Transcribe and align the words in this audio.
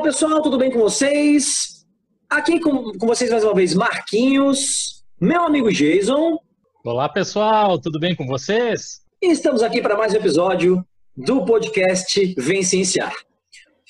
Olá 0.00 0.06
pessoal, 0.06 0.40
tudo 0.40 0.56
bem 0.56 0.70
com 0.70 0.78
vocês? 0.78 1.84
Aqui 2.26 2.58
com, 2.58 2.90
com 2.94 3.06
vocês 3.06 3.30
mais 3.30 3.44
uma 3.44 3.54
vez, 3.54 3.74
Marquinhos, 3.74 5.04
meu 5.20 5.42
amigo 5.42 5.70
Jason. 5.70 6.38
Olá 6.82 7.06
pessoal, 7.06 7.78
tudo 7.78 8.00
bem 8.00 8.16
com 8.16 8.26
vocês? 8.26 9.02
E 9.20 9.30
estamos 9.30 9.62
aqui 9.62 9.82
para 9.82 9.98
mais 9.98 10.14
um 10.14 10.16
episódio 10.16 10.82
do 11.14 11.44
podcast 11.44 12.34
Vencenciar. 12.38 13.12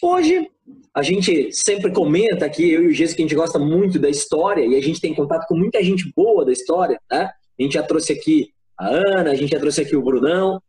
Hoje 0.02 0.50
a 0.92 1.00
gente 1.00 1.52
sempre 1.52 1.92
comenta 1.92 2.44
aqui, 2.44 2.68
eu 2.68 2.82
e 2.82 2.86
o 2.88 2.92
Jason, 2.92 3.14
que 3.14 3.22
a 3.22 3.26
gente 3.26 3.36
gosta 3.36 3.60
muito 3.60 3.96
da 3.96 4.10
história 4.10 4.66
e 4.66 4.74
a 4.74 4.82
gente 4.82 5.00
tem 5.00 5.14
contato 5.14 5.46
com 5.46 5.56
muita 5.56 5.80
gente 5.80 6.12
boa 6.16 6.44
da 6.44 6.50
história, 6.50 7.00
né? 7.08 7.30
A 7.56 7.62
gente 7.62 7.74
já 7.74 7.84
trouxe 7.84 8.12
aqui 8.12 8.52
a 8.76 8.88
Ana, 8.88 9.30
a 9.30 9.36
gente 9.36 9.50
já 9.50 9.60
trouxe 9.60 9.82
aqui 9.82 9.94
o 9.94 10.02
Brunão. 10.02 10.60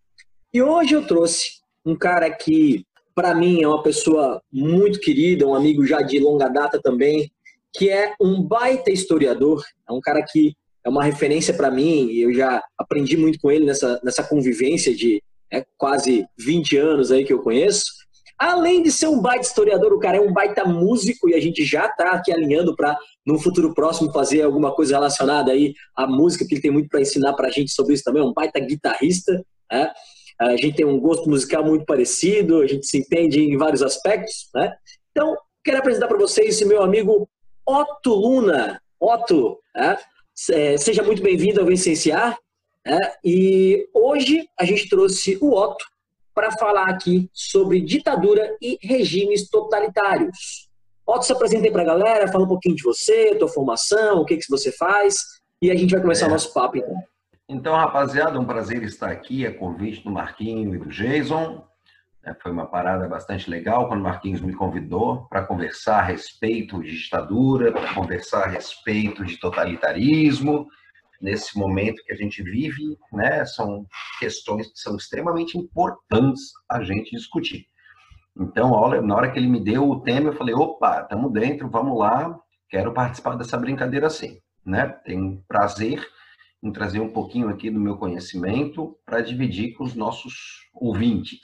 E 0.53 0.61
hoje 0.61 0.93
eu 0.93 1.07
trouxe 1.07 1.61
um 1.83 1.95
cara 1.95 2.29
que 2.29 2.85
para 3.13 3.35
mim 3.35 3.61
é 3.61 3.67
uma 3.67 3.83
pessoa 3.83 4.41
muito 4.51 4.99
querida, 4.99 5.47
um 5.47 5.55
amigo 5.55 5.85
já 5.85 6.01
de 6.01 6.19
longa 6.19 6.47
data 6.47 6.79
também, 6.81 7.31
que 7.73 7.89
é 7.89 8.13
um 8.19 8.41
baita 8.41 8.91
historiador, 8.91 9.63
é 9.87 9.93
um 9.93 10.01
cara 10.01 10.23
que 10.23 10.55
é 10.83 10.89
uma 10.89 11.03
referência 11.03 11.53
para 11.53 11.71
mim, 11.71 12.07
e 12.07 12.21
eu 12.21 12.33
já 12.33 12.63
aprendi 12.77 13.15
muito 13.15 13.39
com 13.39 13.51
ele 13.51 13.65
nessa, 13.65 13.99
nessa 14.03 14.23
convivência 14.23 14.95
de 14.95 15.21
é, 15.51 15.65
quase 15.77 16.25
20 16.37 16.77
anos 16.77 17.11
aí 17.11 17.23
que 17.23 17.33
eu 17.33 17.41
conheço. 17.41 17.85
Além 18.37 18.81
de 18.81 18.91
ser 18.91 19.07
um 19.07 19.21
baita 19.21 19.45
historiador, 19.45 19.93
o 19.93 19.99
cara 19.99 20.17
é 20.17 20.21
um 20.21 20.33
baita 20.33 20.65
músico 20.65 21.29
e 21.29 21.35
a 21.35 21.39
gente 21.39 21.63
já 21.63 21.85
está 21.85 22.11
aqui 22.11 22.31
alinhando 22.31 22.75
para, 22.75 22.97
no 23.23 23.37
futuro 23.37 23.73
próximo, 23.75 24.11
fazer 24.11 24.41
alguma 24.41 24.73
coisa 24.73 24.95
relacionada 24.95 25.51
aí 25.51 25.75
à 25.95 26.07
música, 26.07 26.45
que 26.45 26.55
ele 26.55 26.61
tem 26.61 26.71
muito 26.71 26.89
para 26.89 27.01
ensinar 27.01 27.33
para 27.33 27.49
a 27.49 27.51
gente 27.51 27.71
sobre 27.71 27.93
isso 27.93 28.03
também, 28.03 28.23
é 28.23 28.25
um 28.25 28.33
baita 28.33 28.59
guitarrista, 28.59 29.45
né? 29.71 29.91
A 30.41 30.57
gente 30.57 30.77
tem 30.77 30.85
um 30.85 30.99
gosto 30.99 31.29
musical 31.29 31.63
muito 31.63 31.85
parecido, 31.85 32.61
a 32.61 32.67
gente 32.67 32.87
se 32.87 32.97
entende 32.97 33.39
em 33.39 33.55
vários 33.57 33.83
aspectos, 33.83 34.49
né? 34.55 34.75
Então, 35.11 35.37
quero 35.63 35.77
apresentar 35.77 36.07
para 36.07 36.17
vocês 36.17 36.55
esse 36.55 36.65
meu 36.65 36.81
amigo 36.81 37.29
Otto 37.63 38.13
Luna. 38.13 38.81
Otto, 38.99 39.59
né? 39.75 39.97
seja 40.33 41.03
muito 41.03 41.21
bem-vindo 41.21 41.59
ao 41.59 41.65
Vicenciar. 41.67 42.37
Né? 42.83 42.97
E 43.23 43.87
hoje 43.93 44.47
a 44.59 44.65
gente 44.65 44.89
trouxe 44.89 45.37
o 45.39 45.53
Otto 45.53 45.85
para 46.33 46.51
falar 46.53 46.89
aqui 46.89 47.29
sobre 47.31 47.79
ditadura 47.79 48.57
e 48.59 48.79
regimes 48.81 49.47
totalitários. 49.47 50.69
Otto, 51.05 51.25
se 51.25 51.33
apresente 51.33 51.69
para 51.69 51.83
a 51.83 51.85
galera, 51.85 52.31
fala 52.31 52.45
um 52.45 52.47
pouquinho 52.47 52.75
de 52.75 52.83
você, 52.83 53.35
tua 53.35 53.47
formação, 53.47 54.21
o 54.21 54.25
que, 54.25 54.37
que 54.37 54.49
você 54.49 54.71
faz, 54.71 55.17
e 55.61 55.69
a 55.69 55.75
gente 55.75 55.91
vai 55.91 56.01
começar 56.01 56.25
é. 56.25 56.29
o 56.29 56.31
nosso 56.31 56.51
papo 56.51 56.77
então. 56.77 57.10
Então, 57.53 57.75
rapaziada, 57.75 58.39
um 58.39 58.45
prazer 58.45 58.81
estar 58.81 59.11
aqui, 59.11 59.45
é 59.45 59.51
convite 59.51 60.05
do 60.05 60.09
Marquinho 60.09 60.73
e 60.73 60.77
do 60.77 60.87
Jason. 60.87 61.67
É, 62.23 62.33
foi 62.33 62.49
uma 62.49 62.65
parada 62.65 63.09
bastante 63.09 63.49
legal 63.49 63.89
quando 63.89 63.99
o 63.99 64.03
Marquinhos 64.03 64.39
me 64.39 64.53
convidou 64.53 65.27
para 65.27 65.43
conversar 65.43 65.99
a 65.99 66.01
respeito 66.01 66.81
de 66.81 66.97
ditadura, 66.97 67.73
para 67.73 67.93
conversar 67.93 68.45
a 68.45 68.47
respeito 68.47 69.25
de 69.25 69.37
totalitarismo. 69.37 70.65
Nesse 71.21 71.59
momento 71.59 72.01
que 72.05 72.13
a 72.13 72.15
gente 72.15 72.41
vive, 72.41 72.97
né, 73.11 73.43
são 73.43 73.85
questões 74.17 74.67
que 74.67 74.79
são 74.79 74.95
extremamente 74.95 75.57
importantes 75.57 76.53
a 76.69 76.81
gente 76.81 77.13
discutir. 77.13 77.65
Então, 78.39 78.71
olha, 78.71 79.01
na 79.01 79.13
hora 79.13 79.29
que 79.29 79.37
ele 79.37 79.49
me 79.49 79.61
deu 79.61 79.89
o 79.89 79.99
tema, 79.99 80.29
eu 80.29 80.37
falei: 80.37 80.55
opa, 80.55 81.01
estamos 81.01 81.33
dentro, 81.33 81.69
vamos 81.69 81.99
lá, 81.99 82.33
quero 82.69 82.93
participar 82.93 83.35
dessa 83.35 83.57
brincadeira 83.57 84.09
sim. 84.09 84.39
Né? 84.65 84.87
Tenho 85.03 85.43
prazer 85.49 86.01
em 86.63 86.71
trazer 86.71 86.99
um 86.99 87.11
pouquinho 87.11 87.49
aqui 87.49 87.71
do 87.71 87.79
meu 87.79 87.97
conhecimento 87.97 88.95
para 89.05 89.21
dividir 89.21 89.73
com 89.73 89.83
os 89.83 89.95
nossos 89.95 90.69
ouvintes, 90.73 91.39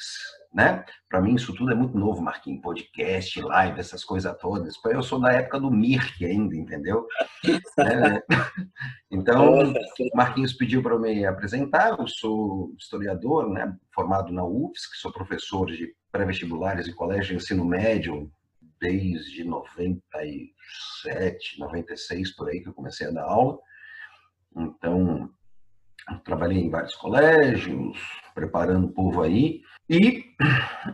né? 0.54 0.86
Para 1.10 1.22
mim 1.22 1.36
isso 1.36 1.54
tudo 1.56 1.72
é 1.72 1.76
muito 1.76 1.98
novo, 1.98 2.22
Marquinhos, 2.22 2.62
podcast, 2.62 3.42
live, 3.42 3.80
essas 3.80 4.04
coisas 4.04 4.38
todas. 4.40 4.76
Eu 4.86 5.02
sou 5.02 5.20
da 5.20 5.32
época 5.32 5.60
do 5.60 5.72
Mirk 5.72 6.24
ainda, 6.24 6.56
entendeu? 6.56 7.08
é. 7.80 8.22
Então, 9.10 9.74
Marquinhos 10.14 10.54
pediu 10.54 10.84
para 10.84 11.00
me 11.00 11.26
apresentar. 11.26 11.98
Eu 11.98 12.08
sou 12.08 12.76
historiador, 12.78 13.50
né? 13.50 13.76
Formado 13.94 14.32
na 14.32 14.46
UFSC, 14.46 14.98
sou 15.02 15.12
professor 15.12 15.66
de 15.66 15.96
pré-vestibulares 16.12 16.88
e 16.88 16.94
colégio 16.94 17.38
de 17.38 17.44
ensino 17.44 17.66
médio 17.66 18.32
desde 18.80 19.44
97, 19.44 21.60
96 21.60 22.36
por 22.36 22.50
aí 22.50 22.62
que 22.62 22.70
eu 22.70 22.74
comecei 22.74 23.08
a 23.08 23.12
dar 23.12 23.24
aula. 23.24 23.58
Então, 24.58 25.30
trabalhei 26.24 26.60
em 26.60 26.70
vários 26.70 26.96
colégios, 26.96 27.98
preparando 28.34 28.88
o 28.88 28.92
povo 28.92 29.22
aí, 29.22 29.62
e 29.90 30.26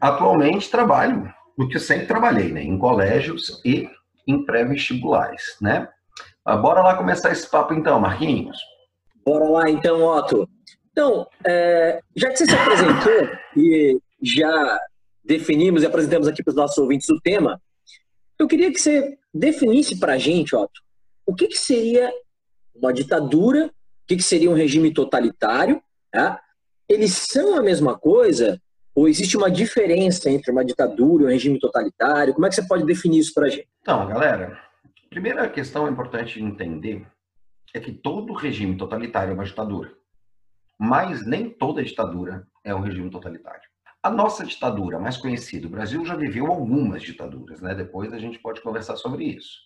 atualmente 0.01 0.69
trabalho, 0.69 1.31
o 1.57 1.67
que 1.67 1.79
sempre 1.79 2.07
trabalhei, 2.07 2.51
né, 2.51 2.63
em 2.63 2.77
colégios 2.77 3.61
e 3.65 3.89
em 4.27 4.45
pré-vestibulares, 4.45 5.57
né? 5.61 5.87
Mas 6.45 6.61
bora 6.61 6.81
lá 6.81 6.95
começar 6.95 7.31
esse 7.31 7.49
papo 7.49 7.73
então, 7.73 7.99
Marquinhos. 7.99 8.57
Bora 9.25 9.45
lá 9.45 9.69
então, 9.69 10.03
Otto. 10.03 10.47
Então, 10.91 11.27
é, 11.43 12.01
já 12.15 12.29
que 12.29 12.37
você 12.37 12.45
se 12.45 12.55
apresentou 12.55 13.29
e 13.57 13.99
já 14.21 14.79
definimos 15.23 15.83
e 15.83 15.85
apresentamos 15.85 16.27
aqui 16.27 16.43
para 16.43 16.51
os 16.51 16.57
nossos 16.57 16.77
ouvintes 16.77 17.09
o 17.09 17.19
tema, 17.21 17.61
eu 18.37 18.47
queria 18.47 18.71
que 18.71 18.79
você 18.79 19.17
definisse 19.33 19.99
para 19.99 20.13
a 20.13 20.17
gente, 20.17 20.55
Otto, 20.55 20.81
o 21.25 21.33
que, 21.33 21.47
que 21.47 21.57
seria 21.57 22.11
uma 22.75 22.93
ditadura, 22.93 23.67
o 23.67 23.71
que, 24.07 24.17
que 24.17 24.23
seria 24.23 24.49
um 24.49 24.55
regime 24.55 24.93
totalitário, 24.93 25.81
tá? 26.11 26.41
eles 26.87 27.13
são 27.13 27.57
a 27.57 27.63
mesma 27.63 27.97
coisa 27.97 28.61
ou 28.95 29.07
existe 29.07 29.35
uma 29.35 29.49
diferença 29.49 30.29
entre 30.29 30.51
uma 30.51 30.63
ditadura 30.63 31.23
e 31.23 31.25
um 31.25 31.29
regime 31.29 31.59
totalitário? 31.59 32.33
Como 32.33 32.45
é 32.45 32.49
que 32.49 32.55
você 32.55 32.67
pode 32.67 32.85
definir 32.85 33.19
isso 33.19 33.33
para 33.33 33.47
a 33.47 33.49
gente? 33.49 33.67
Então, 33.81 34.07
galera, 34.07 34.59
a 34.83 35.09
primeira 35.09 35.49
questão 35.49 35.89
importante 35.89 36.35
de 36.35 36.45
entender 36.45 37.07
é 37.73 37.79
que 37.79 37.91
todo 37.91 38.33
regime 38.33 38.77
totalitário 38.77 39.31
é 39.31 39.33
uma 39.33 39.45
ditadura, 39.45 39.91
mas 40.77 41.25
nem 41.25 41.49
toda 41.49 41.83
ditadura 41.83 42.47
é 42.63 42.73
um 42.75 42.81
regime 42.81 43.09
totalitário. 43.09 43.67
A 44.03 44.11
nossa 44.11 44.45
ditadura 44.45 44.99
mais 44.99 45.17
conhecida, 45.17 45.65
o 45.65 45.71
Brasil 45.71 46.05
já 46.05 46.15
viveu 46.15 46.47
algumas 46.47 47.01
ditaduras, 47.01 47.61
né? 47.61 47.73
Depois 47.73 48.13
a 48.13 48.19
gente 48.19 48.37
pode 48.37 48.61
conversar 48.61 48.97
sobre 48.97 49.23
isso. 49.23 49.59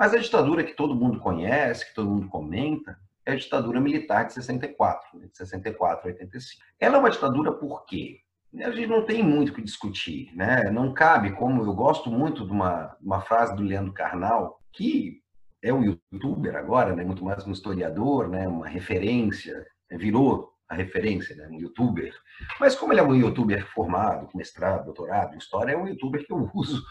Mas 0.00 0.14
a 0.14 0.16
ditadura 0.16 0.64
que 0.64 0.72
todo 0.72 0.94
mundo 0.94 1.20
conhece, 1.20 1.86
que 1.86 1.94
todo 1.94 2.08
mundo 2.08 2.26
comenta, 2.26 2.98
é 3.26 3.32
a 3.32 3.36
ditadura 3.36 3.78
militar 3.78 4.24
de 4.24 4.32
64, 4.32 5.18
né, 5.18 5.26
de 5.30 5.36
64 5.36 6.08
a 6.08 6.12
85. 6.12 6.62
Ela 6.80 6.96
é 6.96 6.98
uma 6.98 7.10
ditadura 7.10 7.52
por 7.52 7.84
quê? 7.84 8.20
A 8.64 8.70
gente 8.70 8.86
não 8.86 9.04
tem 9.04 9.22
muito 9.22 9.50
o 9.50 9.54
que 9.54 9.60
discutir, 9.60 10.34
né? 10.34 10.70
Não 10.70 10.94
cabe, 10.94 11.32
como 11.32 11.62
eu 11.62 11.74
gosto 11.74 12.10
muito 12.10 12.46
de 12.46 12.50
uma, 12.50 12.96
uma 12.98 13.20
frase 13.20 13.54
do 13.54 13.62
Leandro 13.62 13.92
Carnal, 13.92 14.58
que 14.72 15.20
é 15.62 15.70
um 15.70 15.84
youtuber 15.84 16.56
agora, 16.56 16.96
né? 16.96 17.04
muito 17.04 17.22
mais 17.22 17.46
um 17.46 17.52
historiador, 17.52 18.26
né? 18.26 18.48
uma 18.48 18.66
referência, 18.66 19.66
virou 19.90 20.50
a 20.66 20.74
referência, 20.74 21.36
né? 21.36 21.46
um 21.48 21.60
youtuber. 21.60 22.14
Mas 22.58 22.74
como 22.74 22.94
ele 22.94 23.00
é 23.00 23.04
um 23.04 23.14
youtuber 23.14 23.66
formado, 23.66 24.28
com 24.28 24.38
mestrado, 24.38 24.86
doutorado 24.86 25.36
história, 25.36 25.74
é 25.74 25.76
um 25.76 25.86
youtuber 25.86 26.24
que 26.26 26.32
eu 26.32 26.50
uso 26.54 26.82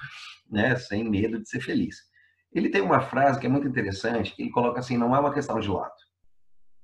né? 0.47 0.75
sem 0.75 1.03
medo 1.09 1.41
de 1.41 1.49
ser 1.49 1.59
feliz. 1.59 2.07
Ele 2.53 2.69
tem 2.69 2.81
uma 2.81 3.01
frase 3.01 3.39
que 3.39 3.45
é 3.45 3.49
muito 3.49 3.67
interessante, 3.67 4.35
que 4.35 4.41
ele 4.41 4.51
coloca 4.51 4.79
assim, 4.79 4.97
não 4.97 5.15
é 5.15 5.19
uma 5.19 5.33
questão 5.33 5.59
de 5.59 5.69
lado. 5.69 5.93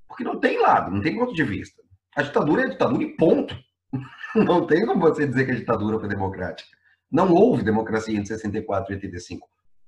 Porque 0.08 0.24
não 0.24 0.40
tem 0.40 0.60
lado, 0.62 0.92
não 0.92 1.02
tem 1.02 1.18
ponto 1.18 1.34
de 1.34 1.44
vista. 1.44 1.82
A 2.16 2.22
ditadura 2.22 2.62
é 2.62 2.66
a 2.66 2.70
ditadura 2.70 3.04
e 3.04 3.16
ponto. 3.16 3.56
Não 4.36 4.68
tem 4.68 4.86
como 4.86 5.00
você 5.00 5.26
dizer 5.26 5.46
que 5.46 5.52
a 5.52 5.56
ditadura 5.56 5.98
foi 5.98 6.10
democrática. 6.10 6.70
Não 7.10 7.32
houve 7.34 7.64
democracia 7.64 8.20
em 8.20 8.26
64 8.26 8.92
e 8.92 8.96
85. 8.96 9.48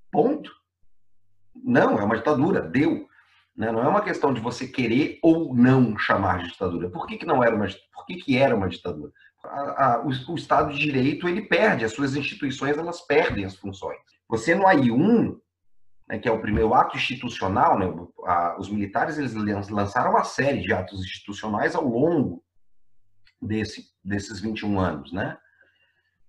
Ponto. 0.09 0.49
Não, 1.53 1.99
é 1.99 2.03
uma 2.03 2.15
ditadura, 2.15 2.61
deu. 2.61 3.07
Né? 3.55 3.71
Não 3.71 3.81
é 3.81 3.87
uma 3.87 4.01
questão 4.01 4.33
de 4.33 4.39
você 4.39 4.67
querer 4.67 5.19
ou 5.21 5.53
não 5.53 5.97
chamar 5.97 6.39
de 6.39 6.51
ditadura. 6.51 6.89
Por 6.89 7.07
que, 7.07 7.17
que 7.17 7.25
não 7.25 7.43
era 7.43 7.55
uma 7.55 7.67
Por 7.93 8.05
que, 8.05 8.15
que 8.15 8.37
era 8.37 8.55
uma 8.55 8.69
ditadura? 8.69 9.11
A, 9.43 9.95
a, 9.95 10.01
o, 10.01 10.09
o, 10.31 10.35
Estado 10.35 10.71
de 10.71 10.79
Direito 10.79 11.27
ele 11.27 11.41
perde, 11.41 11.83
as 11.83 11.91
suas 11.91 12.15
instituições 12.15 12.77
elas 12.77 13.01
perdem 13.01 13.45
as 13.45 13.55
funções. 13.55 13.97
Você 14.29 14.55
no 14.55 14.65
AI1 14.65 15.37
né, 16.07 16.17
que 16.17 16.27
é 16.27 16.31
o 16.31 16.41
primeiro 16.41 16.73
ato 16.73 16.95
institucional, 16.95 17.77
né, 17.77 17.85
a, 18.25 18.57
os 18.59 18.69
militares 18.69 19.17
eles 19.17 19.33
lançaram 19.69 20.11
uma 20.11 20.23
série 20.23 20.61
de 20.61 20.73
atos 20.73 21.01
institucionais 21.01 21.75
ao 21.75 21.85
longo 21.85 22.43
desse, 23.41 23.85
desses 24.03 24.39
21 24.39 24.79
anos. 24.79 25.11
Né? 25.11 25.37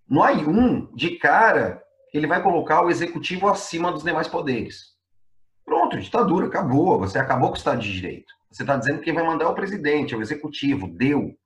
No 0.09 0.23
AI-1, 0.23 0.95
de 0.95 1.17
cara, 1.19 1.83
ele 2.13 2.27
vai 2.27 2.43
colocar 2.43 2.83
o 2.83 2.91
executivo 2.91 3.49
acima 3.49 3.93
dos 3.93 4.03
demais 4.03 4.27
poderes. 4.27 4.97
Pronto, 5.65 5.99
ditadura, 5.99 6.47
acabou. 6.47 6.99
Você 6.99 7.19
acabou 7.19 7.49
com 7.49 7.55
o 7.55 7.59
Estado 7.59 7.81
de 7.81 7.93
Direito. 7.93 8.33
Você 8.51 8.63
está 8.63 8.77
dizendo 8.77 8.99
que 8.99 9.05
quem 9.05 9.15
vai 9.15 9.25
mandar 9.25 9.45
é 9.45 9.49
o 9.49 9.55
presidente, 9.55 10.15
é 10.15 10.17
o 10.17 10.23
executivo, 10.23 10.89
deu. 10.89 11.37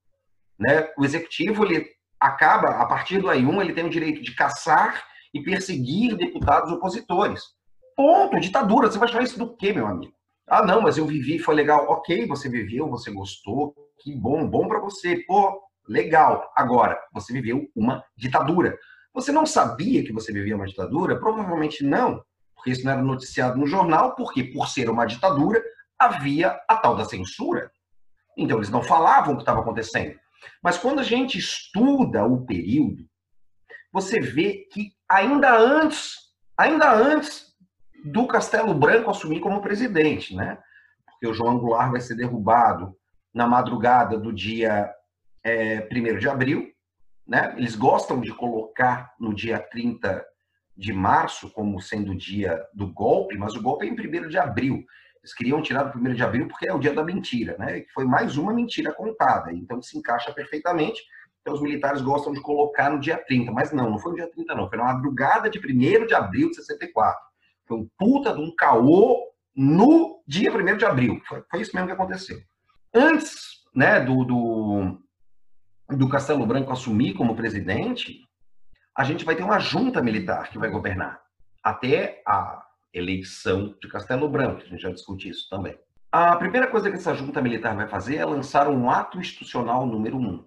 Né? 0.58 0.88
O 0.96 1.04
executivo, 1.04 1.64
ele 1.64 1.84
acaba, 2.20 2.80
a 2.80 2.86
partir 2.86 3.18
do 3.18 3.28
AI-1, 3.28 3.60
ele 3.60 3.72
tem 3.72 3.84
o 3.84 3.90
direito 3.90 4.22
de 4.22 4.34
caçar 4.34 5.04
e 5.34 5.42
perseguir 5.42 6.16
deputados 6.16 6.70
opositores. 6.70 7.42
Ponto, 7.96 8.40
ditadura. 8.40 8.90
Você 8.90 8.98
vai 8.98 9.08
chamar 9.08 9.24
isso 9.24 9.38
do 9.38 9.56
quê, 9.56 9.72
meu 9.72 9.86
amigo? 9.86 10.12
Ah, 10.48 10.64
não, 10.64 10.82
mas 10.82 10.98
eu 10.98 11.06
vivi, 11.06 11.38
foi 11.38 11.54
legal. 11.54 11.86
Ok, 11.88 12.26
você 12.26 12.48
viveu, 12.48 12.88
você 12.88 13.10
gostou, 13.10 13.74
que 14.00 14.14
bom, 14.14 14.46
bom 14.48 14.68
para 14.68 14.80
você. 14.80 15.16
Pô, 15.26 15.62
legal. 15.88 16.50
Agora, 16.56 16.98
você 17.12 17.32
viveu 17.32 17.68
uma 17.74 18.04
ditadura. 18.16 18.76
Você 19.14 19.30
não 19.30 19.44
sabia 19.44 20.02
que 20.02 20.12
você 20.12 20.32
vivia 20.32 20.56
uma 20.56 20.66
ditadura? 20.66 21.18
Provavelmente 21.18 21.84
não, 21.84 22.22
porque 22.54 22.70
isso 22.70 22.84
não 22.84 22.92
era 22.92 23.02
noticiado 23.02 23.58
no 23.58 23.66
jornal, 23.66 24.14
porque 24.14 24.44
por 24.44 24.68
ser 24.68 24.88
uma 24.88 25.04
ditadura 25.04 25.62
havia 25.98 26.58
a 26.68 26.76
tal 26.76 26.96
da 26.96 27.04
censura. 27.04 27.70
Então 28.36 28.56
eles 28.56 28.70
não 28.70 28.82
falavam 28.82 29.34
o 29.34 29.36
que 29.36 29.42
estava 29.42 29.60
acontecendo. 29.60 30.18
Mas 30.62 30.78
quando 30.78 31.00
a 31.00 31.04
gente 31.04 31.38
estuda 31.38 32.24
o 32.24 32.44
período, 32.44 33.04
você 33.92 34.18
vê 34.20 34.66
que 34.72 34.92
ainda 35.08 35.54
antes, 35.54 36.16
ainda 36.56 36.92
antes 36.92 37.51
do 38.04 38.26
Castelo 38.26 38.74
Branco 38.74 39.10
assumir 39.10 39.40
como 39.40 39.62
presidente, 39.62 40.34
né? 40.34 40.58
Porque 41.06 41.26
o 41.26 41.34
João 41.34 41.58
Goulart 41.58 41.90
vai 41.90 42.00
ser 42.00 42.16
derrubado 42.16 42.96
na 43.32 43.46
madrugada 43.46 44.18
do 44.18 44.32
dia 44.32 44.92
é, 45.44 45.88
1 45.90 46.18
de 46.18 46.28
abril, 46.28 46.70
né? 47.26 47.54
Eles 47.56 47.76
gostam 47.76 48.20
de 48.20 48.32
colocar 48.32 49.14
no 49.18 49.34
dia 49.34 49.58
30 49.58 50.24
de 50.76 50.92
março 50.92 51.50
como 51.50 51.80
sendo 51.80 52.12
o 52.12 52.16
dia 52.16 52.64
do 52.74 52.92
golpe, 52.92 53.36
mas 53.36 53.54
o 53.54 53.62
golpe 53.62 53.86
é 53.86 53.88
em 53.88 53.92
1 53.92 54.28
de 54.28 54.38
abril. 54.38 54.84
Eles 55.22 55.34
queriam 55.34 55.62
tirar 55.62 55.84
do 55.84 55.98
1 55.98 56.14
de 56.14 56.22
abril 56.22 56.48
porque 56.48 56.68
é 56.68 56.74
o 56.74 56.78
dia 56.78 56.92
da 56.92 57.04
mentira, 57.04 57.56
né? 57.58 57.84
Foi 57.94 58.04
mais 58.04 58.36
uma 58.36 58.52
mentira 58.52 58.92
contada, 58.92 59.52
então 59.52 59.80
se 59.80 59.96
encaixa 59.96 60.32
perfeitamente. 60.32 61.00
Então 61.40 61.54
os 61.54 61.60
militares 61.60 62.00
gostam 62.00 62.32
de 62.32 62.40
colocar 62.40 62.90
no 62.90 63.00
dia 63.00 63.16
30, 63.16 63.50
mas 63.52 63.72
não, 63.72 63.90
não 63.90 63.98
foi 63.98 64.12
no 64.12 64.18
dia 64.18 64.30
30 64.30 64.54
não, 64.54 64.68
foi 64.68 64.78
na 64.78 64.84
madrugada 64.84 65.50
de 65.50 65.58
1 65.58 66.06
de 66.06 66.14
abril 66.14 66.50
de 66.50 66.56
64. 66.56 67.31
Foi 67.72 67.78
um 67.78 67.88
puta 67.96 68.34
de 68.34 68.40
um 68.40 68.54
caô 68.54 69.32
no 69.56 70.22
dia 70.26 70.52
1 70.52 70.76
de 70.76 70.84
abril. 70.84 71.22
Foi, 71.26 71.42
foi 71.50 71.62
isso 71.62 71.74
mesmo 71.74 71.88
que 71.88 71.94
aconteceu. 71.94 72.38
Antes 72.94 73.62
né, 73.74 73.98
do, 73.98 74.24
do, 74.24 74.98
do 75.96 76.08
Castelo 76.10 76.46
Branco 76.46 76.70
assumir 76.70 77.14
como 77.14 77.34
presidente, 77.34 78.20
a 78.94 79.04
gente 79.04 79.24
vai 79.24 79.34
ter 79.34 79.42
uma 79.42 79.58
junta 79.58 80.02
militar 80.02 80.50
que 80.50 80.58
vai 80.58 80.68
governar 80.68 81.22
até 81.64 82.22
a 82.28 82.62
eleição 82.92 83.74
de 83.80 83.88
Castelo 83.88 84.28
Branco. 84.28 84.60
A 84.60 84.66
gente 84.66 84.82
já 84.82 84.90
discutiu 84.90 85.30
isso 85.30 85.48
também. 85.48 85.78
A 86.10 86.36
primeira 86.36 86.66
coisa 86.66 86.90
que 86.90 86.96
essa 86.96 87.14
junta 87.14 87.40
militar 87.40 87.74
vai 87.74 87.88
fazer 87.88 88.16
é 88.16 88.24
lançar 88.26 88.68
um 88.68 88.90
ato 88.90 89.18
institucional 89.18 89.86
número 89.86 90.18
um, 90.18 90.44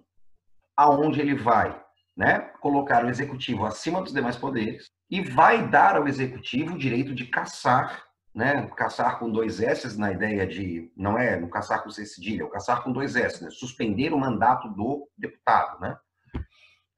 aonde 0.77 1.19
ele 1.19 1.33
vai 1.33 1.83
né, 2.15 2.39
colocar 2.61 3.03
o 3.03 3.09
executivo 3.09 3.65
acima 3.65 3.99
dos 4.03 4.13
demais 4.13 4.37
poderes 4.37 4.93
e 5.09 5.21
vai 5.21 5.67
dar 5.67 5.95
ao 5.95 6.07
executivo 6.07 6.75
o 6.75 6.77
direito 6.77 7.13
de 7.13 7.25
caçar, 7.25 8.05
né, 8.33 8.67
caçar 8.75 9.19
com 9.19 9.31
dois 9.31 9.61
S 9.61 9.97
na 9.97 10.11
ideia 10.11 10.45
de, 10.45 10.91
não 10.95 11.17
é 11.17 11.39
no 11.39 11.49
caçar 11.49 11.83
com 11.83 11.89
C 11.89 12.05
cedilha, 12.05 12.41
é 12.41 12.45
o 12.45 12.49
caçar 12.49 12.83
com 12.83 12.91
dois 12.91 13.15
S, 13.15 13.43
né, 13.43 13.49
suspender 13.49 14.13
o 14.13 14.19
mandato 14.19 14.67
do 14.69 15.07
deputado, 15.17 15.79
né, 15.79 15.97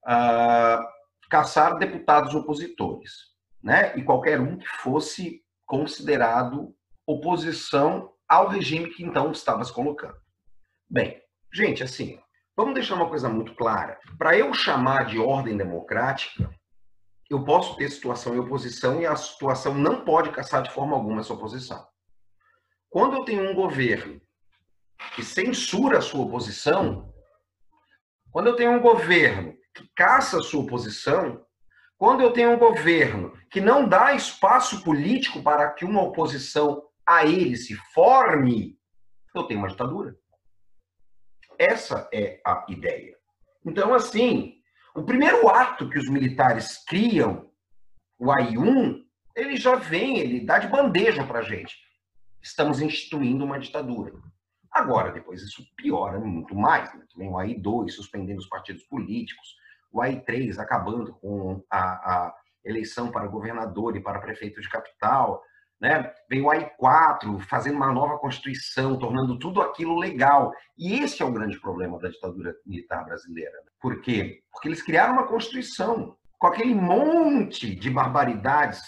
uh, 0.05 0.83
caçar 1.29 1.77
deputados 1.77 2.33
opositores, 2.33 3.11
né, 3.61 3.95
e 3.97 4.03
qualquer 4.03 4.39
um 4.39 4.57
que 4.57 4.67
fosse 4.67 5.41
considerado 5.65 6.73
oposição 7.05 8.13
ao 8.27 8.47
regime 8.47 8.89
que 8.89 9.03
então 9.03 9.31
estava 9.31 9.63
se 9.63 9.73
colocando. 9.73 10.17
Bem, 10.89 11.21
gente, 11.53 11.83
assim, 11.83 12.19
vamos 12.55 12.73
deixar 12.73 12.95
uma 12.95 13.09
coisa 13.09 13.29
muito 13.29 13.53
clara. 13.55 13.99
Para 14.17 14.37
eu 14.37 14.53
chamar 14.53 15.05
de 15.05 15.19
ordem 15.19 15.55
democrática, 15.55 16.49
eu 17.29 17.43
posso 17.43 17.75
ter 17.75 17.89
situação 17.89 18.35
e 18.35 18.39
oposição 18.39 19.01
e 19.01 19.05
a 19.05 19.15
situação 19.15 19.73
não 19.73 20.03
pode 20.05 20.31
caçar 20.31 20.63
de 20.63 20.71
forma 20.71 20.95
alguma 20.95 21.21
essa 21.21 21.33
oposição. 21.33 21.85
Quando 22.89 23.17
eu 23.17 23.25
tenho 23.25 23.49
um 23.49 23.53
governo 23.53 24.21
que 25.15 25.23
censura 25.23 25.97
a 25.97 26.01
sua 26.01 26.21
oposição, 26.21 27.13
quando 28.31 28.47
eu 28.47 28.55
tenho 28.55 28.71
um 28.71 28.79
governo 28.79 29.53
que 29.75 29.87
caça 29.95 30.39
a 30.39 30.43
sua 30.43 30.63
oposição, 30.63 31.45
quando 31.97 32.21
eu 32.21 32.31
tenho 32.31 32.51
um 32.51 32.59
governo 32.59 33.33
que 33.51 33.59
não 33.59 33.87
dá 33.87 34.13
espaço 34.13 34.83
político 34.83 35.41
para 35.41 35.71
que 35.71 35.83
uma 35.83 36.01
oposição 36.01 36.83
a 37.05 37.25
ele 37.25 37.57
se 37.57 37.75
forme, 37.93 38.77
eu 39.35 39.43
tenho 39.43 39.59
uma 39.59 39.69
ditadura. 39.69 40.15
Essa 41.57 42.07
é 42.13 42.39
a 42.45 42.65
ideia. 42.69 43.17
Então, 43.65 43.93
assim, 43.93 44.56
o 44.97 45.03
primeiro 45.03 45.47
ato 45.47 45.87
que 45.87 45.99
os 45.99 46.09
militares 46.09 46.83
criam, 46.83 47.51
o 48.17 48.31
AI-1, 48.31 49.05
ele 49.35 49.55
já 49.55 49.75
vem, 49.75 50.17
ele 50.17 50.43
dá 50.43 50.57
de 50.57 50.67
bandeja 50.67 51.23
para 51.23 51.39
a 51.39 51.43
gente. 51.43 51.75
Estamos 52.41 52.81
instituindo 52.81 53.45
uma 53.45 53.59
ditadura. 53.59 54.11
Agora, 54.71 55.11
depois 55.11 55.43
isso 55.43 55.63
piora 55.75 56.19
muito 56.19 56.55
mais. 56.55 56.91
Né? 56.95 57.05
O 57.29 57.37
AI-2 57.37 57.91
suspendendo 57.91 58.39
os 58.39 58.49
partidos 58.49 58.83
políticos, 58.85 59.55
o 59.91 59.99
AI3 60.01 60.57
acabando 60.57 61.13
com 61.13 61.63
a, 61.69 61.79
a 61.79 62.35
eleição 62.65 63.11
para 63.11 63.27
governador 63.27 63.95
e 63.95 64.01
para 64.01 64.19
prefeito 64.19 64.59
de 64.59 64.69
capital, 64.69 65.43
né? 65.79 66.11
Vem 66.29 66.41
o 66.41 66.49
AI4 66.49 67.39
fazendo 67.47 67.75
uma 67.75 67.91
nova 67.91 68.17
constituição, 68.17 68.97
tornando 68.97 69.37
tudo 69.37 69.61
aquilo 69.61 69.97
legal. 69.97 70.51
E 70.77 70.99
esse 70.99 71.21
é 71.21 71.25
o 71.25 71.31
grande 71.31 71.59
problema 71.59 71.99
da 71.99 72.09
ditadura 72.09 72.55
militar 72.65 73.05
brasileira. 73.05 73.53
Por 73.79 74.01
quê? 74.01 74.41
Porque 74.51 74.67
eles 74.67 74.81
criaram 74.81 75.13
uma 75.13 75.27
constituição 75.27 76.15
com 76.37 76.47
aquele 76.47 76.73
monte 76.73 77.75
de 77.75 77.89
barbaridades, 77.89 78.81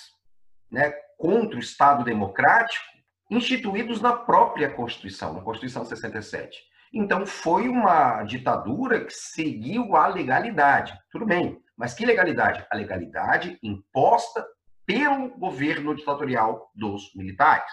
né, 0.71 0.91
contra 1.17 1.57
o 1.57 1.59
Estado 1.59 2.03
democrático, 2.03 2.85
instituídos 3.29 4.01
na 4.01 4.13
própria 4.13 4.71
Constituição, 4.71 5.33
na 5.33 5.41
Constituição 5.41 5.85
67. 5.85 6.57
Então, 6.91 7.25
foi 7.25 7.67
uma 7.67 8.23
ditadura 8.23 9.05
que 9.05 9.13
seguiu 9.13 9.95
a 9.95 10.07
legalidade. 10.07 10.97
Tudo 11.11 11.25
bem, 11.25 11.61
mas 11.77 11.93
que 11.93 12.05
legalidade? 12.05 12.65
A 12.71 12.75
legalidade 12.75 13.59
imposta 13.61 14.45
pelo 14.89 15.29
governo 15.37 15.93
ditatorial 15.93 16.71
dos 16.73 17.13
militares. 17.13 17.71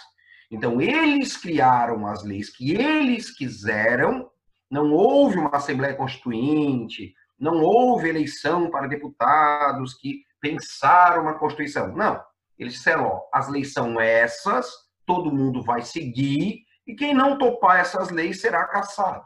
Então, 0.51 0.83
eles 0.83 1.35
criaram 1.35 2.07
as 2.07 2.23
leis 2.23 2.55
que 2.55 2.75
eles 2.75 3.35
quiseram, 3.35 4.31
não 4.71 4.93
houve 4.93 5.39
uma 5.39 5.57
Assembleia 5.57 5.95
Constituinte, 5.95 7.15
não 7.41 7.63
houve 7.63 8.11
eleição 8.11 8.71
para 8.71 8.87
deputados 8.87 9.95
que 9.95 10.21
pensaram 10.39 11.23
uma 11.23 11.39
Constituição. 11.39 11.97
Não. 11.97 12.23
Eles 12.59 12.75
disseram: 12.75 13.07
ó, 13.07 13.23
as 13.33 13.49
leis 13.49 13.73
são 13.73 13.99
essas, 13.99 14.71
todo 15.07 15.33
mundo 15.33 15.63
vai 15.63 15.81
seguir, 15.81 16.67
e 16.87 16.95
quem 16.95 17.15
não 17.15 17.39
topar 17.39 17.81
essas 17.81 18.11
leis 18.11 18.43
será 18.43 18.67
caçado. 18.67 19.25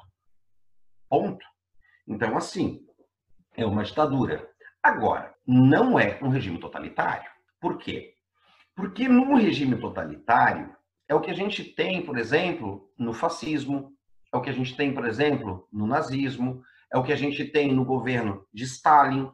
Ponto. 1.08 1.44
Então, 2.06 2.36
assim, 2.36 2.86
é 3.56 3.66
uma 3.66 3.82
ditadura. 3.82 4.48
Agora, 4.80 5.34
não 5.44 5.98
é 5.98 6.20
um 6.22 6.28
regime 6.28 6.60
totalitário. 6.60 7.28
Por 7.60 7.76
quê? 7.76 8.14
Porque 8.74 9.06
no 9.08 9.34
regime 9.36 9.76
totalitário 9.76 10.74
é 11.06 11.14
o 11.14 11.20
que 11.20 11.30
a 11.30 11.34
gente 11.34 11.62
tem, 11.62 12.02
por 12.02 12.16
exemplo, 12.16 12.90
no 12.98 13.12
fascismo, 13.12 13.92
é 14.32 14.36
o 14.36 14.40
que 14.40 14.50
a 14.50 14.52
gente 14.52 14.76
tem, 14.76 14.94
por 14.94 15.06
exemplo, 15.06 15.68
no 15.72 15.86
nazismo, 15.86 16.62
é 16.92 16.96
o 16.98 17.02
que 17.02 17.12
a 17.12 17.16
gente 17.16 17.44
tem 17.44 17.72
no 17.72 17.84
governo 17.84 18.46
de 18.52 18.64
Stalin, 18.64 19.30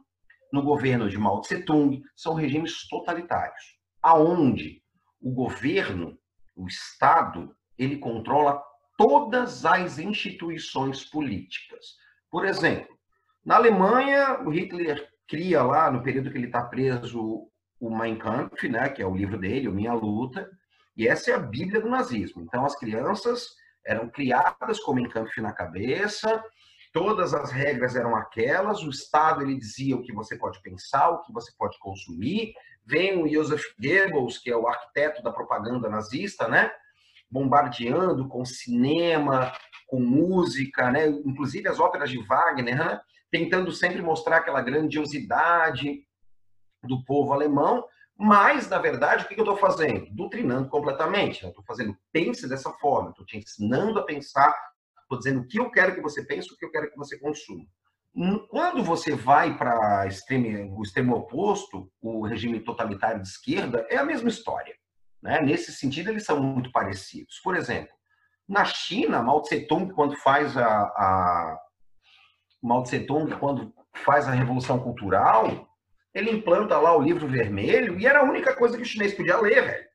no 0.51 0.61
governo 0.61 1.09
de 1.09 1.17
Mao 1.17 1.41
Tse 1.41 1.63
Tung, 1.63 2.01
são 2.15 2.33
regimes 2.33 2.87
totalitários, 2.89 3.77
aonde 4.01 4.81
o 5.21 5.31
governo, 5.31 6.17
o 6.55 6.67
Estado, 6.67 7.55
ele 7.77 7.97
controla 7.97 8.61
todas 8.97 9.65
as 9.65 9.99
instituições 9.99 11.05
políticas. 11.05 11.95
Por 12.29 12.45
exemplo, 12.45 12.97
na 13.45 13.55
Alemanha, 13.55 14.41
o 14.41 14.49
Hitler 14.49 15.07
cria 15.27 15.63
lá, 15.63 15.91
no 15.91 16.01
período 16.01 16.31
que 16.31 16.37
ele 16.37 16.47
está 16.47 16.63
preso, 16.63 17.47
o 17.79 17.95
Mein 17.95 18.17
Kampf, 18.17 18.67
né, 18.67 18.89
que 18.89 19.01
é 19.01 19.05
o 19.05 19.15
livro 19.15 19.37
dele, 19.37 19.67
o 19.67 19.73
Minha 19.73 19.93
Luta, 19.93 20.49
e 20.95 21.07
essa 21.07 21.31
é 21.31 21.33
a 21.35 21.39
Bíblia 21.39 21.79
do 21.79 21.89
nazismo. 21.89 22.41
Então, 22.41 22.65
as 22.65 22.75
crianças 22.75 23.55
eram 23.85 24.09
criadas 24.09 24.79
com 24.79 24.91
o 24.91 24.95
Mein 24.95 25.09
Kampf 25.09 25.39
na 25.39 25.53
cabeça, 25.53 26.43
todas 26.91 27.33
as 27.33 27.51
regras 27.51 27.95
eram 27.95 28.15
aquelas, 28.15 28.81
o 28.83 28.89
Estado 28.89 29.41
ele 29.41 29.55
dizia 29.55 29.95
o 29.95 30.01
que 30.01 30.11
você 30.11 30.35
pode 30.35 30.61
pensar, 30.61 31.09
o 31.09 31.21
que 31.21 31.31
você 31.31 31.51
pode 31.57 31.77
consumir. 31.79 32.53
Vem 32.85 33.21
o 33.21 33.27
Joseph 33.27 33.63
Goebbels, 33.79 34.39
que 34.39 34.49
é 34.49 34.55
o 34.55 34.67
arquiteto 34.67 35.21
da 35.21 35.31
propaganda 35.31 35.89
nazista, 35.89 36.47
né? 36.47 36.71
bombardeando 37.29 38.27
com 38.29 38.45
cinema, 38.45 39.51
com 39.85 39.99
música, 39.99 40.89
né? 40.89 41.07
inclusive 41.07 41.67
as 41.67 41.79
óperas 41.79 42.09
de 42.09 42.23
Wagner, 42.25 42.77
né? 42.77 43.01
tentando 43.29 43.71
sempre 43.71 44.01
mostrar 44.01 44.37
aquela 44.37 44.61
grandiosidade 44.61 46.06
do 46.87 47.03
povo 47.03 47.33
alemão, 47.33 47.83
mas, 48.17 48.67
na 48.67 48.79
verdade, 48.79 49.23
o 49.23 49.27
que 49.27 49.35
eu 49.35 49.43
estou 49.43 49.57
fazendo? 49.57 50.07
Doutrinando 50.11 50.69
completamente. 50.69 51.45
Estou 51.45 51.63
fazendo, 51.63 51.95
pense 52.11 52.49
dessa 52.49 52.71
forma, 52.73 53.11
estou 53.11 53.25
te 53.25 53.37
ensinando 53.37 53.99
a 53.99 54.03
pensar, 54.03 54.55
estou 55.01 55.19
dizendo 55.19 55.41
o 55.41 55.47
que 55.47 55.59
eu 55.59 55.69
quero 55.69 55.93
que 55.93 56.01
você 56.01 56.25
pense, 56.25 56.51
o 56.51 56.57
que 56.57 56.65
eu 56.65 56.71
quero 56.71 56.89
que 56.89 56.97
você 56.97 57.19
consuma. 57.19 57.63
Hum, 58.15 58.39
quando 58.49 58.83
você 58.83 59.13
vai 59.13 59.55
para 59.55 60.07
o 60.71 60.81
extremo 60.81 61.15
oposto, 61.15 61.91
o 62.01 62.25
regime 62.25 62.59
totalitário 62.59 63.21
de 63.21 63.27
esquerda, 63.27 63.85
é 63.91 63.97
a 63.97 64.03
mesma 64.03 64.29
história. 64.29 64.75
Né? 65.21 65.39
Nesse 65.41 65.71
sentido, 65.71 66.09
eles 66.09 66.25
são 66.25 66.41
muito 66.41 66.71
parecidos. 66.71 67.39
Por 67.43 67.55
exemplo, 67.55 67.93
na 68.49 68.65
China, 68.65 69.21
Mao 69.21 69.41
Tse-tung, 69.41 69.93
quando 69.93 70.15
faz 70.17 70.57
a, 70.57 70.65
a 70.65 71.59
Mao 72.63 72.81
Tse-tung, 72.81 73.37
quando 73.37 73.71
faz 73.93 74.27
a 74.27 74.31
revolução 74.31 74.79
cultural, 74.79 75.66
ele 76.17 76.31
implanta 76.31 76.79
lá 76.79 76.97
o 76.97 77.01
livro 77.01 77.27
vermelho 77.27 77.99
e 77.99 78.07
era 78.07 78.19
a 78.19 78.23
única 78.23 78.55
coisa 78.55 78.75
que 78.75 78.83
o 78.83 78.85
chinês 78.85 79.13
podia 79.13 79.39
ler, 79.39 79.63
velho. 79.63 79.87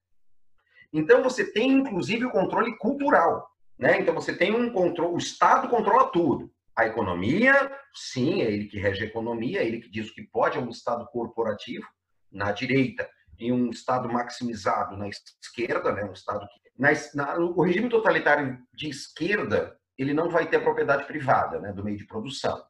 Então 0.93 1.23
você 1.23 1.45
tem 1.50 1.71
inclusive 1.73 2.26
o 2.26 2.31
controle 2.31 2.76
cultural, 2.76 3.49
né? 3.79 4.00
Então 4.00 4.14
você 4.14 4.37
tem 4.37 4.55
um 4.55 4.71
controle, 4.71 5.14
o 5.14 5.19
Estado 5.19 5.69
controla 5.69 6.11
tudo. 6.11 6.52
A 6.76 6.87
economia, 6.87 7.71
sim, 7.93 8.41
é 8.41 8.50
ele 8.50 8.67
que 8.67 8.79
rege 8.79 9.02
a 9.02 9.07
economia, 9.07 9.61
é 9.61 9.67
ele 9.67 9.81
que 9.81 9.91
diz 9.91 10.09
o 10.09 10.14
que 10.14 10.23
pode, 10.23 10.59
é 10.59 10.61
um 10.61 10.71
Estado 10.71 11.07
corporativo 11.07 11.87
na 12.31 12.52
direita 12.52 13.09
e 13.38 13.50
um 13.50 13.71
Estado 13.71 14.09
maximizado 14.11 14.97
na 14.97 15.09
esquerda, 15.09 15.93
né? 15.93 16.05
Um 16.05 16.12
Estado 16.12 16.47
que 16.47 16.62
na, 16.79 16.91
na, 17.14 17.38
o 17.38 17.62
regime 17.62 17.88
totalitário 17.88 18.59
de 18.73 18.88
esquerda 18.88 19.76
ele 19.99 20.14
não 20.14 20.31
vai 20.31 20.49
ter 20.49 20.62
propriedade 20.62 21.05
privada, 21.05 21.59
né? 21.59 21.73
Do 21.73 21.83
meio 21.83 21.97
de 21.97 22.07
produção, 22.07 22.62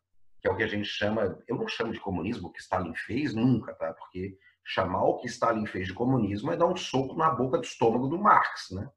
que 0.42 0.48
é 0.48 0.50
o 0.50 0.56
que 0.56 0.64
a 0.64 0.68
gente 0.68 0.88
chama, 0.88 1.38
eu 1.46 1.56
não 1.56 1.68
chamo 1.68 1.92
de 1.92 2.00
comunismo 2.00 2.48
o 2.48 2.52
que 2.52 2.60
Stalin 2.60 2.92
fez 2.94 3.32
nunca, 3.32 3.72
tá? 3.74 3.92
Porque 3.92 4.36
chamar 4.64 5.04
o 5.04 5.18
que 5.18 5.28
Stalin 5.28 5.64
fez 5.66 5.86
de 5.86 5.94
comunismo 5.94 6.50
é 6.50 6.56
dar 6.56 6.66
um 6.66 6.76
soco 6.76 7.14
na 7.16 7.30
boca 7.30 7.58
do 7.58 7.64
estômago 7.64 8.08
do 8.08 8.18
Marx, 8.18 8.72
né? 8.72 8.90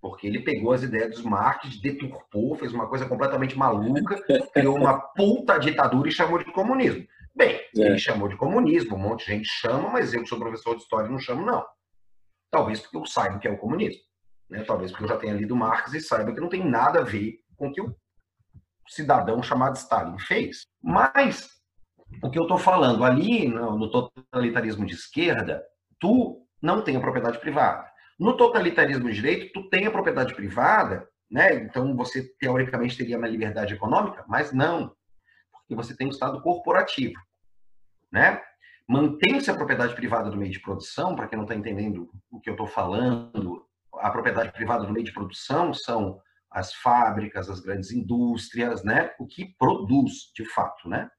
Porque 0.00 0.26
ele 0.26 0.40
pegou 0.40 0.72
as 0.72 0.82
ideias 0.82 1.10
dos 1.10 1.22
Marx, 1.22 1.80
deturpou, 1.80 2.56
fez 2.56 2.72
uma 2.72 2.88
coisa 2.88 3.06
completamente 3.06 3.56
maluca, 3.56 4.20
criou 4.52 4.76
uma 4.76 4.98
puta 4.98 5.56
ditadura 5.56 6.08
e 6.08 6.12
chamou 6.12 6.40
de 6.40 6.52
comunismo. 6.52 7.06
Bem, 7.32 7.54
é. 7.54 7.70
ele 7.76 7.98
chamou 7.98 8.28
de 8.28 8.36
comunismo, 8.36 8.96
um 8.96 8.98
monte 8.98 9.24
de 9.24 9.36
gente 9.36 9.48
chama, 9.48 9.88
mas 9.88 10.12
eu 10.12 10.22
que 10.22 10.28
sou 10.28 10.38
professor 10.38 10.74
de 10.74 10.82
história 10.82 11.08
não 11.08 11.20
chamo, 11.20 11.46
não. 11.46 11.64
Talvez 12.50 12.80
porque 12.80 12.96
eu 12.96 13.06
saiba 13.06 13.36
o 13.36 13.38
que 13.38 13.46
é 13.46 13.52
o 13.52 13.58
comunismo. 13.58 14.02
Né? 14.50 14.64
Talvez 14.64 14.90
porque 14.90 15.04
eu 15.04 15.08
já 15.08 15.16
tenha 15.16 15.32
lido 15.32 15.54
Marx 15.54 15.94
e 15.94 16.00
saiba 16.00 16.34
que 16.34 16.40
não 16.40 16.48
tem 16.48 16.68
nada 16.68 17.00
a 17.00 17.04
ver 17.04 17.38
com 17.56 17.68
o 17.68 17.72
que 17.72 17.80
o 17.80 17.94
cidadão 18.88 19.42
chamado 19.42 19.76
Stalin 19.76 20.18
fez. 20.18 20.66
Mas 20.82 21.50
o 22.22 22.30
que 22.30 22.38
eu 22.38 22.42
estou 22.42 22.58
falando 22.58 23.04
ali 23.04 23.48
no, 23.48 23.90
totalitarismo 23.90 24.84
de 24.84 24.94
esquerda, 24.94 25.62
tu 25.98 26.46
não 26.60 26.82
tem 26.82 26.96
a 26.96 27.00
propriedade 27.00 27.38
privada. 27.38 27.90
No 28.18 28.36
totalitarismo 28.36 29.08
de 29.08 29.14
direito, 29.14 29.52
tu 29.52 29.68
tem 29.68 29.86
a 29.86 29.90
propriedade 29.90 30.34
privada, 30.34 31.08
né? 31.30 31.54
Então 31.54 31.96
você 31.96 32.22
teoricamente 32.38 32.96
teria 32.96 33.18
uma 33.18 33.28
liberdade 33.28 33.74
econômica, 33.74 34.24
mas 34.28 34.52
não, 34.52 34.94
porque 35.50 35.74
você 35.74 35.96
tem 35.96 36.06
um 36.06 36.10
estado 36.10 36.40
corporativo, 36.42 37.18
né? 38.12 38.40
Mantém-se 38.86 39.50
a 39.50 39.54
propriedade 39.54 39.94
privada 39.94 40.30
do 40.30 40.36
meio 40.36 40.52
de 40.52 40.60
produção, 40.60 41.16
para 41.16 41.26
quem 41.26 41.36
não 41.36 41.44
está 41.44 41.54
entendendo 41.54 42.10
o 42.30 42.40
que 42.40 42.50
eu 42.50 42.54
estou 42.54 42.66
falando, 42.66 43.64
a 43.94 44.10
propriedade 44.10 44.52
privada 44.52 44.84
do 44.84 44.92
meio 44.92 45.06
de 45.06 45.12
produção 45.12 45.72
são 45.72 46.20
as 46.52 46.74
fábricas, 46.74 47.48
as 47.48 47.60
grandes 47.60 47.90
indústrias, 47.90 48.84
né? 48.84 49.12
O 49.18 49.26
que 49.26 49.54
produz 49.58 50.30
de 50.34 50.44
fato, 50.44 50.88
né? 50.88 51.10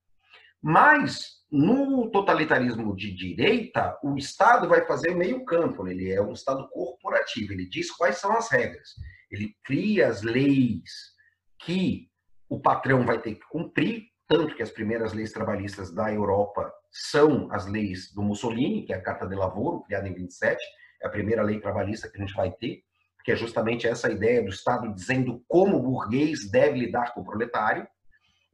Mas 0.61 1.43
no 1.51 2.09
totalitarismo 2.09 2.95
de 2.95 3.13
direita, 3.13 3.99
o 4.01 4.17
Estado 4.17 4.67
vai 4.67 4.85
fazer 4.85 5.13
meio 5.13 5.45
campo, 5.45 5.83
né? 5.83 5.91
ele 5.91 6.11
é 6.11 6.21
um 6.21 6.33
Estado 6.33 6.67
corporativo, 6.69 7.53
ele 7.53 7.67
diz 7.67 7.91
quais 7.91 8.17
são 8.17 8.35
as 8.35 8.49
regras, 8.49 8.89
ele 9.29 9.55
cria 9.63 10.07
as 10.07 10.23
leis 10.23 11.13
que 11.59 12.09
o 12.49 12.59
patrão 12.59 13.05
vai 13.05 13.21
ter 13.21 13.35
que 13.35 13.47
cumprir, 13.49 14.05
tanto 14.27 14.55
que 14.55 14.63
as 14.63 14.71
primeiras 14.71 15.13
leis 15.13 15.31
trabalhistas 15.31 15.93
da 15.93 16.11
Europa 16.11 16.73
são 16.89 17.51
as 17.51 17.67
leis 17.67 18.11
do 18.13 18.23
Mussolini, 18.23 18.83
que 18.83 18.93
é 18.93 18.95
a 18.95 19.01
Carta 19.01 19.27
de 19.27 19.35
Lavoro, 19.35 19.83
criada 19.83 20.07
em 20.07 20.13
27, 20.13 20.59
é 21.01 21.07
a 21.07 21.09
primeira 21.09 21.43
lei 21.43 21.59
trabalhista 21.59 22.09
que 22.09 22.17
a 22.17 22.25
gente 22.25 22.35
vai 22.35 22.51
ter, 22.51 22.83
que 23.23 23.31
é 23.31 23.35
justamente 23.35 23.87
essa 23.87 24.11
ideia 24.11 24.43
do 24.43 24.49
Estado 24.49 24.93
dizendo 24.93 25.43
como 25.47 25.77
o 25.77 25.81
burguês 25.81 26.49
deve 26.49 26.79
lidar 26.79 27.13
com 27.13 27.21
o 27.21 27.25
proletário, 27.25 27.87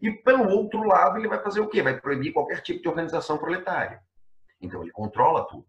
e, 0.02 0.12
pelo 0.12 0.50
outro 0.50 0.84
lado, 0.84 1.18
ele 1.18 1.28
vai 1.28 1.42
fazer 1.42 1.60
o 1.60 1.68
quê? 1.68 1.82
Vai 1.82 2.00
proibir 2.00 2.32
qualquer 2.32 2.62
tipo 2.62 2.82
de 2.82 2.88
organização 2.88 3.38
proletária. 3.38 4.00
Então, 4.62 4.82
ele 4.82 4.92
controla 4.92 5.46
tudo. 5.46 5.66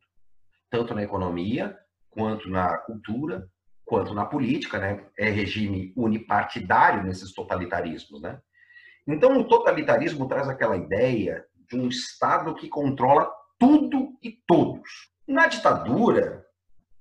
Tanto 0.71 0.95
na 0.95 1.03
economia, 1.03 1.77
quanto 2.11 2.49
na 2.49 2.79
cultura, 2.79 3.49
quanto 3.85 4.15
na 4.15 4.25
política, 4.25 4.79
né? 4.79 5.05
É 5.19 5.29
regime 5.29 5.93
unipartidário 5.97 7.03
nesses 7.03 7.35
totalitarismos, 7.35 8.23
né? 8.23 8.41
Então, 9.07 9.37
o 9.37 9.49
totalitarismo 9.49 10.29
traz 10.29 10.49
aquela 10.49 10.77
ideia 10.77 11.45
de 11.69 11.77
um 11.77 11.89
Estado 11.89 12.55
que 12.55 12.69
controla 12.69 13.29
tudo 13.59 14.17
e 14.23 14.39
todos. 14.47 15.11
Na 15.27 15.49
ditadura, 15.49 16.45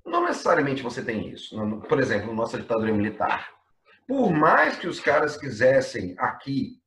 não 0.09 0.25
necessariamente 0.25 0.83
você 0.83 1.03
tem 1.03 1.29
isso. 1.29 1.55
Por 1.87 1.99
exemplo, 1.99 2.33
nossa 2.33 2.57
ditadura 2.57 2.91
militar. 2.91 3.49
Por 4.07 4.31
mais 4.31 4.77
que 4.77 4.87
os 4.87 4.99
caras 4.99 5.37
quisessem 5.37 6.15
aqui 6.17 6.79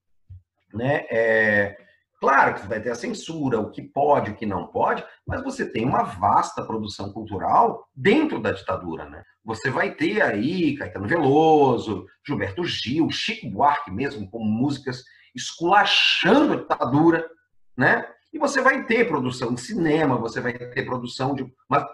né? 0.73 1.05
É, 1.11 1.77
claro 2.21 2.55
que 2.55 2.67
vai 2.67 2.81
ter 2.81 2.91
a 2.91 2.95
censura, 2.95 3.61
o 3.61 3.71
que 3.71 3.83
pode, 3.83 4.31
o 4.31 4.35
que 4.37 4.47
não 4.47 4.67
pode, 4.67 5.05
mas 5.27 5.43
você 5.43 5.71
tem 5.71 5.85
uma 5.85 6.03
vasta 6.03 6.65
produção 6.65 7.13
cultural 7.13 7.87
dentro 7.95 8.41
da 8.41 8.53
ditadura, 8.53 9.09
né? 9.09 9.23
Você 9.45 9.71
vai 9.71 9.95
ter 9.95 10.23
aí 10.23 10.77
Caetano 10.77 11.09
Veloso, 11.09 12.07
Gilberto 12.27 12.65
Gil, 12.65 13.11
Chico 13.11 13.51
Buarque 13.51 13.91
mesmo, 13.91 14.31
com 14.31 14.39
músicas 14.45 15.03
esculachando 15.35 16.53
a 16.55 16.57
ditadura, 16.57 17.29
né? 17.77 18.07
E 18.33 18.39
você 18.39 18.63
vai 18.63 18.85
ter 18.87 19.07
produção 19.07 19.53
de 19.53 19.61
cinema, 19.61 20.17
você 20.17 20.41
vai 20.41 20.55
ter 20.55 20.85
produção 20.85 21.35
de. 21.35 21.43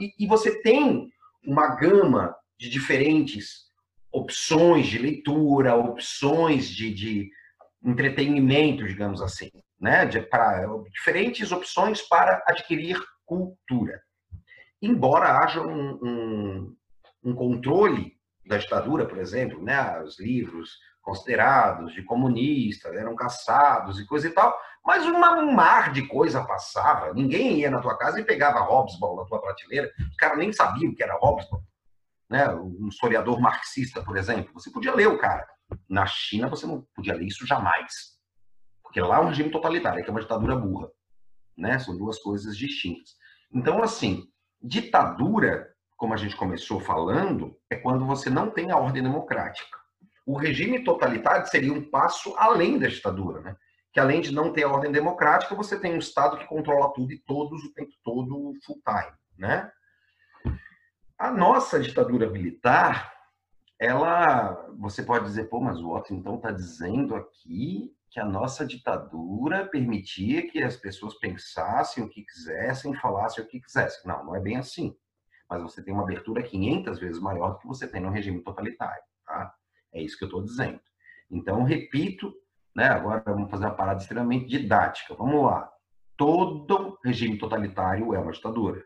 E, 0.01 0.15
e 0.25 0.27
você 0.27 0.61
tem 0.63 1.11
uma 1.45 1.77
gama 1.77 2.35
de 2.59 2.69
diferentes 2.69 3.69
opções 4.13 4.87
de 4.87 4.99
leitura, 4.99 5.77
opções 5.77 6.69
de, 6.69 6.93
de, 6.93 7.31
entretenimento, 7.85 8.87
digamos 8.87 9.23
assim, 9.23 9.51
né? 9.81 10.07
para 10.23 10.67
diferentes 10.91 11.53
opções 11.53 12.03
para 12.03 12.43
adquirir 12.47 13.01
cultura. 13.25 14.03
Embora 14.83 15.39
haja 15.39 15.63
um, 15.63 15.99
um, 16.03 16.77
um 17.23 17.35
controle 17.35 18.17
da 18.47 18.57
ditadura, 18.57 19.07
por 19.07 19.19
exemplo, 19.19 19.63
né? 19.63 20.01
os 20.03 20.19
livros 20.19 20.79
considerados 21.03 21.95
de 21.95 22.03
comunistas 22.03 22.95
eram 22.95 23.15
caçados 23.15 23.99
e 23.99 24.07
coisa 24.07 24.27
e 24.27 24.31
tal, 24.31 24.59
mas 24.89 25.05
um 25.05 25.53
mar 25.53 25.93
de 25.93 26.07
coisa 26.07 26.43
passava. 26.43 27.13
Ninguém 27.13 27.59
ia 27.59 27.71
na 27.71 27.79
tua 27.79 27.95
casa 27.99 28.19
e 28.19 28.25
pegava 28.25 28.61
Hobsbawm 28.61 29.17
na 29.17 29.27
tua 29.27 29.39
prateleira. 29.39 29.93
Os 30.01 30.17
caras 30.17 30.39
nem 30.39 30.51
sabiam 30.51 30.91
o 30.91 30.95
que 30.95 31.03
era 31.03 31.19
Hobsbawm. 31.19 31.63
Né? 32.31 32.49
Um 32.55 32.89
historiador 32.89 33.39
marxista, 33.39 34.03
por 34.03 34.17
exemplo. 34.17 34.51
Você 34.55 34.71
podia 34.71 34.95
ler 34.95 35.07
o 35.07 35.19
cara. 35.19 35.47
Na 35.87 36.07
China, 36.07 36.49
você 36.49 36.67
não 36.67 36.87
podia 36.95 37.13
ler 37.13 37.27
isso 37.27 37.47
jamais. 37.47 37.93
Porque 38.83 38.99
lá 38.99 39.19
é 39.19 39.21
um 39.21 39.29
regime 39.29 39.51
totalitário, 39.51 40.03
que 40.03 40.09
é 40.09 40.11
uma 40.11 40.23
ditadura 40.23 40.57
burra. 40.57 40.89
Né? 41.55 41.79
São 41.79 41.95
duas 41.95 42.19
coisas 42.21 42.57
distintas. 42.57 43.11
Então, 43.53 43.83
assim, 43.83 44.25
ditadura, 44.63 45.69
como 45.99 46.15
a 46.15 46.17
gente 46.17 46.35
começou 46.35 46.81
falando, 46.81 47.55
é 47.69 47.77
quando 47.77 48.07
você 48.07 48.31
não 48.31 48.51
tem 48.51 48.71
a 48.71 48.79
ordem 48.79 49.03
democrática. 49.03 49.77
O 50.25 50.39
regime 50.39 50.83
totalitário 50.83 51.47
seria 51.47 51.75
um 51.75 51.91
passo 51.91 52.35
além 52.39 52.79
da 52.79 52.89
ditadura, 52.89 53.43
né? 53.43 53.55
Que 53.93 54.01
além 54.01 54.21
de 54.21 54.33
não 54.33 54.53
ter 54.53 54.65
ordem 54.65 54.93
democrática, 54.93 55.55
você 55.55 55.79
tem 55.79 55.95
um 55.95 55.99
Estado 55.99 56.39
que 56.39 56.47
controla 56.47 56.93
tudo 56.93 57.13
e 57.13 57.19
todos 57.19 57.65
o 57.65 57.73
tempo 57.73 57.93
todo 58.05 58.55
full 58.65 58.81
time, 58.85 59.17
né? 59.37 59.71
A 61.19 61.33
nossa 61.33 61.81
ditadura 61.81 62.31
militar, 62.31 63.13
ela, 63.79 64.69
você 64.79 65.03
pode 65.03 65.25
dizer, 65.25 65.45
pô, 65.49 65.61
mas 65.61 65.81
o 65.81 65.91
Otto 65.91 66.15
então 66.15 66.37
está 66.37 66.51
dizendo 66.51 67.17
aqui 67.17 67.93
que 68.11 68.21
a 68.21 68.25
nossa 68.25 68.65
ditadura 68.65 69.67
permitia 69.67 70.49
que 70.49 70.63
as 70.63 70.77
pessoas 70.77 71.15
pensassem 71.19 72.03
o 72.03 72.09
que 72.09 72.23
quisessem, 72.23 72.95
falassem 72.95 73.45
o 73.45 73.47
que 73.47 73.61
quisessem. 73.61 74.01
Não, 74.05 74.25
não 74.25 74.37
é 74.37 74.41
bem 74.41 74.57
assim. 74.57 74.97
Mas 75.49 75.63
você 75.63 75.83
tem 75.83 75.93
uma 75.93 76.03
abertura 76.03 76.43
500 76.43 76.99
vezes 76.99 77.21
maior 77.21 77.53
do 77.53 77.59
que 77.59 77.67
você 77.67 77.87
tem 77.87 78.01
no 78.01 78.11
regime 78.11 78.43
totalitário, 78.43 79.03
tá? 79.27 79.55
É 79.93 80.03
isso 80.03 80.17
que 80.19 80.25
eu 80.25 80.29
estou 80.29 80.45
dizendo. 80.45 80.81
Então, 81.31 81.63
repito, 81.63 82.35
né, 82.79 82.87
agora 82.87 83.21
vamos 83.27 83.51
fazer 83.51 83.65
uma 83.65 83.75
parada 83.75 84.01
extremamente 84.01 84.47
didática. 84.47 85.13
Vamos 85.13 85.45
lá. 85.45 85.69
Todo 86.17 86.97
regime 87.05 87.37
totalitário 87.37 88.15
é 88.15 88.19
uma 88.21 88.31
ditadura, 88.31 88.85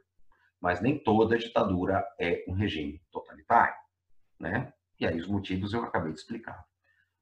mas 0.58 0.80
nem 0.80 0.98
toda 0.98 1.36
ditadura 1.36 2.02
é 2.18 2.42
um 2.48 2.54
regime 2.54 3.02
totalitário, 3.12 3.74
né? 4.40 4.72
E 4.98 5.06
aí 5.06 5.20
os 5.20 5.26
motivos 5.26 5.74
eu 5.74 5.82
acabei 5.84 6.10
de 6.10 6.18
explicar. 6.18 6.64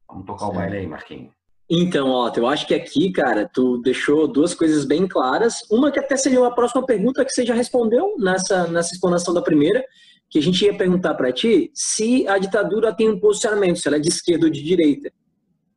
Vamos 0.08 0.26
tocar 0.26 0.46
Sim. 0.46 0.52
o 0.52 0.54
baile 0.54 0.76
aí, 0.76 0.86
Marquinhos. 0.86 1.34
Então, 1.68 2.08
ó, 2.08 2.32
eu 2.36 2.46
acho 2.46 2.68
que 2.68 2.74
aqui, 2.74 3.10
cara, 3.10 3.48
tu 3.52 3.78
deixou 3.78 4.28
duas 4.28 4.54
coisas 4.54 4.84
bem 4.84 5.08
claras. 5.08 5.68
Uma 5.70 5.90
que 5.90 5.98
até 5.98 6.16
seria 6.16 6.40
uma 6.40 6.54
próxima 6.54 6.86
pergunta 6.86 7.24
que 7.24 7.32
você 7.32 7.44
já 7.44 7.54
respondeu 7.54 8.14
nessa, 8.16 8.68
nessa 8.68 8.94
explanação 8.94 9.34
da 9.34 9.42
primeira, 9.42 9.84
que 10.28 10.38
a 10.38 10.42
gente 10.42 10.64
ia 10.64 10.76
perguntar 10.76 11.14
para 11.14 11.32
ti 11.32 11.70
se 11.74 12.28
a 12.28 12.38
ditadura 12.38 12.94
tem 12.94 13.08
um 13.08 13.18
posicionamento, 13.18 13.78
se 13.78 13.88
ela 13.88 13.96
é 13.96 14.00
de 14.00 14.08
esquerda 14.08 14.46
ou 14.46 14.52
de 14.52 14.62
direita. 14.62 15.12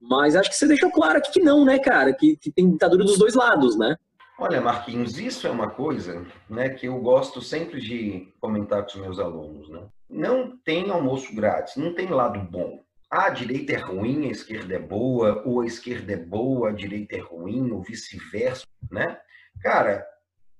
Mas 0.10 0.36
acho 0.36 0.50
que 0.50 0.56
você 0.56 0.68
deixou 0.68 0.92
claro 0.92 1.18
aqui 1.18 1.32
que 1.32 1.40
não, 1.40 1.64
né, 1.64 1.80
cara? 1.80 2.14
Que, 2.14 2.36
que 2.36 2.52
tem 2.52 2.70
ditadura 2.70 3.06
dos 3.06 3.18
dois 3.18 3.36
lados, 3.36 3.78
né? 3.78 3.96
Olha, 4.38 4.60
Marquinhos, 4.60 5.18
isso 5.18 5.48
é 5.48 5.50
uma 5.50 5.70
coisa 5.70 6.26
né, 6.50 6.70
que 6.70 6.88
eu 6.88 7.00
gosto 7.00 7.42
sempre 7.42 7.80
de 7.80 8.34
comentar 8.42 8.82
com 8.84 8.90
os 8.90 8.96
meus 8.96 9.20
alunos. 9.20 9.70
Né? 9.70 9.82
Não 10.10 10.58
tem 10.58 10.90
almoço 10.92 11.34
grátis, 11.34 11.78
não 11.78 11.94
tem 11.94 12.10
lado 12.10 12.40
bom. 12.40 12.84
Ah, 13.10 13.28
a 13.28 13.30
direita 13.30 13.74
é 13.74 13.78
ruim, 13.78 14.28
a 14.28 14.32
esquerda 14.32 14.76
é 14.76 14.80
boa, 14.80 15.42
ou 15.46 15.62
a 15.62 15.66
esquerda 15.66 16.14
é 16.14 16.18
boa, 16.18 16.70
a 16.70 16.74
direita 16.74 17.16
é 17.16 17.20
ruim, 17.20 17.72
ou 17.72 17.82
vice-versa, 17.82 18.66
né? 18.92 19.18
Cara, 19.62 20.04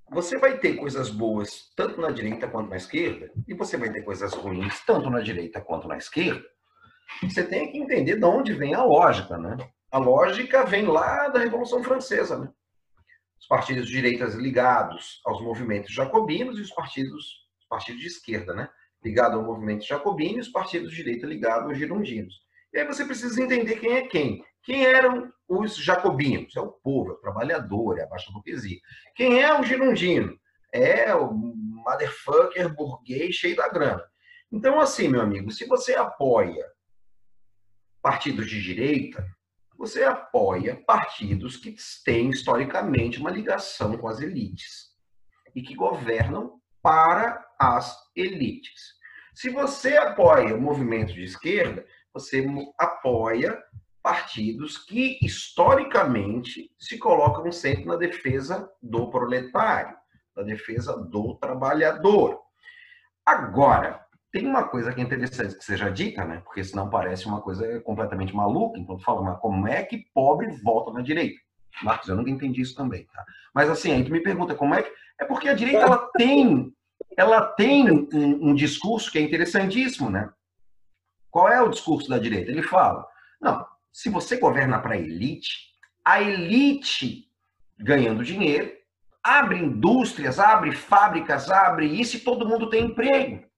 você 0.10 0.38
vai 0.38 0.60
ter 0.60 0.76
coisas 0.76 1.10
boas 1.10 1.72
tanto 1.76 2.00
na 2.00 2.12
direita 2.12 2.48
quanto 2.48 2.70
na 2.70 2.78
esquerda, 2.78 3.32
e 3.48 3.56
você 3.56 3.76
vai 3.76 3.92
ter 3.92 4.04
coisas 4.04 4.34
ruins 4.34 4.80
tanto 4.86 5.10
na 5.10 5.20
direita 5.20 5.60
quanto 5.60 5.88
na 5.88 5.98
esquerda. 5.98 6.46
Você 7.24 7.44
tem 7.44 7.72
que 7.72 7.78
entender 7.78 8.18
de 8.18 8.26
onde 8.26 8.54
vem 8.54 8.74
a 8.74 8.84
lógica, 8.84 9.38
né? 9.38 9.58
A 9.92 9.98
lógica 9.98 10.66
vem 10.66 10.86
lá 10.86 11.30
da 11.30 11.40
Revolução 11.40 11.84
Francesa, 11.84 12.38
né? 12.38 12.50
Os 13.40 13.48
partidos 13.48 13.88
de 13.88 13.94
direitas 13.94 14.36
ligados 14.36 15.22
aos 15.26 15.42
movimentos 15.42 15.94
jacobinos 15.94 16.58
e 16.58 16.62
os 16.62 16.72
partidos, 16.72 17.26
os 17.60 17.68
partidos 17.70 18.02
de 18.02 18.08
esquerda, 18.08 18.54
né? 18.54 18.70
Ligado 19.04 19.38
ao 19.38 19.44
movimento 19.44 19.86
jacobino 19.86 20.38
e 20.38 20.42
os 20.42 20.50
partidos 20.50 20.92
de 20.92 20.98
direita 20.98 21.28
ligados 21.28 21.70
aos 21.70 21.78
girondinos. 21.78 22.34
E 22.74 22.80
aí 22.80 22.88
você 22.88 23.06
precisa 23.06 23.42
entender 23.42 23.76
quem 23.76 23.94
é 23.94 24.08
quem. 24.08 24.44
Quem 24.64 24.86
eram 24.86 25.32
os 25.48 25.76
jacobinos? 25.76 26.56
É 26.56 26.62
o 26.62 26.72
povo, 26.72 27.12
é 27.12 27.14
o 27.14 27.18
trabalhador, 27.18 28.00
é 28.00 28.04
a 28.04 28.08
baixa 28.08 28.32
burguesia. 28.32 28.80
Quem 29.14 29.42
é 29.42 29.60
o 29.60 29.64
girondino? 29.64 30.36
É 30.72 31.14
o 31.14 31.32
motherfucker 31.34 32.74
burguês 32.74 33.36
cheio 33.36 33.56
da 33.56 33.68
grana. 33.68 34.04
Então, 34.52 34.80
assim, 34.80 35.08
meu 35.08 35.22
amigo, 35.22 35.52
se 35.52 35.66
você 35.68 35.94
apoia 35.96 36.66
partidos 38.04 38.50
de 38.50 38.62
direita, 38.62 39.26
você 39.78 40.04
apoia 40.04 40.76
partidos 40.86 41.56
que 41.56 41.74
têm 42.04 42.30
historicamente 42.30 43.18
uma 43.18 43.32
ligação 43.32 43.98
com 43.98 44.10
as 44.10 44.20
elites 44.20 44.90
e 45.56 45.62
que 45.62 45.74
governam 45.74 46.60
para 46.82 47.44
as 47.58 47.98
elites. 48.14 48.94
Se 49.34 49.50
você 49.50 49.96
apoia 49.96 50.54
o 50.54 50.62
movimento 50.62 51.14
de 51.14 51.24
esquerda, 51.24 51.86
você 52.14 52.46
apoia 52.78 53.58
partidos 54.02 54.78
que 54.78 55.18
historicamente 55.22 56.70
se 56.78 56.98
colocam 56.98 57.50
sempre 57.54 57.86
na 57.86 57.96
defesa 57.96 58.70
do 58.82 59.10
proletário, 59.10 59.96
na 60.36 60.44
defesa 60.44 60.98
do 60.98 61.36
trabalhador. 61.36 62.42
Agora, 63.26 64.03
tem 64.34 64.48
uma 64.48 64.68
coisa 64.68 64.92
que 64.92 65.00
é 65.00 65.04
interessante 65.04 65.56
que 65.56 65.64
seja 65.64 65.92
dita, 65.92 66.26
né? 66.26 66.42
Porque 66.44 66.64
senão 66.64 66.90
parece 66.90 67.28
uma 67.28 67.40
coisa 67.40 67.80
completamente 67.82 68.36
maluca. 68.36 68.80
Então, 68.80 68.98
tu 68.98 69.04
fala, 69.04 69.22
mas 69.22 69.40
como 69.40 69.68
é 69.68 69.84
que 69.84 70.08
pobre 70.12 70.48
volta 70.64 70.92
na 70.92 71.02
direita? 71.02 71.40
Marcos, 71.84 72.10
eu 72.10 72.16
nunca 72.16 72.32
entendi 72.32 72.62
isso 72.62 72.76
também, 72.76 73.06
tá? 73.14 73.24
Mas 73.54 73.70
assim, 73.70 73.92
aí 73.92 74.04
tu 74.04 74.12
me 74.12 74.22
pergunta 74.22 74.56
como 74.56 74.74
é 74.74 74.82
que. 74.82 74.92
É 75.22 75.26
porque 75.26 75.48
a 75.48 75.54
direita 75.54 75.82
ela 75.82 76.10
tem, 76.18 76.74
ela 77.16 77.42
tem 77.42 77.92
um, 77.92 78.08
um 78.50 78.56
discurso 78.56 79.12
que 79.12 79.20
é 79.20 79.22
interessantíssimo, 79.22 80.10
né? 80.10 80.28
Qual 81.30 81.48
é 81.48 81.62
o 81.62 81.70
discurso 81.70 82.10
da 82.10 82.18
direita? 82.18 82.50
Ele 82.50 82.64
fala: 82.64 83.08
não, 83.40 83.64
se 83.92 84.10
você 84.10 84.38
governa 84.38 84.80
para 84.80 84.96
a 84.96 85.00
elite, 85.00 85.76
a 86.04 86.20
elite 86.20 87.30
ganhando 87.78 88.24
dinheiro, 88.24 88.72
abre 89.24 89.60
indústrias, 89.60 90.40
abre 90.40 90.72
fábricas, 90.72 91.52
abre 91.52 91.86
isso 91.86 92.18
e 92.18 92.22
todo 92.22 92.48
mundo 92.48 92.68
tem 92.70 92.86
emprego. 92.86 93.53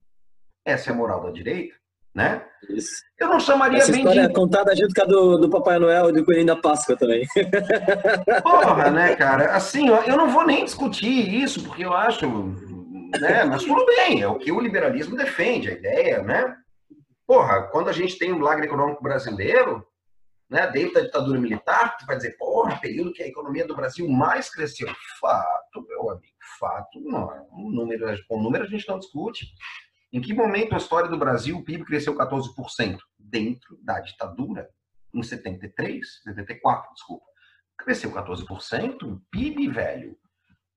Essa 0.66 0.90
é 0.90 0.94
a 0.94 0.96
moral 0.96 1.22
da 1.22 1.32
direita, 1.32 1.76
né? 2.14 2.44
Isso. 2.70 3.04
Eu 3.20 3.30
não 3.30 3.40
chamaria 3.40 3.78
Essa 3.78 3.92
bem 3.92 4.02
história 4.02 4.24
de... 4.24 4.32
é 4.32 4.34
contada 4.34 4.76
junto 4.76 4.94
com 4.96 5.02
a 5.02 5.06
do, 5.06 5.38
do 5.38 5.50
Papai 5.50 5.78
Noel 5.78 6.10
e 6.10 6.14
do 6.14 6.26
Coelhinho 6.26 6.48
da 6.48 6.56
Páscoa 6.56 6.98
também. 6.98 7.28
Porra, 8.42 8.90
né, 8.90 9.16
cara? 9.16 9.56
Assim, 9.56 9.88
eu 9.88 10.18
não 10.18 10.30
vou 10.30 10.46
nem 10.46 10.66
discutir 10.66 11.08
isso, 11.08 11.64
porque 11.64 11.86
eu 11.86 11.94
acho, 11.94 12.28
né? 13.20 13.44
Mas 13.44 13.64
tudo 13.64 13.86
bem, 13.86 14.22
é 14.22 14.28
o 14.28 14.40
que 14.40 14.52
o 14.52 14.60
liberalismo 14.60 15.16
defende, 15.16 15.70
a 15.70 15.74
ideia, 15.74 16.24
né? 16.24 16.56
Porra, 17.28 17.64
quando 17.72 17.90
a 17.90 17.94
gente 17.94 18.18
tem 18.18 18.34
um 18.34 18.38
milagre 18.38 18.66
econômico 18.66 19.04
brasileiro, 19.04 19.86
né, 20.50 20.68
dentro 20.68 20.94
da 20.94 21.02
ditadura 21.02 21.40
militar, 21.40 21.98
tu 21.98 22.06
vai 22.06 22.18
dizer, 22.18 22.38
porra, 22.38 22.80
período 22.80 23.14
que 23.14 23.24
a 23.24 23.28
economia 23.28 23.66
do 23.66 23.76
Brasil 23.76 24.08
mais 24.08 24.50
cresceu. 24.50 24.88
Fato, 25.20 25.86
meu 25.88 26.12
amigo, 26.12 26.34
fato, 26.60 27.00
não. 27.02 27.48
Um 27.52 27.72
número, 27.72 28.06
com 28.28 28.42
número 28.42 28.64
a 28.64 28.68
gente 28.68 28.88
não 28.88 29.00
discute. 29.00 29.48
Em 30.16 30.22
que 30.22 30.34
momento 30.34 30.74
a 30.74 30.78
história 30.78 31.10
do 31.10 31.18
Brasil 31.18 31.58
o 31.58 31.62
PIB 31.62 31.84
cresceu 31.84 32.16
14%? 32.16 33.00
Dentro 33.20 33.78
da 33.84 34.00
ditadura, 34.00 34.70
em 35.14 35.22
73, 35.22 36.22
74, 36.24 36.94
desculpa. 36.94 37.26
Cresceu 37.78 38.14
14%, 38.14 39.22
PIB, 39.30 39.68
velho. 39.68 40.18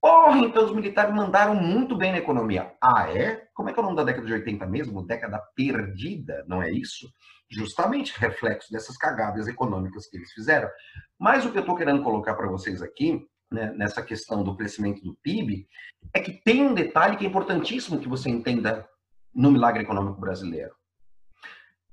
Porra, 0.01 0.39
então 0.39 0.65
os 0.65 0.75
militares 0.75 1.15
mandaram 1.15 1.55
muito 1.55 1.95
bem 1.95 2.11
na 2.11 2.17
economia. 2.17 2.75
Ah, 2.83 3.09
é? 3.09 3.47
Como 3.53 3.69
é 3.69 3.73
que 3.73 3.79
é 3.79 3.81
o 3.81 3.85
nome 3.85 3.95
da 3.95 4.03
década 4.03 4.27
de 4.27 4.33
80 4.33 4.65
mesmo? 4.65 5.07
Década 5.07 5.41
perdida, 5.55 6.43
não 6.45 6.61
é 6.61 6.69
isso? 6.69 7.09
Justamente 7.49 8.19
reflexo 8.19 8.69
dessas 8.73 8.97
cagadas 8.97 9.47
econômicas 9.47 10.05
que 10.07 10.17
eles 10.17 10.33
fizeram. 10.33 10.69
Mas 11.17 11.45
o 11.45 11.51
que 11.53 11.59
eu 11.59 11.61
estou 11.61 11.77
querendo 11.77 12.03
colocar 12.03 12.33
para 12.33 12.49
vocês 12.49 12.81
aqui, 12.81 13.25
né, 13.49 13.71
nessa 13.71 14.03
questão 14.03 14.43
do 14.43 14.57
crescimento 14.57 15.01
do 15.01 15.15
PIB, 15.23 15.65
é 16.13 16.19
que 16.19 16.33
tem 16.43 16.61
um 16.61 16.73
detalhe 16.73 17.15
que 17.15 17.25
é 17.25 17.29
importantíssimo 17.29 18.01
que 18.01 18.09
você 18.09 18.29
entenda 18.29 18.85
no 19.33 19.51
milagre 19.51 19.83
econômico 19.83 20.19
brasileiro. 20.19 20.73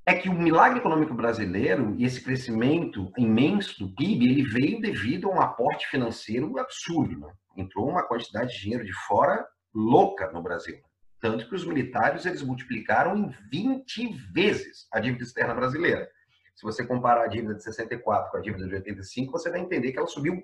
É 0.05 0.14
que 0.14 0.29
o 0.29 0.35
milagre 0.35 0.79
econômico 0.79 1.12
brasileiro 1.14 1.94
e 1.99 2.05
esse 2.05 2.20
crescimento 2.20 3.11
imenso 3.18 3.79
do 3.79 3.94
PIB, 3.94 4.25
ele 4.25 4.42
veio 4.44 4.81
devido 4.81 5.29
a 5.29 5.35
um 5.35 5.40
aporte 5.40 5.87
financeiro 5.88 6.59
absurdo. 6.59 7.18
Né? 7.18 7.33
Entrou 7.57 7.88
uma 7.88 8.07
quantidade 8.07 8.53
de 8.53 8.61
dinheiro 8.61 8.85
de 8.85 8.92
fora 9.07 9.44
louca 9.75 10.31
no 10.31 10.42
Brasil. 10.42 10.79
Tanto 11.20 11.49
que 11.49 11.55
os 11.55 11.66
militares 11.66 12.25
eles 12.25 12.42
multiplicaram 12.42 13.16
em 13.16 13.35
20 13.51 14.33
vezes 14.33 14.87
a 14.92 15.01
dívida 15.01 15.25
externa 15.25 15.55
brasileira. 15.55 16.09
Se 16.55 16.62
você 16.62 16.87
comparar 16.87 17.25
a 17.25 17.29
dívida 17.29 17.55
de 17.55 17.62
64 17.62 18.31
com 18.31 18.37
a 18.37 18.40
dívida 18.40 18.66
de 18.66 18.75
85, 18.77 19.33
você 19.33 19.51
vai 19.51 19.61
entender 19.61 19.92
que 19.92 19.99
ela 19.99 20.07
subiu 20.07 20.42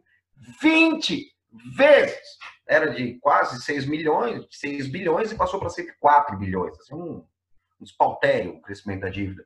20 0.61 1.32
vezes. 1.77 2.38
Era 2.67 2.93
de 2.93 3.19
quase 3.21 3.61
6 3.62 3.87
milhões, 3.87 4.47
6 4.51 4.88
bilhões 4.88 5.31
e 5.31 5.37
passou 5.37 5.59
para 5.61 5.69
ser 5.69 5.97
4 5.99 6.37
bilhões. 6.38 6.79
Assim, 6.81 6.95
um, 6.95 7.27
um 7.81 7.85
espaltério 7.85 8.55
o 8.55 8.62
crescimento 8.62 9.01
da 9.01 9.09
dívida. 9.09 9.45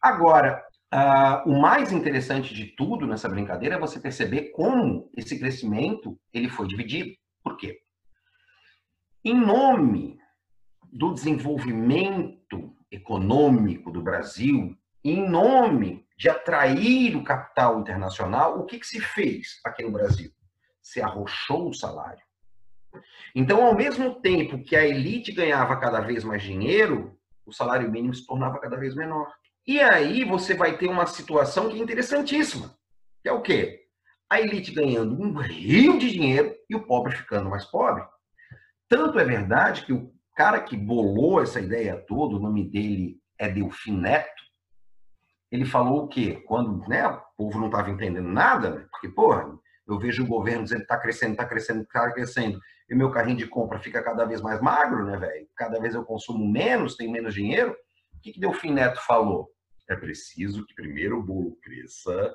Agora, 0.00 0.64
uh, 0.92 1.48
o 1.50 1.60
mais 1.60 1.92
interessante 1.92 2.54
de 2.54 2.66
tudo 2.76 3.06
nessa 3.06 3.28
brincadeira 3.28 3.76
é 3.76 3.78
você 3.78 3.98
perceber 3.98 4.50
como 4.50 5.10
esse 5.16 5.38
crescimento 5.38 6.18
ele 6.32 6.48
foi 6.48 6.66
dividido. 6.66 7.12
Por 7.42 7.56
quê? 7.56 7.80
Em 9.24 9.34
nome 9.34 10.18
do 10.92 11.14
desenvolvimento 11.14 12.76
econômico 12.90 13.90
do 13.90 14.02
Brasil, 14.02 14.76
em 15.02 15.28
nome 15.28 16.06
de 16.18 16.28
atrair 16.28 17.16
o 17.16 17.24
capital 17.24 17.80
internacional, 17.80 18.60
o 18.60 18.66
que, 18.66 18.78
que 18.78 18.86
se 18.86 19.00
fez 19.00 19.60
aqui 19.64 19.82
no 19.82 19.90
Brasil? 19.90 20.30
Se 20.82 21.00
arrochou 21.00 21.68
o 21.68 21.74
salário. 21.74 22.22
Então, 23.34 23.64
ao 23.64 23.74
mesmo 23.74 24.20
tempo 24.20 24.62
que 24.62 24.76
a 24.76 24.86
elite 24.86 25.32
ganhava 25.32 25.76
cada 25.78 26.00
vez 26.00 26.24
mais 26.24 26.42
dinheiro, 26.42 27.18
o 27.46 27.52
salário 27.52 27.90
mínimo 27.90 28.14
se 28.14 28.26
tornava 28.26 28.58
cada 28.58 28.76
vez 28.76 28.94
menor. 28.94 29.32
E 29.66 29.80
aí 29.80 30.24
você 30.24 30.54
vai 30.54 30.76
ter 30.76 30.88
uma 30.88 31.06
situação 31.06 31.68
que 31.68 31.78
é 31.78 31.82
interessantíssima, 31.82 32.76
que 33.22 33.28
é 33.28 33.32
o 33.32 33.40
quê? 33.40 33.80
A 34.28 34.40
elite 34.40 34.72
ganhando 34.72 35.20
um 35.20 35.32
rio 35.38 35.98
de 35.98 36.10
dinheiro 36.10 36.54
e 36.68 36.74
o 36.74 36.84
pobre 36.84 37.16
ficando 37.16 37.48
mais 37.48 37.64
pobre. 37.64 38.04
Tanto 38.88 39.18
é 39.18 39.24
verdade 39.24 39.86
que 39.86 39.92
o 39.92 40.12
cara 40.34 40.60
que 40.60 40.76
bolou 40.76 41.40
essa 41.40 41.60
ideia 41.60 41.96
toda, 42.06 42.36
o 42.36 42.40
nome 42.40 42.68
dele 42.68 43.20
é 43.38 43.48
Delfim 43.48 43.96
Neto, 43.96 44.42
ele 45.50 45.64
falou 45.66 46.04
o 46.04 46.08
quê? 46.08 46.42
Quando 46.46 46.88
né, 46.88 47.06
o 47.06 47.20
povo 47.36 47.58
não 47.58 47.66
estava 47.66 47.90
entendendo 47.90 48.28
nada, 48.28 48.70
né? 48.70 48.86
porque, 48.90 49.08
porra, 49.08 49.46
eu 49.86 49.98
vejo 49.98 50.24
o 50.24 50.26
governo 50.26 50.64
dizendo 50.64 50.80
que 50.80 50.84
está 50.84 50.98
crescendo, 50.98 51.32
está 51.32 51.44
crescendo, 51.44 51.82
está 51.82 52.12
crescendo, 52.12 52.60
e 52.88 52.94
meu 52.94 53.10
carrinho 53.10 53.38
de 53.38 53.46
compra 53.46 53.78
fica 53.78 54.02
cada 54.02 54.24
vez 54.24 54.40
mais 54.40 54.60
magro, 54.60 55.04
né, 55.04 55.16
velho? 55.16 55.48
Cada 55.56 55.80
vez 55.80 55.94
eu 55.94 56.04
consumo 56.04 56.46
menos, 56.50 56.96
tenho 56.96 57.10
menos 57.10 57.34
dinheiro. 57.34 57.72
O 57.72 58.20
que, 58.22 58.32
que 58.32 58.40
Delfim 58.40 58.72
Neto 58.72 59.00
falou? 59.04 59.50
É 59.88 59.96
preciso 59.96 60.64
que 60.66 60.74
primeiro 60.74 61.18
o 61.18 61.22
bolo 61.22 61.56
cresça 61.62 62.32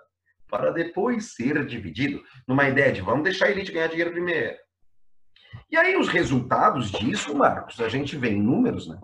para 0.49 0.71
depois 0.71 1.35
ser 1.35 1.65
dividido. 1.65 2.21
Numa 2.47 2.67
ideia 2.67 2.91
de 2.91 3.01
vamos 3.01 3.23
deixar 3.23 3.45
a 3.45 3.51
elite 3.51 3.71
ganhar 3.71 3.87
dinheiro 3.87 4.11
primeiro. 4.11 4.57
E 5.69 5.77
aí 5.77 5.95
os 5.97 6.07
resultados 6.07 6.91
disso, 6.91 7.35
Marcos, 7.35 7.79
a 7.79 7.89
gente 7.89 8.17
vê 8.17 8.29
em 8.29 8.41
números, 8.41 8.87
né? 8.87 8.99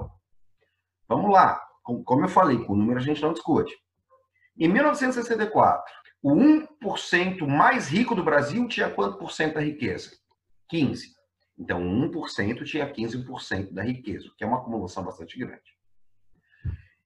Vamos 1.08 1.32
lá. 1.32 1.62
Como 1.84 2.24
eu 2.24 2.30
falei, 2.30 2.64
com 2.64 2.76
número 2.76 3.00
a 3.00 3.04
gente 3.04 3.22
não 3.22 3.34
discute. 3.34 3.74
Em 4.58 4.68
1964, 4.68 5.84
o 6.24 6.34
1% 6.34 7.46
mais 7.46 7.90
rico 7.90 8.16
do 8.16 8.24
Brasil 8.24 8.66
tinha 8.70 8.90
quanto 8.90 9.18
por 9.18 9.34
cento 9.34 9.56
da 9.56 9.60
riqueza? 9.62 10.18
15. 10.70 11.14
Então, 11.60 11.84
1% 11.84 12.64
tinha 12.64 12.92
15% 12.92 13.74
da 13.74 13.84
riqueza, 13.84 14.32
que 14.38 14.44
é 14.44 14.48
uma 14.48 14.60
acumulação 14.60 15.04
bastante 15.04 15.38
grande. 15.38 15.62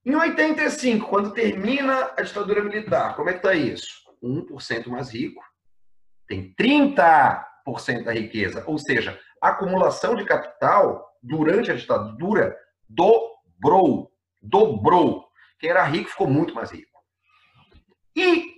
Em 0.06 0.16
85, 0.16 1.10
quando 1.10 1.34
termina 1.34 2.14
a 2.16 2.22
ditadura 2.22 2.64
militar, 2.64 3.16
como 3.16 3.30
é 3.30 3.34
que 3.34 3.40
está 3.40 3.56
isso? 3.56 3.88
1% 4.24 4.88
mais 4.88 5.12
rico 5.12 5.44
tem 6.28 6.54
30% 6.54 8.04
da 8.04 8.14
riqueza, 8.14 8.64
ou 8.68 8.78
seja, 8.78 9.20
a 9.42 9.50
acumulação 9.50 10.16
de 10.16 10.26
capital 10.26 11.06
durante 11.22 11.72
a 11.72 11.76
ditadura 11.76 12.56
dobrou, 12.88 14.12
dobrou. 14.42 15.28
Quem 15.60 15.72
era 15.72 15.84
rico 15.84 16.10
ficou 16.10 16.28
muito 16.28 16.54
mais 16.54 16.72
rico. 16.72 16.98
E 18.16 18.57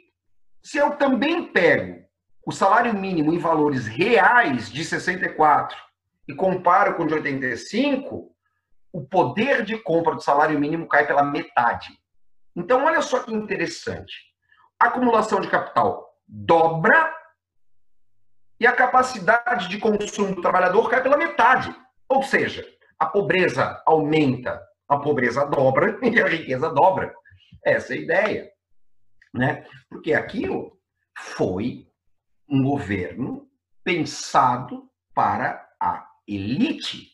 se 0.70 0.78
eu 0.78 0.92
também 0.92 1.52
pego 1.52 2.00
o 2.46 2.52
salário 2.52 2.94
mínimo 2.94 3.34
em 3.34 3.40
valores 3.40 3.88
reais 3.88 4.72
de 4.72 4.86
64 4.86 5.76
e 6.28 6.36
comparo 6.36 6.94
com 6.94 7.02
o 7.02 7.08
de 7.08 7.16
85, 7.16 8.32
o 8.94 9.04
poder 9.04 9.66
de 9.66 9.80
compra 9.80 10.14
do 10.14 10.22
salário 10.22 10.60
mínimo 10.60 10.88
cai 10.88 11.08
pela 11.08 11.24
metade. 11.24 11.88
Então, 12.56 12.86
olha 12.86 13.02
só 13.02 13.24
que 13.24 13.34
interessante. 13.34 14.14
A 14.80 14.90
acumulação 14.90 15.42
de 15.42 15.50
capital 15.50 16.08
dobra 16.28 17.16
e 18.60 18.68
a 18.68 18.72
capacidade 18.72 19.68
de 19.70 19.80
consumo 19.80 20.36
do 20.36 20.42
trabalhador 20.44 20.88
cai 20.88 21.02
pela 21.02 21.18
metade. 21.18 21.76
Ou 22.08 22.22
seja, 22.22 22.64
a 23.00 23.08
pobreza 23.08 23.82
aumenta, 23.88 24.62
a 24.88 24.98
pobreza 25.00 25.48
dobra 25.48 25.98
e 26.08 26.22
a 26.22 26.28
riqueza 26.28 26.70
dobra. 26.70 27.12
Essa 27.66 27.96
é 27.96 27.98
a 27.98 28.02
ideia. 28.02 28.59
Né? 29.34 29.66
Porque 29.90 30.14
aquilo 30.14 30.80
foi 31.18 31.88
um 32.48 32.64
governo 32.64 33.50
pensado 33.84 34.90
para 35.14 35.68
a 35.80 36.08
elite. 36.28 37.12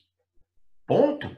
Ponto. 0.86 1.36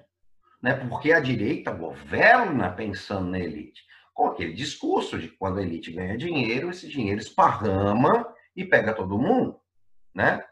Né? 0.61 0.73
Porque 0.73 1.11
a 1.11 1.19
direita 1.19 1.71
governa 1.71 2.71
pensando 2.71 3.29
na 3.29 3.39
elite. 3.39 3.85
Com 4.13 4.27
aquele 4.27 4.53
discurso 4.53 5.19
de 5.19 5.29
quando 5.29 5.59
a 5.59 5.61
elite 5.61 5.91
ganha 5.91 6.17
dinheiro, 6.17 6.69
esse 6.69 6.87
dinheiro 6.87 7.19
esparrama 7.19 8.27
e 8.55 8.65
pega 8.65 8.93
todo 8.93 9.19
mundo. 9.19 9.59
Né? 10.13 10.43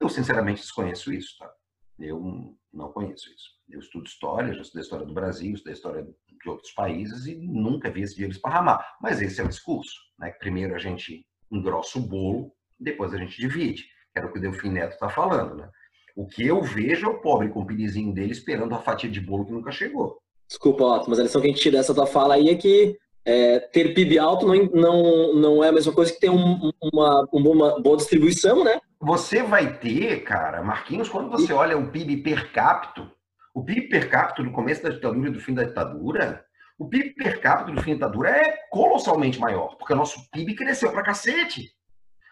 Eu, 0.00 0.08
sinceramente, 0.08 0.62
desconheço 0.62 1.12
isso. 1.12 1.36
Tá? 1.38 1.52
Eu 1.98 2.56
não 2.72 2.92
conheço 2.92 3.30
isso. 3.32 3.50
Eu 3.68 3.80
estudo 3.80 4.06
história, 4.06 4.54
já 4.54 4.62
estudei 4.62 4.82
história 4.82 5.06
do 5.06 5.14
Brasil, 5.14 5.54
estudei 5.54 5.74
história 5.74 6.08
de 6.42 6.50
outros 6.50 6.72
países 6.72 7.26
e 7.26 7.34
nunca 7.36 7.90
vi 7.90 8.02
esse 8.02 8.14
dinheiro 8.14 8.34
esparramar. 8.34 8.96
Mas 9.00 9.20
esse 9.22 9.40
é 9.40 9.44
o 9.44 9.48
discurso. 9.48 9.94
Né? 10.18 10.30
Primeiro 10.38 10.74
a 10.74 10.78
gente 10.78 11.24
engrossa 11.50 11.98
o 11.98 12.02
bolo, 12.02 12.52
depois 12.78 13.14
a 13.14 13.18
gente 13.18 13.38
divide. 13.38 13.84
Era 14.14 14.26
o 14.26 14.32
que 14.32 14.38
o 14.38 14.42
Delfim 14.42 14.70
Neto 14.70 14.92
está 14.94 15.08
falando. 15.08 15.54
Né? 15.54 15.68
O 16.16 16.26
que 16.26 16.46
eu 16.46 16.62
vejo 16.62 17.06
é 17.06 17.08
o 17.08 17.20
pobre 17.20 17.48
com 17.48 17.60
o 17.60 17.66
pirizinho 17.66 18.12
dele 18.12 18.32
esperando 18.32 18.74
a 18.74 18.78
fatia 18.78 19.10
de 19.10 19.20
bolo 19.20 19.46
que 19.46 19.52
nunca 19.52 19.70
chegou. 19.70 20.18
Desculpa, 20.46 20.84
Otto, 20.84 21.08
mas 21.08 21.18
a 21.18 21.22
lição 21.22 21.40
que 21.40 21.46
a 21.46 21.50
gente 21.50 21.62
tira 21.62 21.78
dessa 21.78 21.94
tua 21.94 22.06
fala 22.06 22.34
aí 22.34 22.50
é 22.50 22.54
que 22.54 22.98
é, 23.24 23.60
ter 23.60 23.94
PIB 23.94 24.18
alto 24.18 24.46
não, 24.46 24.54
não, 24.66 25.34
não 25.34 25.64
é 25.64 25.68
a 25.68 25.72
mesma 25.72 25.92
coisa 25.92 26.12
que 26.12 26.20
ter 26.20 26.28
um, 26.28 26.70
uma, 26.92 27.26
uma 27.32 27.80
boa 27.80 27.96
distribuição, 27.96 28.64
né? 28.64 28.80
Você 29.00 29.42
vai 29.42 29.78
ter, 29.78 30.22
cara, 30.22 30.62
Marquinhos, 30.62 31.08
quando 31.08 31.30
você 31.30 31.52
olha 31.52 31.78
o 31.78 31.90
PIB 31.90 32.18
per 32.18 32.52
capita, 32.52 33.10
o 33.54 33.64
PIB 33.64 33.88
per 33.88 34.08
capita 34.08 34.42
do 34.42 34.50
começo 34.50 34.82
da 34.82 34.88
ditadura 34.88 35.28
e 35.28 35.32
do 35.32 35.40
fim 35.40 35.54
da 35.54 35.64
ditadura, 35.64 36.44
o 36.78 36.88
PIB 36.88 37.14
per 37.14 37.40
capita 37.40 37.72
do 37.72 37.82
fim 37.82 37.90
da 37.90 38.06
ditadura 38.06 38.30
é 38.30 38.56
colossalmente 38.70 39.38
maior, 39.38 39.76
porque 39.76 39.92
o 39.92 39.96
nosso 39.96 40.30
PIB 40.30 40.54
cresceu 40.54 40.90
pra 40.90 41.02
cacete. 41.02 41.70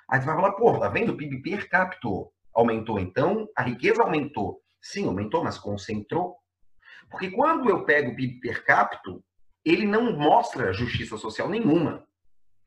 Aí 0.08 0.20
você 0.20 0.26
vai 0.26 0.34
falar, 0.34 0.52
pô, 0.52 0.78
tá 0.78 0.88
vendo? 0.88 1.12
O 1.12 1.16
PIB 1.16 1.42
per 1.42 1.68
capita 1.68 2.08
aumentou, 2.54 2.98
então 2.98 3.48
a 3.56 3.62
riqueza 3.62 4.02
aumentou. 4.02 4.60
Sim, 4.80 5.06
aumentou, 5.06 5.44
mas 5.44 5.58
concentrou. 5.58 6.36
Porque 7.10 7.30
quando 7.30 7.68
eu 7.68 7.84
pego 7.84 8.12
o 8.12 8.16
PIB 8.16 8.40
per 8.40 8.64
capita, 8.64 9.18
ele 9.64 9.86
não 9.86 10.16
mostra 10.16 10.72
justiça 10.72 11.18
social 11.18 11.48
nenhuma. 11.48 12.06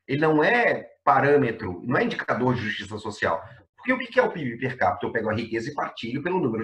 Ele 0.07 0.21
não 0.21 0.43
é 0.43 0.91
parâmetro, 1.03 1.81
não 1.83 1.97
é 1.97 2.03
indicador 2.03 2.53
de 2.53 2.61
justiça 2.61 2.97
social. 2.97 3.43
Porque 3.75 3.91
o 3.91 3.97
que 3.97 4.19
é 4.19 4.23
o 4.23 4.31
PIB 4.31 4.57
per 4.57 4.77
capita? 4.77 5.07
Eu 5.07 5.11
pego 5.11 5.29
a 5.29 5.33
riqueza 5.33 5.69
e 5.69 5.73
partilho 5.73 6.21
pelo 6.21 6.39
número 6.39 6.63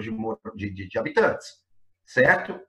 de, 0.54 0.70
de, 0.70 0.88
de 0.88 0.98
habitantes, 0.98 1.60
certo? 2.12 2.60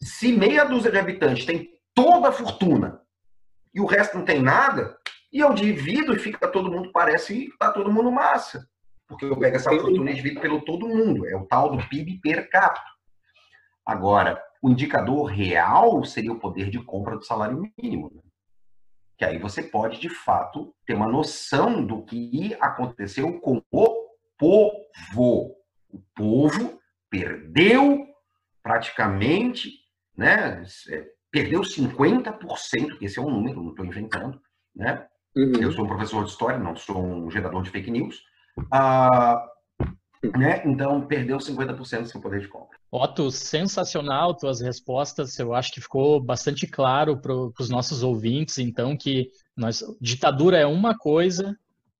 Se 0.00 0.32
meia 0.32 0.64
dúzia 0.64 0.90
de 0.90 0.98
habitantes 0.98 1.44
tem 1.44 1.70
toda 1.94 2.28
a 2.28 2.32
fortuna 2.32 3.00
e 3.72 3.80
o 3.80 3.86
resto 3.86 4.18
não 4.18 4.24
tem 4.24 4.40
nada, 4.40 4.98
e 5.32 5.40
eu 5.40 5.52
divido 5.52 6.14
e 6.14 6.18
fica 6.18 6.48
todo 6.48 6.70
mundo, 6.70 6.90
parece 6.90 7.46
que 7.46 7.58
tá 7.58 7.70
todo 7.70 7.92
mundo 7.92 8.10
massa. 8.10 8.68
Porque 9.06 9.24
eu 9.24 9.38
pego 9.38 9.56
essa 9.56 9.70
fortuna 9.70 10.10
e 10.10 10.14
divido 10.14 10.40
pelo 10.40 10.64
todo 10.64 10.88
mundo. 10.88 11.26
É 11.26 11.36
o 11.36 11.46
tal 11.46 11.76
do 11.76 11.88
PIB 11.88 12.20
per 12.20 12.50
capita. 12.50 12.86
Agora, 13.84 14.42
o 14.60 14.70
indicador 14.70 15.26
real 15.26 16.04
seria 16.04 16.32
o 16.32 16.38
poder 16.38 16.70
de 16.70 16.82
compra 16.82 17.16
do 17.16 17.24
salário 17.24 17.62
mínimo. 17.78 18.10
Né? 18.14 18.22
Que 19.16 19.24
aí 19.24 19.38
você 19.38 19.62
pode, 19.62 20.00
de 20.00 20.08
fato, 20.08 20.74
ter 20.86 20.94
uma 20.94 21.08
noção 21.08 21.84
do 21.84 22.04
que 22.04 22.56
aconteceu 22.60 23.38
com 23.40 23.62
o 23.70 23.98
povo. 24.38 25.54
O 25.90 26.02
povo 26.14 26.78
perdeu 27.10 28.07
praticamente, 28.68 29.70
né? 30.14 30.62
É, 30.90 31.06
perdeu 31.30 31.62
50%, 31.62 32.98
esse 33.00 33.18
é 33.18 33.22
um 33.22 33.30
número, 33.30 33.62
não 33.62 33.70
estou 33.70 33.86
inventando, 33.86 34.38
né? 34.76 35.06
Uhum. 35.34 35.54
Eu 35.58 35.72
sou 35.72 35.86
um 35.86 35.88
professor 35.88 36.22
de 36.22 36.30
história, 36.30 36.58
não 36.58 36.76
sou 36.76 37.02
um 37.02 37.30
gerador 37.30 37.62
de 37.62 37.70
fake 37.70 37.90
news. 37.90 38.22
Ah, 38.70 39.42
né? 40.36 40.62
Então, 40.66 41.06
perdeu 41.06 41.38
50% 41.38 42.02
do 42.02 42.08
seu 42.08 42.20
poder 42.20 42.40
de 42.40 42.48
compra. 42.48 42.76
Otto, 42.90 43.30
sensacional 43.30 44.34
tuas 44.34 44.60
respostas. 44.60 45.38
Eu 45.38 45.54
acho 45.54 45.72
que 45.72 45.80
ficou 45.80 46.22
bastante 46.22 46.66
claro 46.66 47.18
para 47.18 47.32
os 47.32 47.70
nossos 47.70 48.02
ouvintes, 48.02 48.58
então, 48.58 48.94
que 48.96 49.30
nós, 49.56 49.82
ditadura 49.98 50.58
é 50.58 50.66
uma 50.66 50.94
coisa, 50.96 51.56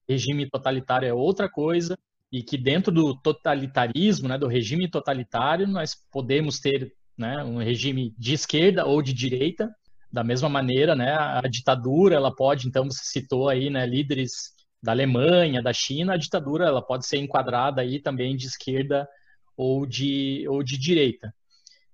regime 0.07 0.51
totalitário 0.51 1.09
é 1.09 1.15
outra 1.15 1.49
coisa, 1.49 1.97
e 2.31 2.43
que 2.43 2.59
dentro 2.59 2.93
do 2.93 3.15
totalitarismo, 3.21 4.29
né, 4.29 4.37
do 4.37 4.47
regime 4.47 4.89
totalitário, 4.89 5.67
nós 5.67 5.95
podemos 6.11 6.59
ter 6.61 6.93
né, 7.17 7.43
um 7.43 7.59
regime 7.59 8.15
de 8.19 8.35
esquerda 8.35 8.87
ou 8.87 9.03
de 9.03 9.13
direita, 9.13 9.71
da 10.11 10.23
mesma 10.25 10.49
maneira, 10.49 10.95
né, 10.95 11.15
a 11.15 11.43
ditadura, 11.43 12.15
ela 12.15 12.35
pode, 12.35 12.67
então, 12.67 12.85
você 12.85 13.05
citou 13.05 13.49
aí, 13.49 13.69
né, 13.69 13.85
líderes 13.87 14.55
da 14.83 14.93
Alemanha, 14.93 15.63
da 15.63 15.73
China, 15.73 16.15
a 16.15 16.19
ditadura 16.19 16.67
ela 16.67 16.81
pode 16.81 17.07
ser 17.07 17.19
enquadrada 17.19 17.83
aí 17.83 18.01
também 18.01 18.37
de 18.37 18.47
esquerda 18.47 19.09
ou 19.57 19.85
de, 19.85 20.47
ou 20.49 20.63
de 20.63 20.79
direita. 20.79 21.35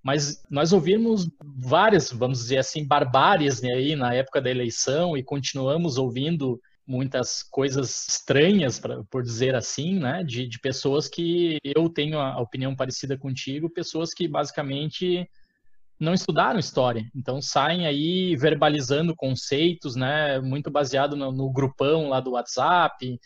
Mas 0.02 0.42
nós 0.50 0.72
ouvimos 0.72 1.26
várias, 1.42 2.12
vamos 2.12 2.40
dizer 2.40 2.58
assim, 2.58 2.86
barbáries 2.86 3.62
né, 3.62 3.70
aí 3.72 3.96
na 3.96 4.12
época 4.12 4.40
da 4.40 4.50
eleição 4.50 5.16
e 5.16 5.22
continuamos 5.22 5.96
ouvindo 5.96 6.60
muitas 6.86 7.42
coisas 7.42 8.06
estranhas, 8.08 8.78
pra, 8.78 9.02
por 9.04 9.22
dizer 9.22 9.54
assim, 9.54 9.98
né, 9.98 10.22
de, 10.22 10.46
de 10.46 10.58
pessoas 10.58 11.08
que 11.08 11.58
eu 11.64 11.88
tenho 11.88 12.18
a 12.18 12.40
opinião 12.40 12.76
parecida 12.76 13.16
contigo, 13.16 13.70
pessoas 13.70 14.12
que 14.12 14.28
basicamente 14.28 15.28
não 15.98 16.12
estudaram 16.12 16.58
história, 16.58 17.08
então 17.14 17.40
saem 17.40 17.86
aí 17.86 18.36
verbalizando 18.36 19.14
conceitos, 19.16 19.96
né, 19.96 20.40
muito 20.40 20.70
baseado 20.70 21.16
no, 21.16 21.32
no 21.32 21.50
grupão 21.50 22.08
lá 22.08 22.20
do 22.20 22.32
WhatsApp, 22.32 23.18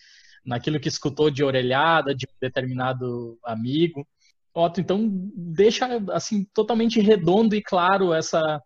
naquilo 0.44 0.78
que 0.78 0.88
escutou 0.88 1.30
de 1.30 1.42
orelhada 1.42 2.14
de 2.14 2.26
um 2.26 2.34
determinado 2.40 3.38
amigo. 3.44 4.06
Otto, 4.54 4.80
então 4.80 5.08
deixa 5.34 5.86
assim 6.12 6.44
totalmente 6.54 7.00
redondo 7.00 7.54
e 7.54 7.62
claro 7.62 8.12
essa 8.12 8.60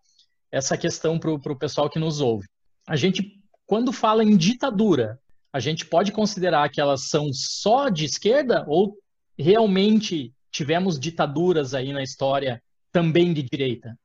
essa 0.53 0.77
questão 0.77 1.17
para 1.17 1.31
o 1.31 1.57
pessoal 1.57 1.89
que 1.89 1.97
nos 1.97 2.21
ouve. 2.21 2.47
A 2.87 2.95
gente, 2.95 3.42
quando 3.65 3.91
fala 3.91 4.23
em 4.23 4.35
ditadura, 4.35 5.19
a 5.51 5.59
gente 5.59 5.85
pode 5.85 6.11
considerar 6.11 6.69
que 6.69 6.81
elas 6.81 7.09
são 7.09 7.31
só 7.31 7.89
de 7.89 8.05
esquerda 8.05 8.65
ou 8.67 8.97
realmente 9.37 10.33
tivemos 10.51 10.99
ditaduras 10.99 11.73
aí 11.73 11.91
na 11.93 12.03
história 12.03 12.61
também 12.91 13.33
de 13.33 13.43
direita? 13.43 13.97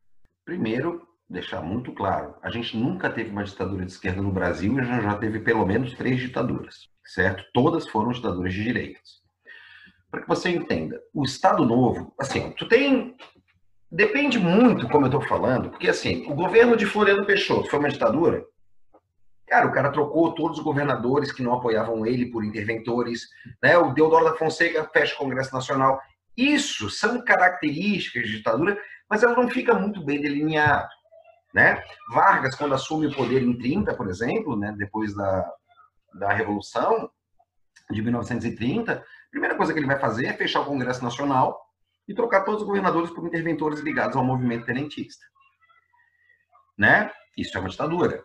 Primeiro, 0.44 1.07
deixar 1.29 1.61
muito 1.61 1.92
claro, 1.92 2.35
a 2.42 2.51
gente 2.51 2.77
nunca 2.77 3.11
teve 3.11 3.31
uma 3.31 3.44
ditadura 3.44 3.85
de 3.85 3.92
esquerda 3.92 4.23
no 4.23 4.33
Brasil 4.33 4.79
e 4.81 4.85
já, 4.85 5.01
já 5.01 5.14
teve 5.16 5.40
pelo 5.40 5.66
menos 5.66 5.94
três 5.94 6.18
ditaduras, 6.21 6.88
certo? 7.05 7.44
Todas 7.53 7.87
foram 7.87 8.12
ditaduras 8.12 8.55
de 8.55 8.62
direitas. 8.62 9.18
Para 10.11 10.23
que 10.23 10.29
você 10.29 10.49
entenda, 10.49 10.99
o 11.12 11.23
Estado 11.23 11.66
Novo, 11.66 12.14
assim, 12.18 12.51
tu 12.53 12.66
tem 12.66 13.14
depende 13.90 14.38
muito, 14.38 14.88
como 14.88 15.05
eu 15.05 15.11
estou 15.11 15.23
falando, 15.23 15.71
porque 15.71 15.88
assim, 15.88 16.31
o 16.31 16.35
governo 16.35 16.77
de 16.77 16.87
Floriano 16.87 17.27
Peixoto 17.27 17.68
foi 17.68 17.79
uma 17.79 17.90
ditadura? 17.90 18.44
Cara, 19.49 19.67
o 19.67 19.73
cara 19.73 19.91
trocou 19.91 20.35
todos 20.35 20.59
os 20.59 20.65
governadores 20.65 21.33
que 21.33 21.43
não 21.43 21.55
apoiavam 21.55 22.05
ele 22.05 22.27
por 22.27 22.45
interventores, 22.45 23.29
né? 23.63 23.79
O 23.79 23.93
Deodoro 23.93 24.25
da 24.25 24.37
Fonseca 24.37 24.89
fecha 24.93 25.15
o 25.15 25.19
Congresso 25.19 25.55
Nacional. 25.55 26.01
Isso 26.37 26.91
são 26.91 27.25
características 27.25 28.25
de 28.25 28.37
ditadura, 28.37 28.79
mas 29.09 29.23
elas 29.23 29.37
não 29.37 29.49
ficam 29.49 29.81
muito 29.81 30.05
bem 30.05 30.21
delineado, 30.21 30.89
né? 31.55 31.83
Vargas, 32.13 32.55
quando 32.55 32.75
assume 32.75 33.07
o 33.07 33.15
poder 33.15 33.43
em 33.43 33.57
30, 33.57 33.95
por 33.95 34.09
exemplo, 34.09 34.55
né, 34.55 34.75
depois 34.77 35.15
da, 35.15 35.51
da 36.15 36.33
Revolução 36.33 37.11
de 37.91 38.03
1930, 38.03 38.93
a 38.93 39.31
primeira 39.31 39.57
coisa 39.57 39.73
que 39.73 39.79
ele 39.79 39.87
vai 39.87 39.99
fazer 39.99 40.27
é 40.27 40.33
fechar 40.35 40.61
o 40.61 40.67
Congresso 40.67 41.03
Nacional 41.03 41.59
e 42.07 42.15
trocar 42.15 42.45
todos 42.45 42.63
os 42.63 42.67
governadores 42.67 43.11
por 43.11 43.27
interventores 43.27 43.81
ligados 43.81 44.17
ao 44.17 44.25
movimento 44.25 44.67
tenentista. 44.67 45.25
Né? 46.77 47.11
Isso 47.37 47.57
é 47.57 47.61
uma 47.61 47.69
ditadura. 47.69 48.25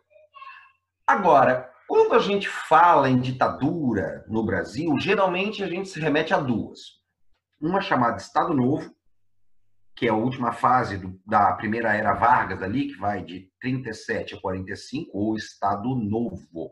Agora, 1.06 1.72
quando 1.88 2.14
a 2.14 2.20
gente 2.20 2.48
fala 2.48 3.10
em 3.10 3.20
ditadura 3.20 4.26
no 4.28 4.46
Brasil, 4.46 4.98
geralmente 5.00 5.64
a 5.64 5.68
gente 5.68 5.90
se 5.90 6.00
remete 6.00 6.34
a 6.34 6.40
duas 6.40 7.04
uma 7.64 7.80
chamada 7.80 8.18
Estado 8.18 8.54
Novo, 8.54 8.94
que 9.96 10.08
é 10.08 10.10
a 10.10 10.16
última 10.16 10.52
fase 10.52 10.98
do, 10.98 11.18
da 11.26 11.54
primeira 11.54 11.94
era 11.94 12.14
Vargas 12.14 12.62
ali, 12.62 12.88
que 12.88 13.00
vai 13.00 13.24
de 13.24 13.50
37 13.62 14.36
a 14.36 14.42
45, 14.42 15.18
ou 15.18 15.36
Estado 15.36 15.96
Novo. 15.96 16.72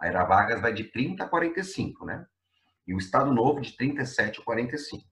A 0.00 0.06
era 0.06 0.24
Vargas 0.24 0.60
vai 0.60 0.72
de 0.72 0.84
30 0.84 1.24
a 1.24 1.28
45, 1.28 2.04
né? 2.04 2.24
E 2.86 2.94
o 2.94 2.98
Estado 2.98 3.32
Novo 3.32 3.60
de 3.60 3.76
37 3.76 4.40
a 4.40 4.44
45. 4.44 5.04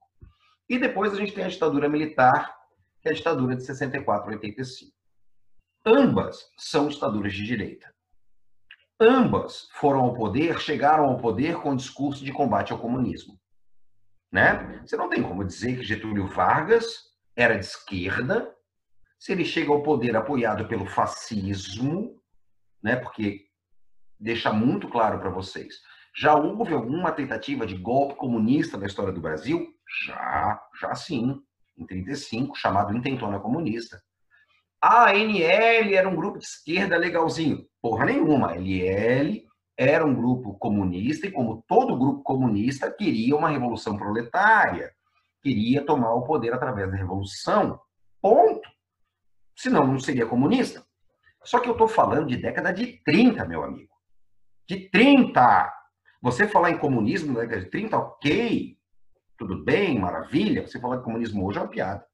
E 0.69 0.79
depois 0.79 1.13
a 1.13 1.17
gente 1.17 1.33
tem 1.33 1.45
a 1.45 1.49
ditadura 1.49 1.89
militar, 1.89 2.55
que 3.03 3.09
é 3.09 3.13
a 3.13 3.15
ditadura 3.15 3.57
de 3.57 3.65
64 3.65 4.31
a 4.31 4.35
85. 4.35 4.93
Ambas 5.85 6.49
são 6.57 6.89
ditaduras 6.89 7.33
de 7.33 7.45
direita. 7.45 7.96
Ambas 8.99 9.69
foram 9.73 10.01
ao 10.01 10.15
poder, 10.15 10.59
chegaram 10.59 11.05
ao 11.05 11.19
poder 11.19 11.57
com 11.57 11.77
discurso 11.77 12.25
de 12.25 12.33
combate 12.33 12.73
ao 12.73 12.79
comunismo. 12.79 13.39
Né? 14.33 14.81
Você 14.85 14.97
não 14.97 15.09
tem 15.09 15.23
como 15.23 15.45
dizer 15.45 15.77
que 15.77 15.85
Getúlio 15.85 16.27
Vargas 16.27 17.11
era 17.35 17.59
de 17.59 17.65
esquerda 17.65 18.55
se 19.19 19.33
ele 19.33 19.45
chega 19.45 19.71
ao 19.71 19.83
poder 19.83 20.17
apoiado 20.17 20.67
pelo 20.67 20.87
fascismo, 20.87 22.21
né? 22.83 22.97
porque 22.97 23.47
deixa 24.19 24.53
muito 24.53 24.89
claro 24.89 25.19
para 25.19 25.31
vocês. 25.31 25.75
Já 26.17 26.35
houve 26.35 26.73
alguma 26.73 27.13
tentativa 27.13 27.67
de 27.67 27.77
golpe 27.77 28.15
comunista 28.15 28.79
na 28.79 28.87
história 28.87 29.13
do 29.13 29.21
Brasil? 29.21 29.75
Já, 30.07 30.63
já 30.81 30.95
sim. 30.95 31.43
Em 31.77 31.85
35, 31.85 32.57
chamado 32.57 32.97
Intentona 32.97 33.39
Comunista. 33.39 34.03
A 34.89 35.11
ANL 35.11 35.97
era 35.97 36.09
um 36.09 36.15
grupo 36.15 36.39
de 36.39 36.45
esquerda 36.45 36.97
legalzinho. 36.97 37.67
Porra 37.83 38.05
nenhuma. 38.05 38.51
A 38.51 38.53
ANL 38.53 39.43
era 39.77 40.07
um 40.07 40.15
grupo 40.15 40.55
comunista 40.61 41.27
e, 41.27 41.33
como 41.33 41.65
todo 41.67 41.99
grupo 41.99 42.23
comunista, 42.23 42.89
queria 42.89 43.35
uma 43.35 43.49
revolução 43.49 43.97
proletária. 43.97 44.95
Queria 45.43 45.85
tomar 45.85 46.15
o 46.15 46.23
poder 46.23 46.55
através 46.55 46.89
da 46.89 46.97
revolução. 46.97 47.81
Ponto. 48.23 48.69
Senão 49.57 49.89
não 49.89 49.99
seria 49.99 50.25
comunista. 50.25 50.87
Só 51.43 51.59
que 51.59 51.69
eu 51.69 51.73
estou 51.73 51.89
falando 51.89 52.29
de 52.29 52.37
década 52.37 52.73
de 52.73 53.03
30, 53.05 53.45
meu 53.45 53.65
amigo. 53.65 53.93
De 54.69 54.89
30! 54.89 55.69
Você 56.23 56.47
falar 56.47 56.71
em 56.71 56.79
comunismo 56.79 57.33
na 57.33 57.41
década 57.41 57.63
de 57.63 57.71
30, 57.71 57.99
ok. 57.99 58.79
Tudo 59.37 59.65
bem, 59.65 59.99
maravilha. 59.99 60.65
Você 60.65 60.79
falar 60.79 60.99
de 60.99 61.03
comunismo 61.03 61.45
hoje 61.45 61.59
é 61.59 61.63
uma 61.63 61.69
piada. 61.69 62.07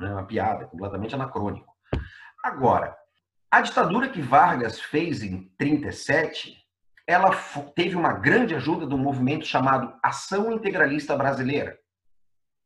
É 0.00 0.06
uma 0.06 0.24
piada, 0.24 0.64
completamente 0.64 1.14
anacrônico. 1.14 1.71
Agora, 2.42 2.96
a 3.48 3.60
ditadura 3.60 4.08
que 4.08 4.20
Vargas 4.20 4.80
fez 4.80 5.22
em 5.22 5.48
37, 5.56 6.56
ela 7.06 7.30
teve 7.76 7.94
uma 7.94 8.14
grande 8.14 8.54
ajuda 8.54 8.84
do 8.84 8.98
movimento 8.98 9.46
chamado 9.46 9.96
Ação 10.02 10.52
Integralista 10.52 11.16
Brasileira. 11.16 11.78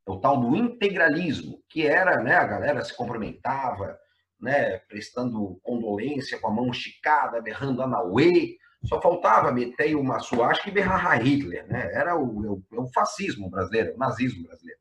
É 0.09 0.11
o 0.11 0.19
tal 0.19 0.41
do 0.41 0.57
integralismo, 0.57 1.63
que 1.69 1.87
era, 1.87 2.23
né, 2.23 2.37
a 2.37 2.47
galera 2.47 2.83
se 2.83 2.97
cumprimentava, 2.97 3.99
né, 4.41 4.79
prestando 4.89 5.61
condolência 5.63 6.39
com 6.39 6.49
a 6.49 6.55
mão 6.55 6.71
esticada, 6.71 7.43
berrando 7.43 7.83
Anauê, 7.83 8.57
só 8.87 9.01
faltava 9.03 9.53
meter 9.53 9.95
uma 9.95 10.21
suástica 10.21 10.71
e 10.71 10.73
berrar 10.73 11.21
Hitler, 11.21 11.67
né? 11.67 11.93
Era 11.93 12.15
o, 12.17 12.55
o, 12.55 12.63
o 12.73 12.93
fascismo 12.93 13.51
brasileiro, 13.51 13.95
o 13.95 13.99
nazismo 13.99 14.45
brasileiro. 14.45 14.81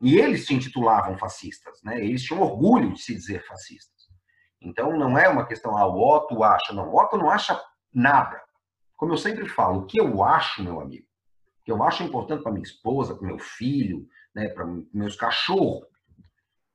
E 0.00 0.18
eles 0.18 0.46
se 0.46 0.54
intitulavam 0.54 1.18
fascistas, 1.18 1.80
né? 1.82 2.02
Eles 2.02 2.22
tinham 2.22 2.42
orgulho 2.42 2.94
de 2.94 3.02
se 3.02 3.14
dizer 3.14 3.46
fascistas. 3.46 4.08
Então 4.60 4.96
não 4.96 5.18
é 5.18 5.28
uma 5.28 5.46
questão, 5.46 5.76
ah, 5.76 5.86
o 5.86 6.00
Otto 6.00 6.42
acha. 6.42 6.72
Não, 6.72 6.88
o 6.88 6.98
Otto 6.98 7.18
não 7.18 7.30
acha 7.30 7.60
nada. 7.92 8.40
Como 8.96 9.12
eu 9.12 9.16
sempre 9.16 9.48
falo, 9.48 9.80
o 9.80 9.86
que 9.86 10.00
eu 10.00 10.22
acho, 10.22 10.62
meu 10.62 10.80
amigo, 10.80 11.06
o 11.60 11.64
que 11.64 11.72
eu 11.72 11.82
acho 11.82 12.02
importante 12.02 12.42
para 12.42 12.52
minha 12.52 12.62
esposa, 12.62 13.14
para 13.14 13.26
meu 13.26 13.38
filho, 13.38 14.06
né, 14.34 14.48
para 14.48 14.66
meus 14.92 15.16
cachorros. 15.16 15.86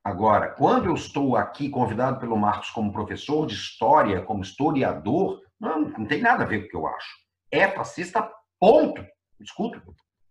Agora, 0.04 0.50
quando 0.50 0.86
eu 0.86 0.94
estou 0.94 1.36
aqui 1.36 1.70
convidado 1.70 2.20
pelo 2.20 2.38
Marcos 2.38 2.70
como 2.70 2.94
professor 2.94 3.48
de 3.48 3.56
história, 3.56 4.22
como 4.22 4.44
historiador, 4.44 5.42
não, 5.60 5.82
não 5.82 6.06
tem 6.06 6.22
nada 6.22 6.44
a 6.44 6.48
ver 6.48 6.62
com 6.62 6.66
o 6.66 6.70
que 6.70 6.78
eu 6.78 6.88
acho. 6.88 7.16
É 7.52 7.68
fascista, 7.70 8.32
ponto. 8.60 9.04
Escuto, 9.40 9.82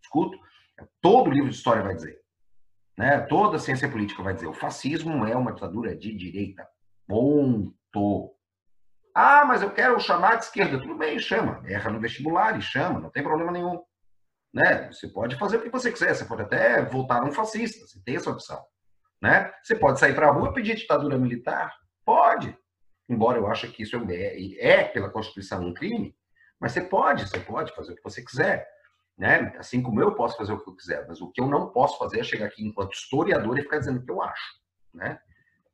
escuto. 0.03 0.39
Todo 1.01 1.31
livro 1.31 1.51
de 1.51 1.57
história 1.57 1.83
vai 1.83 1.95
dizer. 1.95 2.24
Né? 2.97 3.21
Toda 3.23 3.59
ciência 3.59 3.89
política 3.89 4.23
vai 4.23 4.35
dizer, 4.35 4.47
o 4.47 4.53
fascismo 4.53 5.27
é 5.27 5.37
uma 5.37 5.53
ditadura 5.53 5.97
de 5.97 6.15
direita. 6.15 6.67
Ponto. 7.07 8.35
Ah, 9.15 9.45
mas 9.45 9.63
eu 9.63 9.71
quero 9.71 9.99
chamar 10.01 10.37
de 10.37 10.45
esquerda. 10.45 10.81
Tudo 10.81 10.97
bem, 10.97 11.19
chama. 11.19 11.63
Erra 11.67 11.91
no 11.91 12.01
vestibular 12.01 12.59
e 12.59 12.63
chama, 12.63 13.01
não 13.01 13.11
tem 13.11 13.23
problema 13.23 13.53
nenhum. 13.53 13.83
Né? 14.53 14.91
Você 14.93 15.09
pode 15.09 15.37
fazer 15.37 15.57
o 15.57 15.63
que 15.63 15.69
você 15.69 15.91
quiser, 15.91 16.15
você 16.15 16.25
pode 16.25 16.43
até 16.43 16.83
voltar 16.83 17.25
um 17.25 17.33
fascista, 17.33 17.87
você 17.87 18.01
tem 18.05 18.17
essa 18.17 18.31
opção. 18.31 18.65
Né? 19.21 19.53
Você 19.63 19.75
pode 19.75 19.99
sair 19.99 20.15
para 20.15 20.29
a 20.29 20.33
rua 20.33 20.53
pedir 20.53 20.77
ditadura 20.77 21.19
militar? 21.19 21.75
Pode. 22.05 22.57
Embora 23.09 23.39
eu 23.39 23.47
ache 23.47 23.69
que 23.69 23.83
isso 23.83 23.97
é, 24.09 24.57
é, 24.59 24.85
pela 24.85 25.11
Constituição, 25.11 25.61
um 25.61 25.75
crime, 25.75 26.17
mas 26.61 26.73
você 26.73 26.81
pode, 26.81 27.29
você 27.29 27.41
pode 27.41 27.75
fazer 27.75 27.93
o 27.93 27.97
que 27.97 28.03
você 28.03 28.23
quiser. 28.23 28.67
Né? 29.17 29.55
Assim 29.59 29.81
como 29.81 30.01
eu 30.01 30.15
posso 30.15 30.37
fazer 30.37 30.53
o 30.53 30.61
que 30.61 30.69
eu 30.69 30.75
quiser, 30.75 31.07
mas 31.07 31.21
o 31.21 31.31
que 31.31 31.41
eu 31.41 31.47
não 31.47 31.71
posso 31.71 31.99
fazer 31.99 32.21
é 32.21 32.25
chegar 32.25 32.47
aqui 32.47 32.65
enquanto 32.65 32.95
historiador 32.95 33.59
e 33.59 33.63
ficar 33.63 33.79
dizendo 33.79 34.01
o 34.01 34.05
que 34.05 34.11
eu 34.11 34.23
acho. 34.23 34.55
Né? 34.93 35.19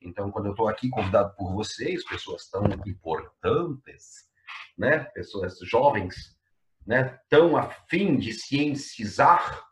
Então, 0.03 0.31
quando 0.31 0.47
eu 0.47 0.53
estou 0.53 0.69
aqui 0.69 0.89
convidado 0.89 1.35
por 1.37 1.53
vocês, 1.53 2.05
pessoas 2.05 2.49
tão 2.49 2.65
importantes, 2.87 4.29
né? 4.77 5.05
pessoas 5.15 5.59
jovens, 5.63 6.39
né? 6.87 7.19
tão 7.29 7.57
afim 7.57 8.17
de 8.19 8.33
ciencizar, 8.33 9.65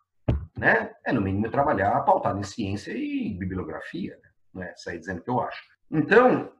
né? 0.56 0.94
é 1.04 1.12
no 1.12 1.20
mínimo 1.20 1.50
trabalhar 1.50 2.00
pautado 2.02 2.38
em 2.38 2.44
ciência 2.44 2.92
e 2.92 3.34
bibliografia, 3.38 4.18
né? 4.54 4.72
sair 4.76 4.98
dizendo 4.98 5.20
o 5.20 5.24
que 5.24 5.30
eu 5.30 5.40
acho. 5.40 5.62
Então, 5.90 6.52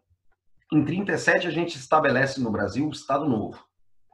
em 0.72 0.84
37 0.84 1.46
a 1.46 1.50
gente 1.50 1.76
estabelece 1.76 2.40
no 2.40 2.50
Brasil 2.50 2.86
o 2.86 2.92
Estado 2.92 3.26
Novo, 3.26 3.62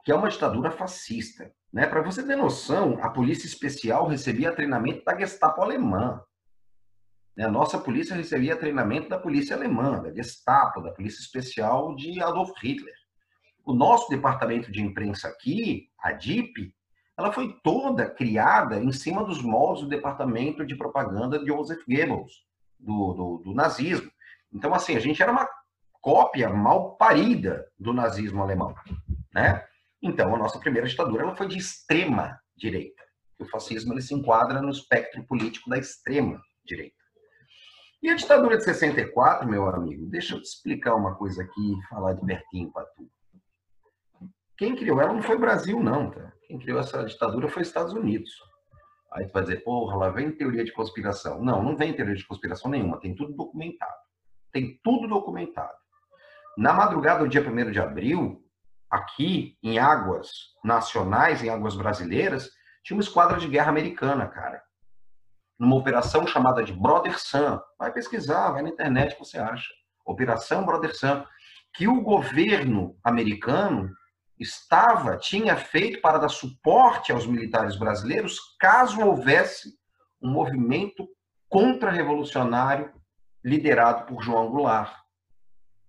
que 0.03 0.11
é 0.11 0.15
uma 0.15 0.29
ditadura 0.29 0.71
fascista. 0.71 1.51
Né? 1.75 1.85
Para 1.85 2.01
você 2.01 2.25
ter 2.25 2.37
noção, 2.37 2.97
a 3.01 3.09
polícia 3.09 3.45
especial 3.45 4.07
recebia 4.07 4.55
treinamento 4.55 5.03
da 5.03 5.13
Gestapo 5.19 5.61
alemã. 5.61 6.23
Né? 7.35 7.43
A 7.43 7.51
nossa 7.51 7.77
polícia 7.77 8.15
recebia 8.15 8.55
treinamento 8.55 9.09
da 9.09 9.19
polícia 9.19 9.57
alemã, 9.57 10.01
da 10.01 10.13
Gestapo, 10.13 10.79
da 10.79 10.93
polícia 10.93 11.19
especial 11.19 11.93
de 11.97 12.23
Adolf 12.23 12.51
Hitler. 12.63 12.93
O 13.65 13.73
nosso 13.73 14.09
departamento 14.09 14.71
de 14.71 14.81
imprensa 14.81 15.27
aqui, 15.27 15.89
a 15.99 16.13
DIP, 16.13 16.73
ela 17.17 17.33
foi 17.33 17.53
toda 17.61 18.09
criada 18.09 18.81
em 18.81 18.93
cima 18.93 19.25
dos 19.25 19.41
moldes 19.41 19.83
do 19.83 19.89
departamento 19.89 20.65
de 20.65 20.77
propaganda 20.77 21.39
de 21.39 21.47
Joseph 21.47 21.83
Goebbels, 21.85 22.45
do, 22.79 23.13
do, 23.13 23.37
do 23.43 23.53
nazismo. 23.53 24.09
Então, 24.53 24.73
assim, 24.73 24.95
a 24.95 24.99
gente 24.99 25.21
era 25.21 25.31
uma 25.31 25.45
cópia 26.01 26.49
mal 26.49 26.95
parida 26.95 27.67
do 27.77 27.91
nazismo 27.91 28.41
alemão, 28.41 28.73
né? 29.33 29.65
Então, 30.01 30.33
a 30.35 30.37
nossa 30.37 30.59
primeira 30.59 30.87
ditadura 30.87 31.23
ela 31.23 31.35
foi 31.35 31.47
de 31.47 31.57
extrema 31.57 32.39
direita. 32.55 33.03
O 33.39 33.45
fascismo 33.45 33.93
ele 33.93 34.01
se 34.01 34.13
enquadra 34.13 34.61
no 34.61 34.69
espectro 34.69 35.25
político 35.25 35.69
da 35.69 35.77
extrema 35.77 36.41
direita. 36.65 36.95
E 38.01 38.09
a 38.09 38.15
ditadura 38.15 38.57
de 38.57 38.63
64, 38.63 39.49
meu 39.49 39.67
amigo, 39.67 40.05
deixa 40.05 40.35
eu 40.35 40.41
te 40.41 40.45
explicar 40.45 40.95
uma 40.95 41.15
coisa 41.15 41.41
aqui, 41.41 41.75
falar 41.89 42.13
de 42.13 42.25
pertinho 42.25 42.71
para 42.71 42.85
tu. 42.85 43.09
Quem 44.57 44.75
criou 44.75 45.01
ela 45.01 45.11
não 45.11 45.23
foi 45.23 45.35
o 45.35 45.39
Brasil, 45.39 45.81
não, 45.81 46.11
tá? 46.11 46.31
Quem 46.47 46.59
criou 46.59 46.79
essa 46.79 47.03
ditadura 47.03 47.49
foi 47.49 47.63
os 47.63 47.67
Estados 47.67 47.93
Unidos. 47.93 48.31
Aí 49.11 49.25
tu 49.25 49.33
vai 49.33 49.43
dizer, 49.43 49.63
porra, 49.63 49.95
lá 49.95 50.09
vem 50.09 50.31
teoria 50.31 50.63
de 50.63 50.71
conspiração. 50.71 51.43
Não, 51.43 51.63
não 51.63 51.75
vem 51.75 51.95
teoria 51.95 52.15
de 52.15 52.27
conspiração 52.27 52.69
nenhuma, 52.69 52.99
tem 52.99 53.15
tudo 53.15 53.33
documentado. 53.33 53.97
Tem 54.51 54.79
tudo 54.83 55.07
documentado. 55.07 55.73
Na 56.57 56.73
madrugada 56.73 57.19
do 57.19 57.27
dia 57.27 57.41
1 57.41 57.71
de 57.71 57.79
abril, 57.79 58.44
aqui 58.89 59.57
em 59.63 59.79
águas 59.79 60.29
nacionais, 60.63 61.43
em 61.43 61.49
águas 61.49 61.75
brasileiras, 61.75 62.49
tinha 62.83 62.95
uma 62.95 63.03
esquadra 63.03 63.37
de 63.37 63.47
guerra 63.47 63.69
americana, 63.69 64.27
cara. 64.27 64.61
Numa 65.57 65.75
operação 65.75 66.27
chamada 66.27 66.63
de 66.63 66.73
Brother 66.73 67.19
Sun. 67.19 67.59
Vai 67.79 67.91
pesquisar, 67.91 68.51
vai 68.51 68.61
na 68.61 68.69
internet 68.69 69.13
que 69.13 69.19
você 69.19 69.37
acha. 69.37 69.67
Operação 70.05 70.65
Brother 70.65 70.95
Sun. 70.95 71.23
Que 71.73 71.87
o 71.87 72.01
governo 72.01 72.95
americano 73.03 73.89
estava, 74.39 75.17
tinha 75.17 75.55
feito 75.55 76.01
para 76.01 76.17
dar 76.17 76.29
suporte 76.29 77.11
aos 77.11 77.25
militares 77.25 77.77
brasileiros 77.77 78.39
caso 78.59 79.01
houvesse 79.01 79.73
um 80.21 80.29
movimento 80.29 81.07
contra-revolucionário 81.49 82.93
liderado 83.43 84.05
por 84.05 84.21
João 84.21 84.49
Goulart. 84.49 84.93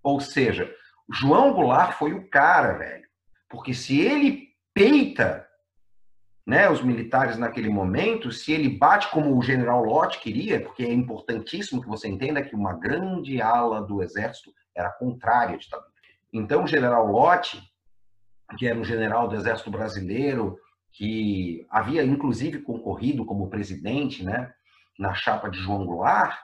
Ou 0.02 0.20
seja, 0.20 0.72
João 1.12 1.52
Goulart 1.52 1.96
foi 1.96 2.12
o 2.12 2.28
cara, 2.28 2.74
velho. 2.74 3.06
Porque 3.48 3.72
se 3.72 4.00
ele 4.00 4.48
peita 4.74 5.46
né, 6.46 6.70
os 6.70 6.80
militares 6.80 7.36
naquele 7.36 7.68
momento, 7.68 8.30
se 8.30 8.52
ele 8.52 8.68
bate 8.68 9.10
como 9.10 9.36
o 9.36 9.42
general 9.42 9.84
Lott 9.84 10.20
queria, 10.20 10.60
porque 10.60 10.84
é 10.84 10.92
importantíssimo 10.92 11.82
que 11.82 11.88
você 11.88 12.08
entenda 12.08 12.42
que 12.42 12.54
uma 12.54 12.74
grande 12.74 13.40
ala 13.42 13.82
do 13.82 14.02
exército 14.02 14.52
era 14.74 14.90
contrária 14.90 15.56
à 15.56 15.58
ditadura. 15.58 15.90
Então, 16.32 16.64
o 16.64 16.66
general 16.66 17.06
Lott, 17.06 17.60
que 18.56 18.66
era 18.66 18.78
um 18.78 18.84
general 18.84 19.26
do 19.26 19.34
exército 19.34 19.70
brasileiro, 19.70 20.56
que 20.92 21.66
havia 21.68 22.04
inclusive 22.04 22.60
concorrido 22.60 23.24
como 23.24 23.50
presidente 23.50 24.24
né, 24.24 24.52
na 24.98 25.14
chapa 25.14 25.50
de 25.50 25.58
João 25.58 25.84
Goulart, 25.84 26.38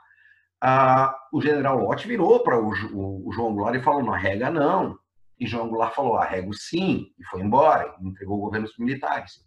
ah, 0.64 1.12
o 1.33 1.42
general 1.42 1.81
Lott 1.81 2.07
virou 2.07 2.40
para 2.44 2.57
o, 2.57 2.70
o, 2.92 3.29
o, 3.29 3.33
João 3.33 3.53
Goulart 3.53 3.75
e 3.75 3.83
falou: 3.83 4.01
não 4.01 4.14
arrega 4.14 4.48
não. 4.48 4.96
E 5.37 5.44
João 5.44 5.68
Goulart 5.68 5.92
falou: 5.92 6.14
arrego 6.14 6.55
sim, 6.55 7.09
e 7.18 7.25
foi 7.25 7.40
embora, 7.40 7.96
entregou 8.01 8.38
o 8.38 8.42
governo 8.42 8.68
militares. 8.79 9.44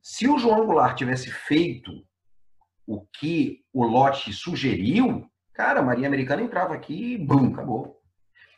Se 0.00 0.28
o 0.28 0.38
João 0.38 0.64
Goulart 0.64 0.96
tivesse 0.96 1.28
feito 1.28 1.90
o 2.86 3.04
que 3.18 3.64
o 3.72 3.84
lote 3.84 4.32
sugeriu, 4.32 5.28
cara, 5.52 5.80
a 5.80 5.82
Marinha 5.82 6.06
Americana 6.06 6.40
entrava 6.40 6.72
aqui 6.72 7.14
e 7.14 7.18
bum, 7.18 7.52
acabou. 7.52 8.00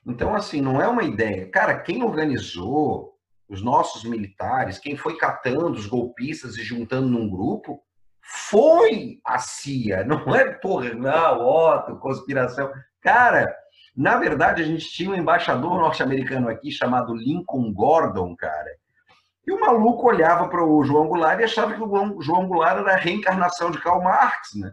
Então, 0.07 0.35
assim, 0.35 0.61
não 0.61 0.83
é 0.83 0.87
uma 0.87 1.03
ideia. 1.03 1.51
Cara, 1.51 1.81
quem 1.81 2.03
organizou 2.03 3.15
os 3.49 3.63
nossos 3.63 4.05
militares, 4.05 4.79
quem 4.79 4.99
foi 4.99 5.17
catando 5.17 5.79
os 5.79 5.87
golpistas 5.87 6.59
e 6.59 6.63
juntando 6.63 7.09
num 7.09 7.29
grupo, 7.29 7.83
foi 8.33 9.19
a 9.27 9.39
CIA, 9.39 10.05
não 10.05 10.35
é 10.35 10.59
não, 10.95 11.47
Otto, 11.47 11.97
conspiração. 11.97 12.71
Cara, 13.03 13.53
na 13.97 14.17
verdade, 14.17 14.63
a 14.63 14.65
gente 14.65 14.89
tinha 14.89 15.11
um 15.11 15.17
embaixador 15.17 15.79
norte-americano 15.79 16.49
aqui 16.49 16.71
chamado 16.71 17.13
Lincoln 17.13 17.73
Gordon, 17.73 18.37
cara. 18.37 18.71
E 19.45 19.53
o 19.53 19.59
maluco 19.59 20.07
olhava 20.07 20.49
para 20.49 20.65
o 20.65 20.85
João 20.85 21.09
Goulart 21.09 21.41
e 21.41 21.45
achava 21.45 21.75
que 21.75 21.83
o 21.83 22.23
João 22.23 22.47
Goulart 22.47 22.79
era 22.79 22.93
a 22.93 22.97
reencarnação 22.97 23.71
de 23.73 23.81
Karl 23.81 24.01
Marx, 24.01 24.55
né? 24.55 24.73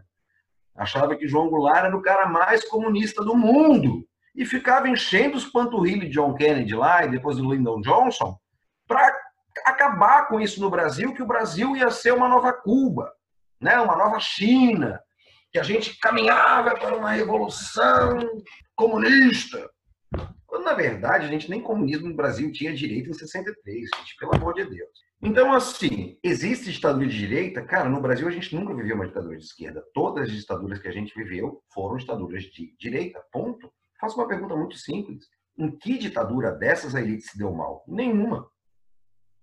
Achava 0.76 1.16
que 1.16 1.26
João 1.26 1.50
Goulart 1.50 1.86
era 1.86 1.96
o 1.96 2.02
cara 2.02 2.26
mais 2.28 2.64
comunista 2.68 3.24
do 3.24 3.36
mundo. 3.36 4.06
E 4.36 4.46
ficava 4.46 4.88
enchendo 4.88 5.36
os 5.36 5.46
panturrilhos 5.46 6.06
de 6.06 6.14
John 6.14 6.32
Kennedy 6.34 6.76
lá 6.76 7.04
e 7.04 7.10
depois 7.10 7.38
do 7.38 7.52
Lyndon 7.52 7.80
Johnson 7.80 8.38
para 8.86 9.12
acabar 9.66 10.28
com 10.28 10.40
isso 10.40 10.60
no 10.60 10.70
Brasil, 10.70 11.12
que 11.12 11.22
o 11.22 11.26
Brasil 11.26 11.76
ia 11.76 11.90
ser 11.90 12.14
uma 12.14 12.28
nova 12.28 12.52
Cuba, 12.52 13.12
né? 13.60 13.78
uma 13.80 13.96
nova 13.96 14.18
China, 14.20 15.00
que 15.52 15.58
a 15.58 15.62
gente 15.62 15.98
caminhava 15.98 16.76
para 16.76 16.96
uma 16.96 17.12
revolução 17.12 18.18
comunista. 18.76 19.68
Quando, 20.46 20.64
na 20.64 20.74
verdade, 20.74 21.26
a 21.26 21.28
gente 21.28 21.50
nem 21.50 21.60
comunismo 21.60 22.08
no 22.08 22.16
Brasil 22.16 22.50
tinha 22.52 22.74
direito 22.74 23.10
em 23.10 23.14
63, 23.14 23.88
gente, 23.96 24.16
pelo 24.18 24.34
amor 24.34 24.54
de 24.54 24.64
Deus. 24.64 25.08
Então, 25.20 25.52
assim, 25.52 26.16
existe 26.22 26.70
ditadura 26.70 27.06
de 27.06 27.18
direita? 27.18 27.62
Cara, 27.62 27.88
no 27.88 28.00
Brasil 28.00 28.28
a 28.28 28.30
gente 28.30 28.54
nunca 28.54 28.74
viveu 28.74 28.94
uma 28.94 29.06
ditadura 29.06 29.36
de 29.36 29.44
esquerda. 29.44 29.84
Todas 29.92 30.28
as 30.28 30.32
ditaduras 30.32 30.78
que 30.78 30.86
a 30.86 30.92
gente 30.92 31.12
viveu 31.14 31.60
foram 31.74 31.96
ditaduras 31.96 32.44
de 32.44 32.74
direita, 32.78 33.20
ponto. 33.32 33.70
Faço 34.00 34.16
uma 34.16 34.28
pergunta 34.28 34.54
muito 34.54 34.78
simples. 34.78 35.26
Em 35.58 35.76
que 35.76 35.98
ditadura 35.98 36.52
dessas 36.52 36.94
a 36.94 37.00
elite 37.00 37.24
se 37.24 37.36
deu 37.36 37.52
mal? 37.52 37.84
Nenhuma. 37.88 38.48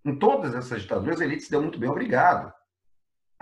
Em 0.06 0.18
todas 0.18 0.56
essas 0.56 0.84
ditaduras 0.84 1.20
a 1.20 1.26
elite 1.26 1.44
se 1.44 1.52
deu 1.52 1.62
muito 1.62 1.78
bem, 1.78 1.90
obrigado. 1.90 2.54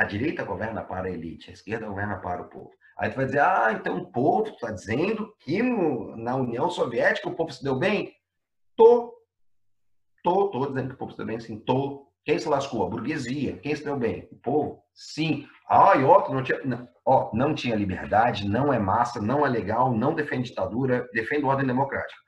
A 0.03 0.05
direita 0.05 0.43
governa 0.43 0.83
para 0.83 1.07
a 1.07 1.11
elite, 1.11 1.49
a 1.49 1.53
esquerda 1.53 1.87
governa 1.87 2.17
para 2.17 2.41
o 2.41 2.49
povo. 2.49 2.71
Aí 2.97 3.09
tu 3.09 3.15
vai 3.15 3.25
dizer, 3.25 3.39
ah, 3.39 3.71
então 3.71 3.99
o 3.99 4.11
povo 4.11 4.49
está 4.49 4.69
dizendo 4.69 5.33
que 5.39 5.63
no, 5.63 6.17
na 6.17 6.35
União 6.35 6.69
Soviética 6.69 7.29
o 7.29 7.33
povo 7.33 7.53
se 7.53 7.63
deu 7.63 7.79
bem? 7.79 8.13
Tô. 8.75 9.13
Tô, 10.21 10.49
tô 10.49 10.65
dizendo 10.65 10.89
que 10.89 10.95
o 10.95 10.97
povo 10.97 11.11
se 11.11 11.17
deu 11.17 11.25
bem, 11.25 11.39
sim, 11.39 11.57
tô. 11.57 12.11
Quem 12.25 12.37
se 12.37 12.49
lascou? 12.49 12.85
A 12.85 12.89
burguesia. 12.89 13.57
Quem 13.59 13.73
se 13.73 13.85
deu 13.85 13.95
bem? 13.95 14.27
O 14.29 14.35
povo? 14.35 14.83
Sim. 14.93 15.47
Ah, 15.69 15.95
e 15.95 16.03
outro, 16.03 16.33
não 16.33 16.43
tinha, 16.43 16.61
não, 16.65 16.85
ó, 17.05 17.31
não 17.33 17.55
tinha 17.55 17.73
liberdade, 17.73 18.45
não 18.45 18.73
é 18.73 18.79
massa, 18.79 19.21
não 19.21 19.45
é 19.45 19.49
legal, 19.49 19.95
não 19.95 20.13
defende 20.13 20.49
ditadura, 20.49 21.07
defende 21.13 21.45
ordem 21.45 21.65
democrática. 21.65 22.19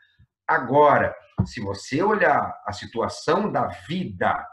Agora, 0.47 1.13
se 1.43 1.59
você 1.59 2.01
olhar 2.01 2.57
a 2.65 2.71
situação 2.71 3.51
da 3.51 3.67
vida 3.67 4.47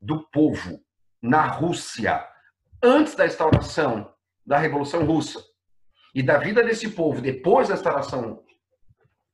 do 0.00 0.28
povo 0.30 0.80
na 1.24 1.46
Rússia 1.46 2.22
antes 2.82 3.14
da 3.14 3.24
instauração 3.24 4.14
da 4.44 4.58
Revolução 4.58 5.06
Russa 5.06 5.42
e 6.14 6.22
da 6.22 6.36
vida 6.36 6.62
desse 6.62 6.90
povo 6.90 7.22
depois 7.22 7.68
da 7.68 7.74
instalação 7.74 8.44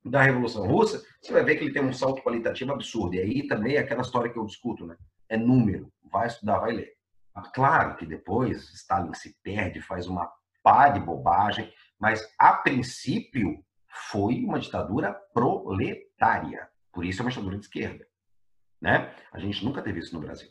da 0.04 0.22
Revolução 0.22 0.68
Russa, 0.68 1.02
você 1.20 1.32
vai 1.32 1.42
ver 1.42 1.56
que 1.56 1.64
ele 1.64 1.72
tem 1.72 1.84
um 1.84 1.92
salto 1.92 2.22
qualitativo 2.22 2.72
absurdo. 2.72 3.16
E 3.16 3.18
aí 3.18 3.46
também 3.48 3.74
é 3.74 3.80
aquela 3.80 4.02
história 4.02 4.30
que 4.30 4.38
eu 4.38 4.46
discuto, 4.46 4.86
né? 4.86 4.96
É 5.28 5.36
número. 5.36 5.92
Vai 6.10 6.28
estudar, 6.28 6.60
vai 6.60 6.72
ler. 6.72 6.92
Claro 7.52 7.96
que 7.96 8.06
depois 8.06 8.72
Stalin 8.72 9.12
se 9.12 9.36
perde, 9.42 9.80
faz 9.80 10.06
uma 10.06 10.32
pá 10.62 10.90
de 10.90 11.00
bobagem, 11.00 11.72
mas 11.98 12.24
a 12.38 12.52
princípio 12.52 13.64
foi 14.10 14.44
uma 14.44 14.60
ditadura 14.60 15.12
proletária. 15.34 16.68
Por 16.92 17.04
isso 17.04 17.20
é 17.20 17.24
uma 17.24 17.30
ditadura 17.30 17.58
de 17.58 17.64
esquerda. 17.64 18.06
Né? 18.80 19.12
A 19.32 19.40
gente 19.40 19.64
nunca 19.64 19.82
teve 19.82 19.98
isso 19.98 20.14
no 20.14 20.20
Brasil. 20.20 20.48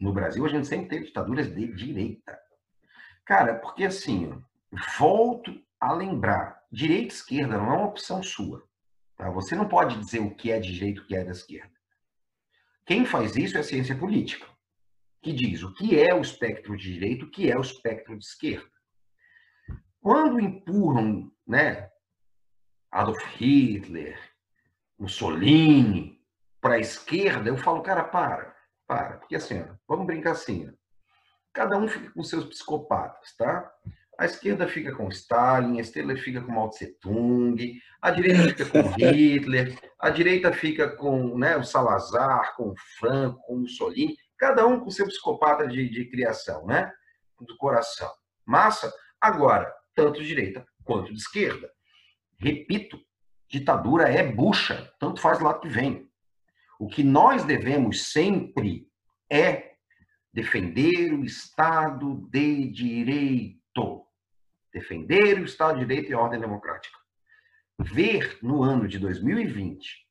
No 0.00 0.12
Brasil, 0.14 0.44
a 0.46 0.48
gente 0.48 0.66
sempre 0.66 0.88
teve 0.88 1.04
ditaduras 1.04 1.54
de 1.54 1.66
direita. 1.74 2.40
Cara, 3.24 3.56
porque 3.56 3.84
assim, 3.84 4.42
volto 4.98 5.62
a 5.78 5.92
lembrar, 5.92 6.64
direita 6.72 7.12
e 7.12 7.16
esquerda 7.16 7.58
não 7.58 7.72
é 7.72 7.76
uma 7.76 7.86
opção 7.88 8.22
sua. 8.22 8.66
Tá? 9.16 9.28
Você 9.30 9.54
não 9.54 9.68
pode 9.68 9.98
dizer 9.98 10.20
o 10.20 10.34
que 10.34 10.50
é 10.50 10.58
de 10.58 10.72
direita 10.72 11.00
e 11.00 11.02
o 11.02 11.06
que 11.06 11.14
é 11.14 11.22
da 11.22 11.32
esquerda. 11.32 11.72
Quem 12.86 13.04
faz 13.04 13.36
isso 13.36 13.56
é 13.56 13.60
a 13.60 13.64
ciência 13.64 13.96
política, 13.96 14.46
que 15.22 15.32
diz 15.32 15.62
o 15.62 15.74
que 15.74 16.00
é 16.00 16.14
o 16.14 16.22
espectro 16.22 16.76
de 16.76 16.94
direita 16.94 17.24
o 17.24 17.30
que 17.30 17.50
é 17.50 17.56
o 17.56 17.60
espectro 17.60 18.18
de 18.18 18.24
esquerda. 18.24 18.70
Quando 20.00 20.40
empurram 20.40 21.30
né, 21.46 21.90
Adolf 22.90 23.22
Hitler, 23.36 24.18
Mussolini 24.98 26.18
para 26.60 26.74
a 26.74 26.80
esquerda, 26.80 27.50
eu 27.50 27.58
falo, 27.58 27.82
cara, 27.82 28.02
para, 28.02 28.56
para. 28.90 29.18
Porque 29.18 29.36
assim, 29.36 29.62
ó, 29.62 29.74
vamos 29.86 30.04
brincar 30.04 30.32
assim. 30.32 30.68
Ó. 30.68 30.72
Cada 31.52 31.78
um 31.78 31.86
fica 31.86 32.10
com 32.10 32.24
seus 32.24 32.44
psicopatas, 32.46 33.36
tá? 33.36 33.72
A 34.18 34.26
esquerda 34.26 34.66
fica 34.66 34.94
com 34.94 35.08
Stalin, 35.08 35.78
a 35.78 35.80
esquerda 35.80 36.16
fica 36.16 36.42
com 36.42 36.52
Mao 36.52 36.68
Tse 36.68 36.98
Tung, 37.00 37.80
a 38.02 38.10
direita 38.10 38.42
fica 38.48 38.66
com 38.66 38.82
Hitler, 38.98 39.78
a 39.98 40.10
direita 40.10 40.52
fica 40.52 40.94
com 40.96 41.38
né, 41.38 41.56
o 41.56 41.62
Salazar, 41.62 42.54
com 42.56 42.70
o 42.70 42.74
Franco, 42.98 43.40
com 43.46 43.54
o 43.54 43.60
Mussolini, 43.60 44.16
cada 44.36 44.66
um 44.66 44.80
com 44.80 44.90
seu 44.90 45.06
psicopata 45.06 45.66
de, 45.66 45.88
de 45.88 46.10
criação, 46.10 46.66
né? 46.66 46.92
Do 47.40 47.56
coração. 47.56 48.12
Massa? 48.44 48.92
Agora, 49.20 49.72
tanto 49.94 50.20
de 50.20 50.26
direita 50.26 50.66
quanto 50.84 51.12
de 51.12 51.18
esquerda. 51.18 51.70
Repito, 52.38 52.98
ditadura 53.48 54.08
é 54.08 54.22
bucha, 54.22 54.92
tanto 54.98 55.20
faz 55.20 55.40
lá 55.40 55.58
que 55.58 55.68
vem. 55.68 56.09
O 56.80 56.88
que 56.88 57.04
nós 57.04 57.44
devemos 57.44 58.10
sempre 58.10 58.88
é 59.30 59.74
defender 60.32 61.12
o 61.12 61.22
Estado 61.22 62.26
de 62.30 62.70
Direito. 62.70 64.06
Defender 64.72 65.38
o 65.38 65.44
Estado 65.44 65.78
de 65.78 65.84
Direito 65.84 66.10
e 66.10 66.14
a 66.14 66.18
ordem 66.18 66.40
democrática. 66.40 66.98
Ver 67.78 68.38
no 68.42 68.62
ano 68.62 68.88
de 68.88 68.98
2020, 68.98 70.08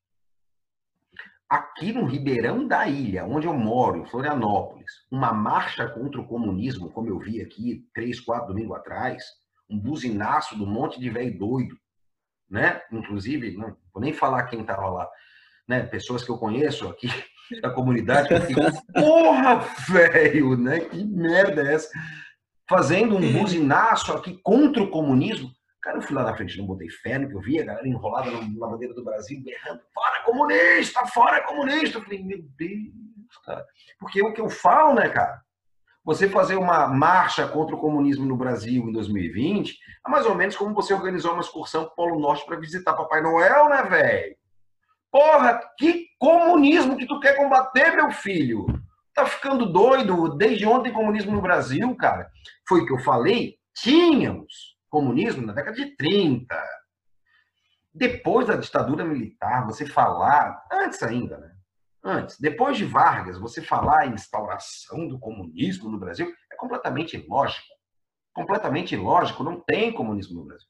aqui 1.50 1.92
no 1.92 2.06
Ribeirão 2.06 2.68
da 2.68 2.88
Ilha, 2.88 3.26
onde 3.26 3.48
eu 3.48 3.54
moro, 3.56 3.98
em 3.98 4.06
Florianópolis, 4.06 4.92
uma 5.10 5.34
marcha 5.34 5.90
contra 5.90 6.22
o 6.22 6.28
comunismo, 6.28 6.92
como 6.92 7.10
eu 7.10 7.18
vi 7.18 7.42
aqui 7.42 7.84
três, 7.96 8.20
quatro 8.20 8.50
domingos 8.50 8.78
atrás, 8.78 9.24
um 9.68 9.80
buzinaço 9.80 10.56
do 10.56 10.68
monte 10.68 11.00
de 11.00 11.10
velho 11.10 11.36
doido, 11.36 11.76
né? 12.48 12.80
Inclusive, 12.92 13.58
não 13.58 13.76
vou 13.92 14.04
nem 14.04 14.14
falar 14.14 14.44
quem 14.44 14.62
estava 14.62 14.88
lá, 14.88 15.10
né? 15.70 15.84
Pessoas 15.84 16.24
que 16.24 16.32
eu 16.32 16.38
conheço 16.38 16.88
aqui 16.88 17.08
da 17.62 17.70
comunidade, 17.70 18.28
que 18.28 18.42
fico, 18.42 18.62
porra, 18.92 19.60
velho, 19.88 20.58
né? 20.58 20.80
Que 20.80 21.06
merda 21.06 21.62
é 21.62 21.76
essa? 21.76 21.90
Fazendo 22.68 23.16
um 23.16 23.34
buzinaço 23.34 24.12
aqui 24.12 24.40
contra 24.44 24.82
o 24.82 24.90
comunismo. 24.90 25.52
Cara, 25.82 25.98
eu 25.98 26.02
fui 26.02 26.16
lá 26.16 26.24
na 26.24 26.36
frente, 26.36 26.58
não 26.58 26.66
botei 26.66 26.90
fé 26.90 27.18
no 27.18 27.30
que 27.30 27.36
eu 27.36 27.40
vi, 27.40 27.60
a 27.60 27.66
galera 27.66 27.88
enrolada 27.88 28.30
na 28.32 28.68
bandeira 28.68 28.94
do 28.94 29.04
Brasil, 29.04 29.42
berrando, 29.42 29.82
fora 29.94 30.24
comunista, 30.26 31.06
fora 31.08 31.42
comunista. 31.44 32.00
Eu 32.00 32.02
falei, 32.04 32.24
meu 32.24 32.44
Deus, 32.58 33.38
cara. 33.46 33.66
Porque 34.00 34.22
o 34.22 34.34
que 34.34 34.42
eu 34.42 34.50
falo, 34.50 34.96
né, 34.96 35.08
cara? 35.08 35.42
Você 36.04 36.28
fazer 36.28 36.56
uma 36.56 36.88
marcha 36.88 37.48
contra 37.48 37.76
o 37.76 37.80
comunismo 37.80 38.26
no 38.26 38.36
Brasil 38.36 38.90
em 38.90 38.92
2020 38.92 39.78
é 40.06 40.10
mais 40.10 40.26
ou 40.26 40.34
menos 40.34 40.56
como 40.56 40.74
você 40.74 40.94
organizou 40.94 41.34
uma 41.34 41.42
excursão 41.42 41.84
para 41.84 41.92
o 41.92 41.96
Polo 41.96 42.20
Norte 42.20 42.46
para 42.46 42.60
visitar 42.60 42.94
Papai 42.94 43.22
Noel, 43.22 43.70
né, 43.70 43.84
velho? 43.84 44.38
Porra, 45.12 45.60
que 45.78 46.08
comunismo 46.20 46.96
que 46.96 47.08
tu 47.08 47.20
quer 47.20 47.36
combater, 47.36 47.96
meu 47.96 48.12
filho? 48.12 48.66
Tá 49.14 49.26
ficando 49.26 49.72
doido? 49.72 50.38
Desde 50.38 50.66
ontem 50.66 50.94
comunismo 50.94 51.32
no 51.32 51.42
Brasil, 51.42 51.96
cara. 51.96 52.30
Foi 52.68 52.82
o 52.82 52.86
que 52.86 52.94
eu 52.94 53.00
falei. 53.00 53.58
Tínhamos 53.76 54.78
comunismo 54.90 55.46
na 55.46 55.54
década 55.54 55.76
de 55.76 55.96
30. 55.96 56.56
Depois 57.94 58.48
da 58.48 58.56
ditadura 58.56 59.04
militar, 59.04 59.66
você 59.66 59.86
falar, 59.86 60.64
antes 60.72 61.02
ainda, 61.02 61.38
né? 61.38 61.52
Antes, 62.04 62.40
depois 62.40 62.78
de 62.78 62.86
Vargas, 62.86 63.38
você 63.38 63.62
falar 63.62 64.08
em 64.08 64.14
instauração 64.14 65.08
do 65.08 65.20
comunismo 65.20 65.90
no 65.90 66.00
Brasil 66.00 66.34
é 66.52 66.56
completamente 66.56 67.18
ilógico. 67.18 67.68
Completamente 68.34 68.96
ilógico, 68.96 69.44
não 69.44 69.60
tem 69.60 69.92
comunismo 69.92 70.40
no 70.40 70.46
Brasil. 70.46 70.68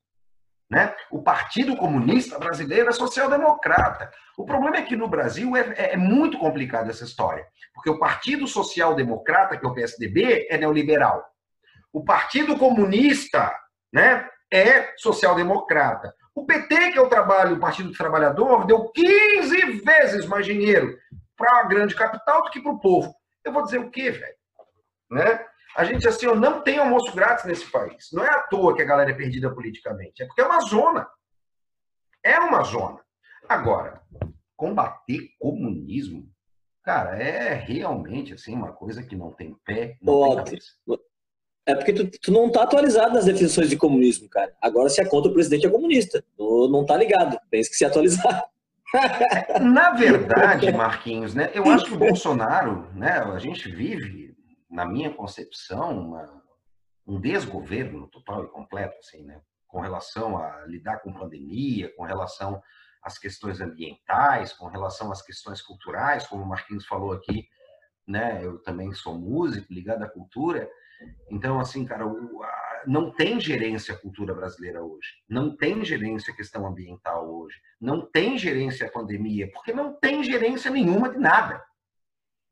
Né? 0.70 0.93
O 1.09 1.24
Partido 1.24 1.76
Comunista 1.76 2.38
Brasileiro 2.38 2.89
é 2.89 2.91
social-democrata. 2.91 4.11
O 4.38 4.45
problema 4.45 4.78
é 4.78 4.84
que 4.84 4.95
no 4.95 5.07
Brasil 5.07 5.57
é, 5.57 5.74
é, 5.76 5.93
é 5.93 5.97
muito 5.97 6.38
complicado 6.38 6.89
essa 6.89 7.03
história, 7.03 7.45
porque 7.74 7.89
o 7.89 7.97
Partido 7.97 8.47
Social 8.47 8.95
Democrata, 8.95 9.57
que 9.57 9.65
é 9.65 9.70
o 9.70 9.74
PSDB, 9.74 10.47
é 10.49 10.57
neoliberal. 10.57 11.26
O 11.91 12.03
Partido 12.03 12.55
Comunista 12.55 13.51
né, 13.91 14.30
é 14.53 14.93
social-democrata. 14.97 16.13
O 16.36 16.45
PT, 16.45 16.91
que 16.91 16.99
é 16.99 17.01
o 17.01 17.09
trabalho, 17.09 17.55
o 17.55 17.59
Partido 17.59 17.89
do 17.89 17.97
Trabalhador, 17.97 18.65
deu 18.65 18.91
15 18.91 19.82
vezes 19.82 20.26
mais 20.28 20.45
dinheiro 20.45 20.95
para 21.36 21.61
a 21.61 21.63
grande 21.63 21.95
capital 21.95 22.43
do 22.43 22.51
que 22.51 22.61
para 22.61 22.72
o 22.72 22.80
povo. 22.80 23.13
Eu 23.43 23.51
vou 23.51 23.63
dizer 23.63 23.80
o 23.80 23.89
quê, 23.89 24.11
velho? 24.11 24.36
Né? 25.09 25.45
A 25.76 25.84
gente 25.84 26.07
assim, 26.07 26.28
ó, 26.28 26.36
não 26.36 26.61
tem 26.61 26.78
almoço 26.78 27.13
grátis 27.15 27.45
nesse 27.45 27.65
país. 27.70 28.09
Não 28.11 28.24
é 28.24 28.30
à 28.30 28.41
toa 28.41 28.76
que 28.76 28.82
a 28.82 28.86
galera 28.86 29.11
é 29.11 29.13
perdida 29.13 29.53
politicamente. 29.53 30.24
É 30.24 30.26
porque 30.26 30.41
é 30.41 30.45
uma 30.45 30.61
zona. 30.61 31.07
É 32.24 32.39
uma 32.39 32.63
zona. 32.63 32.99
Agora, 33.47 34.01
combater 34.55 35.30
comunismo, 35.39 36.28
cara, 36.84 37.22
é 37.22 37.53
realmente 37.53 38.34
assim 38.34 38.53
uma 38.53 38.74
coisa 38.74 39.01
que 39.03 39.15
não 39.15 39.32
tem 39.32 39.55
pé, 39.65 39.97
não 40.01 40.43
tem 40.43 40.59
É 41.65 41.76
porque 41.76 41.93
tu, 41.93 42.09
tu, 42.20 42.32
não 42.32 42.51
tá 42.51 42.63
atualizado 42.63 43.13
nas 43.13 43.26
definições 43.26 43.70
de 43.70 43.78
comunismo, 43.78 44.28
cara. 44.28 44.53
Agora, 44.61 44.89
se 44.89 45.01
é 45.01 45.05
contra 45.05 45.32
o 45.32 45.34
presidente, 45.34 45.65
é 45.65 45.70
comunista. 45.70 46.24
Tu 46.36 46.70
não 46.70 46.86
tá 46.86 46.97
ligado. 46.97 47.39
Tem 47.49 47.61
que 47.61 47.76
se 47.76 47.86
atualizar. 47.86 48.43
Na 49.61 49.91
verdade, 49.91 50.72
Marquinhos, 50.74 51.34
né? 51.34 51.51
Eu 51.53 51.65
acho 51.70 51.86
que 51.86 51.93
o 51.93 51.97
Bolsonaro, 51.99 52.88
né? 52.93 53.20
A 53.20 53.39
gente 53.39 53.72
vive, 53.72 54.28
na 54.70 54.86
minha 54.86 55.13
concepção, 55.13 55.97
uma, 55.97 56.43
um 57.05 57.20
desgoverno 57.20 58.07
total 58.07 58.43
e 58.43 58.49
completo, 58.49 58.97
assim, 58.99 59.24
né? 59.24 59.41
Com 59.67 59.82
relação 59.82 60.38
a 60.38 60.65
lidar 60.65 60.99
com 60.99 61.13
pandemia, 61.13 61.93
com 61.95 62.03
relação 62.03 62.61
às 63.03 63.17
questões 63.17 63.59
ambientais, 63.61 64.53
com 64.53 64.67
relação 64.67 65.11
às 65.11 65.22
questões 65.22 65.61
culturais, 65.61 66.28
como 66.28 66.43
o 66.43 66.47
Marquinhos 66.47 66.86
falou 66.86 67.11
aqui, 67.11 67.47
né? 68.07 68.43
Eu 68.43 68.59
também 68.59 68.93
sou 68.93 69.17
músico 69.17 69.74
ligado 69.74 70.03
à 70.03 70.09
cultura. 70.09 70.70
Então, 71.32 71.59
assim, 71.59 71.86
cara, 71.86 72.05
o, 72.05 72.43
a, 72.43 72.84
não 72.86 73.11
tem 73.11 73.39
gerência 73.39 73.95
cultura 73.97 74.34
brasileira 74.34 74.84
hoje. 74.84 75.09
Não 75.28 75.55
tem 75.55 75.84
gerência 75.84 76.36
questão 76.36 76.65
ambiental 76.65 77.30
hoje. 77.30 77.57
Não 77.80 78.09
tem 78.09 78.38
gerência 78.38 78.91
pandemia, 78.91 79.49
porque 79.51 79.74
não 79.74 79.93
tem 79.93 80.24
gerência 80.24 80.70
nenhuma 80.70 81.09
de 81.09 81.17
nada. 81.17 81.63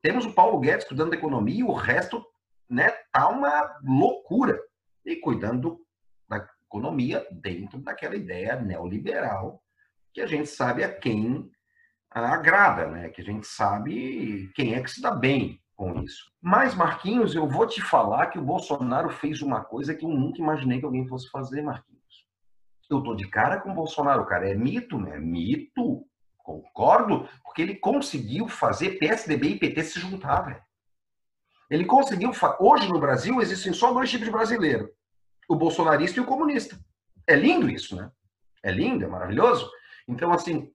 Temos 0.02 0.26
o 0.26 0.34
Paulo 0.34 0.60
Guedes 0.60 0.88
cuidando 0.88 1.12
da 1.12 1.18
economia 1.18 1.60
e 1.60 1.64
o 1.64 1.74
resto, 1.74 2.26
né, 2.70 2.90
tá 3.12 3.28
uma 3.30 3.80
loucura. 3.84 4.60
E 5.06 5.16
cuidando 5.16 5.80
da 6.28 6.46
economia 6.66 7.26
dentro 7.32 7.80
daquela 7.80 8.16
ideia 8.16 8.60
neoliberal 8.60 9.64
que 10.14 10.22
a 10.22 10.26
gente 10.26 10.50
sabe 10.50 10.84
a 10.84 10.92
quem 10.92 11.50
agrada, 12.10 12.88
né? 12.88 13.10
Que 13.10 13.22
a 13.22 13.24
gente 13.24 13.46
sabe 13.46 14.52
quem 14.56 14.74
é 14.74 14.82
que 14.82 14.90
se 14.90 15.02
dá 15.02 15.12
bem 15.12 15.62
com 15.76 16.02
isso. 16.02 16.32
Mas, 16.42 16.74
Marquinhos, 16.74 17.36
eu 17.36 17.48
vou 17.48 17.68
te 17.68 17.82
falar 17.82 18.28
que 18.28 18.40
o 18.40 18.44
Bolsonaro 18.44 19.10
fez 19.10 19.42
uma 19.42 19.64
coisa 19.64 19.94
que 19.94 20.04
eu 20.04 20.10
nunca 20.10 20.42
imaginei 20.42 20.80
que 20.80 20.86
alguém 20.86 21.08
fosse 21.08 21.30
fazer, 21.30 21.62
Marquinhos. 21.62 21.98
Eu 22.90 23.04
tô 23.04 23.14
de 23.14 23.28
cara 23.30 23.60
com 23.60 23.72
o 23.72 23.76
Bolsonaro, 23.76 24.26
cara. 24.26 24.50
É 24.50 24.56
mito, 24.56 24.98
né? 24.98 25.20
Mito. 25.20 26.07
Concordo, 26.48 27.28
porque 27.44 27.62
ele 27.62 27.76
conseguiu 27.76 28.48
fazer 28.48 28.92
PSDB 28.92 29.50
e 29.50 29.60
PT 29.60 29.84
se 29.84 30.00
juntar, 30.00 30.40
velho. 30.44 30.64
Ele 31.70 31.84
conseguiu. 31.84 32.32
Hoje 32.58 32.88
no 32.88 33.02
Brasil 33.02 33.42
existem 33.42 33.74
só 33.74 33.92
dois 33.92 34.10
tipos 34.10 34.28
de 34.28 34.32
brasileiro: 34.32 34.90
o 35.50 35.58
bolsonarista 35.58 36.22
e 36.22 36.24
o 36.24 36.26
comunista. 36.26 36.80
É 37.28 37.36
lindo 37.36 37.70
isso, 37.70 37.98
né? 37.98 38.10
É 38.64 38.72
lindo, 38.72 39.04
é 39.04 39.08
maravilhoso. 39.10 39.70
Então, 40.08 40.32
assim, 40.32 40.72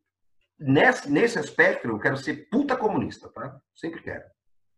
nesse, 0.60 1.10
nesse 1.10 1.38
aspecto, 1.38 1.88
eu 1.88 1.98
quero 1.98 2.18
ser 2.18 2.50
puta 2.50 2.76
comunista, 2.76 3.30
tá? 3.30 3.58
Sempre 3.74 4.02
quero. 4.02 4.24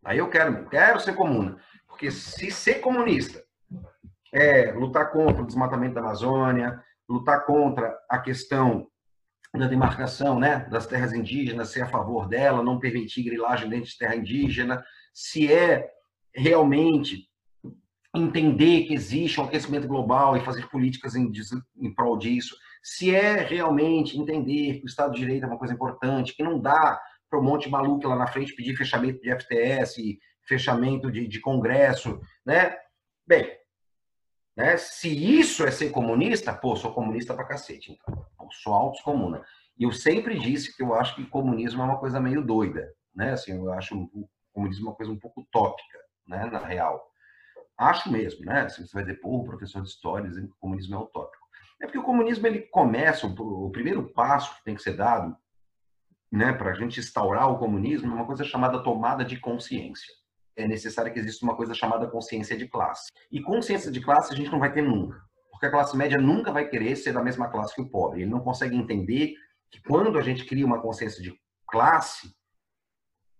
Aí 0.05 0.19
eu 0.19 0.29
quero, 0.29 0.69
quero 0.69 1.01
ser 1.01 1.13
comuna. 1.13 1.61
Porque 1.89 2.09
se 2.09 2.49
ser 2.51 2.75
comunista 2.75 3.43
é 4.33 4.71
lutar 4.71 5.11
contra 5.11 5.43
o 5.43 5.45
desmatamento 5.45 5.95
da 5.95 5.99
Amazônia, 5.99 6.81
lutar 7.09 7.45
contra 7.45 7.99
a 8.09 8.17
questão 8.17 8.89
da 9.57 9.67
demarcação 9.67 10.39
né, 10.39 10.67
das 10.69 10.85
terras 10.85 11.13
indígenas, 11.13 11.69
ser 11.69 11.81
a 11.81 11.87
favor 11.87 12.27
dela, 12.27 12.63
não 12.63 12.79
permitir 12.79 13.23
grilagem 13.23 13.69
dentro 13.69 13.89
de 13.89 13.97
terra 13.97 14.15
indígena, 14.15 14.83
se 15.13 15.51
é 15.51 15.89
realmente 16.33 17.29
entender 18.15 18.85
que 18.85 18.93
existe 18.93 19.39
um 19.39 19.43
aquecimento 19.43 19.87
global 19.87 20.37
e 20.37 20.41
fazer 20.41 20.67
políticas 20.69 21.15
em, 21.15 21.31
em 21.77 21.93
prol 21.93 22.17
disso, 22.17 22.55
se 22.81 23.13
é 23.13 23.37
realmente 23.37 24.17
entender 24.17 24.79
que 24.79 24.85
o 24.85 24.87
Estado 24.87 25.13
de 25.13 25.19
Direito 25.19 25.43
é 25.43 25.47
uma 25.47 25.57
coisa 25.57 25.73
importante, 25.73 26.35
que 26.35 26.43
não 26.43 26.59
dá 26.59 26.99
para 27.29 27.39
um 27.39 27.43
monte 27.43 27.63
de 27.63 27.71
maluco 27.71 28.07
lá 28.07 28.15
na 28.15 28.27
frente 28.27 28.55
pedir 28.55 28.75
fechamento 28.75 29.19
de 29.21 29.35
FTS, 29.35 30.17
fechamento 30.47 31.11
de, 31.11 31.27
de 31.27 31.39
Congresso, 31.39 32.21
né? 32.45 32.75
Bem, 33.27 33.49
né? 34.55 34.77
se 34.77 35.09
isso 35.09 35.65
é 35.65 35.71
ser 35.71 35.89
comunista, 35.89 36.53
pô, 36.53 36.75
sou 36.75 36.93
comunista 36.93 37.33
pra 37.33 37.45
cacete, 37.45 37.91
então. 37.91 38.25
Sou 38.61 38.73
autos 38.73 39.01
comuna. 39.01 39.43
E 39.77 39.83
eu 39.83 39.91
sempre 39.91 40.39
disse 40.39 40.75
que 40.75 40.83
eu 40.83 40.93
acho 40.93 41.15
que 41.15 41.25
comunismo 41.25 41.81
é 41.81 41.85
uma 41.85 41.97
coisa 41.97 42.19
meio 42.19 42.45
doida, 42.45 42.93
né? 43.13 43.31
Assim, 43.31 43.53
eu 43.53 43.71
acho 43.73 43.97
o 43.97 44.29
comunismo 44.53 44.87
uma 44.87 44.95
coisa 44.95 45.11
um 45.11 45.19
pouco 45.19 45.41
utópica, 45.41 45.97
né? 46.27 46.45
Na 46.45 46.59
real. 46.59 47.03
Acho 47.77 48.11
mesmo, 48.11 48.45
né? 48.45 48.69
Se 48.69 48.85
você 48.85 48.93
vai 48.93 49.03
dizer, 49.03 49.19
pô, 49.19 49.39
o 49.39 49.43
professor 49.43 49.81
de 49.81 49.89
história 49.89 50.29
dizendo 50.29 50.47
que 50.47 50.53
o 50.53 50.59
comunismo 50.59 50.95
é 50.95 50.99
utópico. 50.99 51.45
É 51.81 51.85
porque 51.85 51.97
o 51.97 52.03
comunismo, 52.03 52.47
ele 52.47 52.61
começa, 52.61 53.27
o 53.27 53.69
primeiro 53.69 54.13
passo 54.13 54.55
que 54.57 54.63
tem 54.63 54.75
que 54.75 54.81
ser 54.81 54.95
dado 54.95 55.35
né, 56.31 56.53
para 56.53 56.71
a 56.71 56.73
gente 56.73 56.99
instaurar 56.99 57.51
o 57.51 57.57
comunismo, 57.57 58.11
é 58.11 58.15
uma 58.15 58.25
coisa 58.25 58.43
chamada 58.43 58.81
tomada 58.81 59.23
de 59.25 59.39
consciência. 59.39 60.13
É 60.55 60.67
necessário 60.67 61.11
que 61.11 61.19
exista 61.19 61.45
uma 61.45 61.55
coisa 61.55 61.73
chamada 61.73 62.07
consciência 62.07 62.57
de 62.57 62.67
classe. 62.67 63.11
E 63.31 63.41
consciência 63.41 63.91
de 63.91 64.01
classe 64.01 64.33
a 64.33 64.35
gente 64.35 64.51
não 64.51 64.59
vai 64.59 64.71
ter 64.71 64.81
nunca, 64.81 65.21
porque 65.51 65.65
a 65.65 65.71
classe 65.71 65.95
média 65.97 66.17
nunca 66.17 66.51
vai 66.51 66.67
querer 66.67 66.95
ser 66.95 67.13
da 67.13 67.23
mesma 67.23 67.49
classe 67.49 67.75
que 67.75 67.81
o 67.81 67.89
pobre. 67.89 68.21
Ele 68.21 68.31
não 68.31 68.39
consegue 68.39 68.75
entender 68.75 69.33
que 69.69 69.81
quando 69.81 70.17
a 70.17 70.21
gente 70.21 70.45
cria 70.45 70.65
uma 70.65 70.81
consciência 70.81 71.21
de 71.21 71.33
classe, 71.67 72.33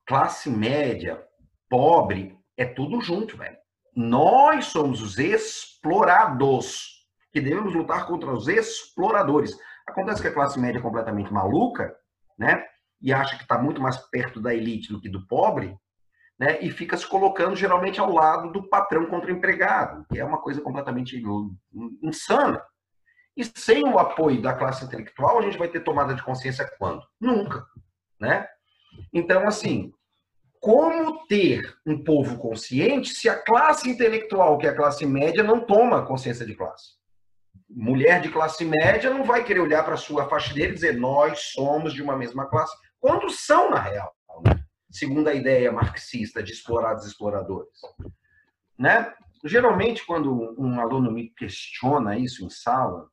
classe 0.05 0.49
média, 0.49 1.23
pobre, 1.69 2.37
é 2.57 2.65
tudo 2.65 3.01
junto, 3.01 3.37
velho. 3.37 3.57
Nós 3.95 4.65
somos 4.65 5.01
os 5.01 5.17
explorados, 5.17 7.05
que 7.31 7.39
devemos 7.39 7.73
lutar 7.73 8.07
contra 8.07 8.31
os 8.31 8.47
exploradores. 8.47 9.57
Acontece 9.87 10.21
que 10.21 10.27
a 10.27 10.33
classe 10.33 10.59
média 10.59 10.79
é 10.79 10.81
completamente 10.81 11.31
maluca, 11.31 11.95
né? 12.37 12.65
e 13.01 13.13
acha 13.13 13.35
que 13.37 13.43
está 13.43 13.57
muito 13.57 13.81
mais 13.81 13.97
perto 14.09 14.41
da 14.41 14.53
elite 14.53 14.91
do 14.91 14.99
que 14.99 15.09
do 15.09 15.25
pobre, 15.27 15.77
né? 16.37 16.59
E 16.61 16.69
fica 16.69 16.97
se 16.97 17.07
colocando 17.07 17.55
geralmente 17.55 17.99
ao 17.99 18.11
lado 18.11 18.51
do 18.51 18.67
patrão 18.67 19.05
contra 19.05 19.31
o 19.31 19.35
empregado, 19.35 20.05
que 20.11 20.19
é 20.19 20.25
uma 20.25 20.41
coisa 20.41 20.61
completamente 20.61 21.21
insana. 22.01 22.61
E 23.35 23.43
sem 23.43 23.83
o 23.83 23.99
apoio 23.99 24.41
da 24.41 24.53
classe 24.53 24.85
intelectual, 24.85 25.39
a 25.39 25.41
gente 25.41 25.57
vai 25.57 25.67
ter 25.67 25.81
tomada 25.81 26.13
de 26.13 26.23
consciência 26.23 26.69
quando? 26.77 27.03
Nunca, 27.19 27.65
né? 28.19 28.47
Então, 29.13 29.45
assim, 29.45 29.91
como 30.59 31.27
ter 31.27 31.75
um 31.85 32.01
povo 32.01 32.37
consciente 32.37 33.09
se 33.09 33.27
a 33.27 33.35
classe 33.35 33.89
intelectual, 33.89 34.57
que 34.57 34.65
é 34.65 34.69
a 34.69 34.75
classe 34.75 35.05
média, 35.05 35.43
não 35.43 35.59
toma 35.59 36.05
consciência 36.05 36.45
de 36.45 36.55
classe? 36.55 36.95
Mulher 37.69 38.21
de 38.21 38.29
classe 38.29 38.63
média 38.63 39.09
não 39.09 39.23
vai 39.23 39.43
querer 39.43 39.59
olhar 39.59 39.83
para 39.83 39.97
sua 39.97 40.29
faxineira 40.29 40.71
e 40.71 40.75
dizer 40.75 40.97
nós 40.97 41.51
somos 41.53 41.93
de 41.93 42.01
uma 42.01 42.15
mesma 42.15 42.45
classe 42.45 42.75
quando 42.99 43.29
são, 43.29 43.69
na 43.69 43.79
real? 43.79 44.14
Segundo 44.89 45.27
a 45.27 45.33
ideia 45.33 45.71
marxista 45.71 46.41
de 46.41 46.51
explorados 46.51 47.05
exploradores. 47.05 47.79
Né? 48.77 49.13
Geralmente, 49.43 50.05
quando 50.05 50.55
um 50.59 50.79
aluno 50.79 51.11
me 51.11 51.29
questiona 51.29 52.17
isso 52.17 52.45
em 52.45 52.49
sala, 52.49 53.09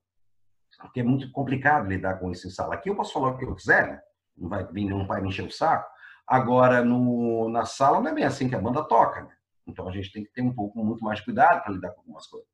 porque 0.81 1.01
é 1.01 1.05
muito 1.05 1.31
complicado 1.31 1.89
lidar 1.89 2.19
com 2.19 2.31
isso 2.31 2.47
em 2.47 2.51
sala. 2.51 2.75
Aqui 2.75 2.89
eu 2.89 2.97
posso 2.97 3.13
falar 3.13 3.29
o 3.29 3.39
que 3.39 3.45
eu 3.45 3.55
quiser, 3.55 3.87
né? 3.87 4.01
não 4.37 4.49
vai 4.49 4.65
não 4.65 5.07
vai 5.07 5.21
me 5.21 5.29
encher 5.29 5.47
o 5.47 5.51
saco. 5.51 5.91
Agora, 6.27 6.85
no, 6.85 7.49
na 7.49 7.65
sala 7.65 8.01
não 8.01 8.11
é 8.11 8.15
bem 8.15 8.25
assim 8.25 8.49
que 8.49 8.55
a 8.55 8.61
banda 8.61 8.83
toca, 8.85 9.23
né? 9.23 9.35
Então 9.67 9.89
a 9.89 9.93
gente 9.93 10.11
tem 10.11 10.25
que 10.25 10.33
ter 10.33 10.43
um 10.43 10.55
pouco 10.55 10.83
muito 10.83 11.05
mais 11.05 11.21
cuidado 11.21 11.63
para 11.63 11.73
lidar 11.73 11.91
com 11.91 12.01
algumas 12.01 12.27
coisas. 12.27 12.49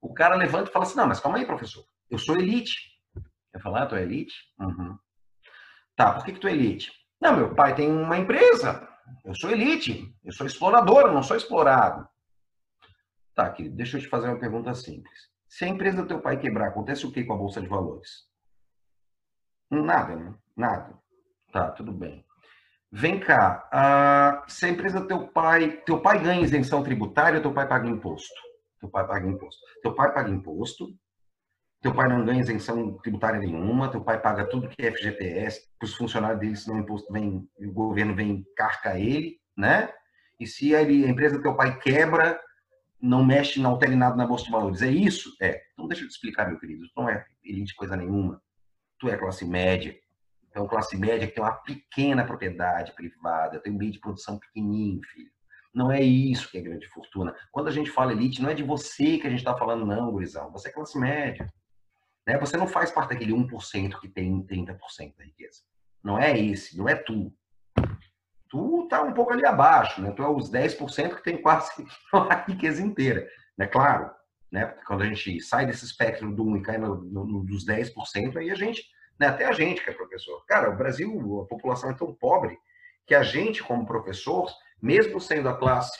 O 0.00 0.14
cara 0.14 0.34
levanta 0.36 0.70
e 0.70 0.72
fala 0.72 0.84
assim: 0.84 0.96
não, 0.96 1.06
mas 1.06 1.20
calma 1.20 1.38
aí, 1.38 1.46
professor, 1.46 1.84
eu 2.08 2.18
sou 2.18 2.36
elite. 2.36 2.90
Eu 3.52 3.60
falo, 3.60 3.76
ah, 3.76 3.86
tu 3.86 3.96
é 3.96 4.02
elite? 4.02 4.34
Uhum. 4.60 4.96
Tá, 5.96 6.14
por 6.14 6.24
que, 6.24 6.32
que 6.32 6.38
tu 6.38 6.46
é 6.46 6.52
elite? 6.52 6.92
Não, 7.20 7.36
meu 7.36 7.54
pai 7.54 7.74
tem 7.74 7.90
uma 7.90 8.18
empresa. 8.18 8.88
Eu 9.24 9.34
sou 9.34 9.50
elite. 9.50 10.14
Eu 10.24 10.32
sou 10.32 10.46
explorador, 10.46 11.12
não 11.12 11.22
sou 11.22 11.36
explorado. 11.36 12.08
Tá, 13.34 13.50
querido, 13.50 13.76
deixa 13.76 13.96
eu 13.96 14.00
te 14.00 14.08
fazer 14.08 14.28
uma 14.28 14.38
pergunta 14.38 14.74
simples. 14.74 15.30
Se 15.48 15.64
a 15.64 15.68
empresa 15.68 16.02
do 16.02 16.08
teu 16.08 16.20
pai 16.20 16.38
quebrar, 16.38 16.68
acontece 16.68 17.06
o 17.06 17.12
que 17.12 17.24
com 17.24 17.34
a 17.34 17.36
Bolsa 17.36 17.60
de 17.60 17.66
Valores? 17.66 18.28
Nada, 19.70 20.16
né? 20.16 20.34
Nada. 20.56 20.98
Tá, 21.52 21.70
tudo 21.70 21.92
bem. 21.92 22.24
Vem 22.92 23.20
cá, 23.20 23.68
uh, 23.72 24.50
se 24.50 24.66
a 24.66 24.68
empresa 24.68 25.00
do 25.00 25.06
teu 25.06 25.28
pai, 25.28 25.80
teu 25.86 26.00
pai 26.00 26.20
ganha 26.20 26.42
isenção 26.42 26.82
tributária, 26.82 27.40
teu 27.40 27.52
pai 27.52 27.68
paga 27.68 27.88
imposto. 27.88 28.34
Teu 28.80 28.88
pai 28.88 29.06
paga 29.06 29.28
imposto. 29.28 29.60
Teu 29.82 29.94
pai 29.94 30.12
paga 30.12 30.30
imposto, 30.30 30.92
teu 31.80 31.94
pai 31.94 32.08
não 32.08 32.24
ganha 32.24 32.40
isenção 32.40 32.92
tributária 32.98 33.40
nenhuma, 33.40 33.90
teu 33.90 34.02
pai 34.02 34.20
paga 34.20 34.44
tudo 34.44 34.68
que 34.68 34.84
é 34.84 34.92
FGTS, 34.92 35.68
os 35.82 35.94
funcionários 35.94 36.40
dele, 36.40 36.56
se 36.56 36.68
não 36.68 36.78
imposto 36.78 37.12
vem, 37.12 37.48
o 37.58 37.72
governo 37.72 38.14
vem 38.14 38.44
carca 38.56 38.98
ele, 38.98 39.38
né? 39.56 39.90
E 40.38 40.46
se 40.46 40.74
a 40.74 40.82
empresa 40.82 41.36
do 41.36 41.42
teu 41.42 41.54
pai 41.54 41.78
quebra, 41.78 42.40
não 43.00 43.24
mexe, 43.24 43.60
não 43.60 43.70
altera 43.70 43.96
nada 43.96 44.16
na 44.16 44.26
bolsa 44.26 44.44
de 44.44 44.50
valores. 44.50 44.82
É 44.82 44.90
isso? 44.90 45.34
É. 45.40 45.62
Então 45.72 45.88
deixa 45.88 46.04
eu 46.04 46.08
te 46.08 46.12
explicar, 46.12 46.48
meu 46.48 46.58
querido. 46.58 46.86
Tu 46.86 46.92
não 46.96 47.08
é 47.08 47.24
elite 47.42 47.74
coisa 47.74 47.96
nenhuma. 47.96 48.42
Tu 48.98 49.08
é 49.08 49.16
classe 49.16 49.44
média. 49.44 49.98
Então, 50.50 50.66
classe 50.66 50.96
média 50.96 51.26
que 51.28 51.34
tem 51.34 51.42
uma 51.42 51.52
pequena 51.52 52.24
propriedade 52.24 52.92
privada, 52.92 53.60
tem 53.60 53.72
um 53.72 53.78
meio 53.78 53.92
de 53.92 54.00
produção 54.00 54.38
pequenininho, 54.38 55.00
filho. 55.04 55.30
Não 55.72 55.92
é 55.92 56.02
isso 56.02 56.50
que 56.50 56.58
é 56.58 56.60
grande 56.60 56.88
fortuna. 56.88 57.34
Quando 57.52 57.68
a 57.68 57.70
gente 57.70 57.90
fala 57.90 58.12
elite, 58.12 58.42
não 58.42 58.50
é 58.50 58.54
de 58.54 58.64
você 58.64 59.18
que 59.18 59.26
a 59.26 59.30
gente 59.30 59.38
está 59.38 59.56
falando, 59.56 59.86
não, 59.86 60.10
gurizão. 60.10 60.50
Você 60.50 60.68
é 60.68 60.72
classe 60.72 60.98
média. 60.98 61.52
Né? 62.30 62.38
Você 62.38 62.56
não 62.56 62.68
faz 62.68 62.92
parte 62.92 63.10
daquele 63.10 63.32
1% 63.32 63.98
que 63.98 64.08
tem 64.08 64.40
30% 64.46 65.16
da 65.16 65.24
riqueza. 65.24 65.62
Não 66.02 66.16
é 66.16 66.38
esse, 66.38 66.78
não 66.78 66.88
é 66.88 66.94
tu. 66.94 67.34
Tu 68.48 68.86
tá 68.88 69.02
um 69.02 69.12
pouco 69.12 69.32
ali 69.32 69.44
abaixo, 69.44 70.00
né? 70.00 70.12
Tu 70.12 70.22
é 70.22 70.28
os 70.28 70.48
10% 70.48 71.16
que 71.16 71.24
tem 71.24 71.42
quase 71.42 71.70
a 72.14 72.34
riqueza 72.46 72.80
inteira. 72.80 73.28
Né? 73.58 73.66
Claro, 73.66 74.12
né? 74.50 74.66
Porque 74.66 74.84
quando 74.84 75.02
a 75.02 75.06
gente 75.06 75.40
sai 75.40 75.66
desse 75.66 75.84
espectro 75.84 76.32
do 76.32 76.44
1 76.44 76.56
e 76.58 76.62
cai 76.62 76.78
no, 76.78 77.02
no, 77.02 77.26
no, 77.26 77.44
dos 77.44 77.66
10%, 77.66 78.36
aí 78.36 78.48
a 78.48 78.54
gente, 78.54 78.84
né? 79.18 79.26
até 79.26 79.46
a 79.46 79.52
gente 79.52 79.82
que 79.82 79.90
é 79.90 79.92
professor. 79.92 80.44
Cara, 80.46 80.70
o 80.70 80.76
Brasil, 80.76 81.40
a 81.42 81.48
população 81.48 81.90
é 81.90 81.94
tão 81.94 82.14
pobre 82.14 82.56
que 83.06 83.14
a 83.14 83.24
gente, 83.24 83.60
como 83.60 83.86
professor, 83.86 84.48
mesmo 84.80 85.20
sendo 85.20 85.48
a 85.48 85.56
classe 85.56 85.98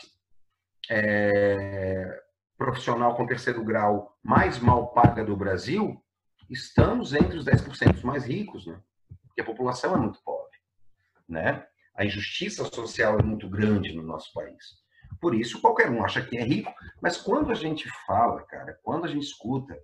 é, 0.88 2.20
profissional 2.56 3.16
com 3.16 3.26
terceiro 3.26 3.64
grau 3.64 4.16
mais 4.22 4.60
mal 4.60 4.92
paga 4.92 5.24
do 5.24 5.36
Brasil, 5.36 6.00
estamos 6.50 7.14
entre 7.14 7.36
os 7.36 7.44
10% 7.44 8.02
mais 8.02 8.24
ricos, 8.24 8.66
né? 8.66 8.78
Porque 9.26 9.40
a 9.40 9.44
população 9.44 9.94
é 9.94 9.98
muito 9.98 10.20
pobre, 10.22 10.58
né? 11.28 11.66
A 11.94 12.04
injustiça 12.04 12.64
social 12.64 13.18
é 13.18 13.22
muito 13.22 13.48
grande 13.48 13.94
no 13.94 14.02
nosso 14.02 14.32
país. 14.32 14.80
Por 15.20 15.34
isso, 15.34 15.60
qualquer 15.60 15.90
um 15.90 16.04
acha 16.04 16.22
que 16.22 16.36
é 16.36 16.42
rico, 16.42 16.72
mas 17.00 17.16
quando 17.16 17.50
a 17.50 17.54
gente 17.54 17.88
fala, 18.06 18.42
cara, 18.42 18.78
quando 18.82 19.04
a 19.04 19.08
gente 19.08 19.24
escuta 19.24 19.74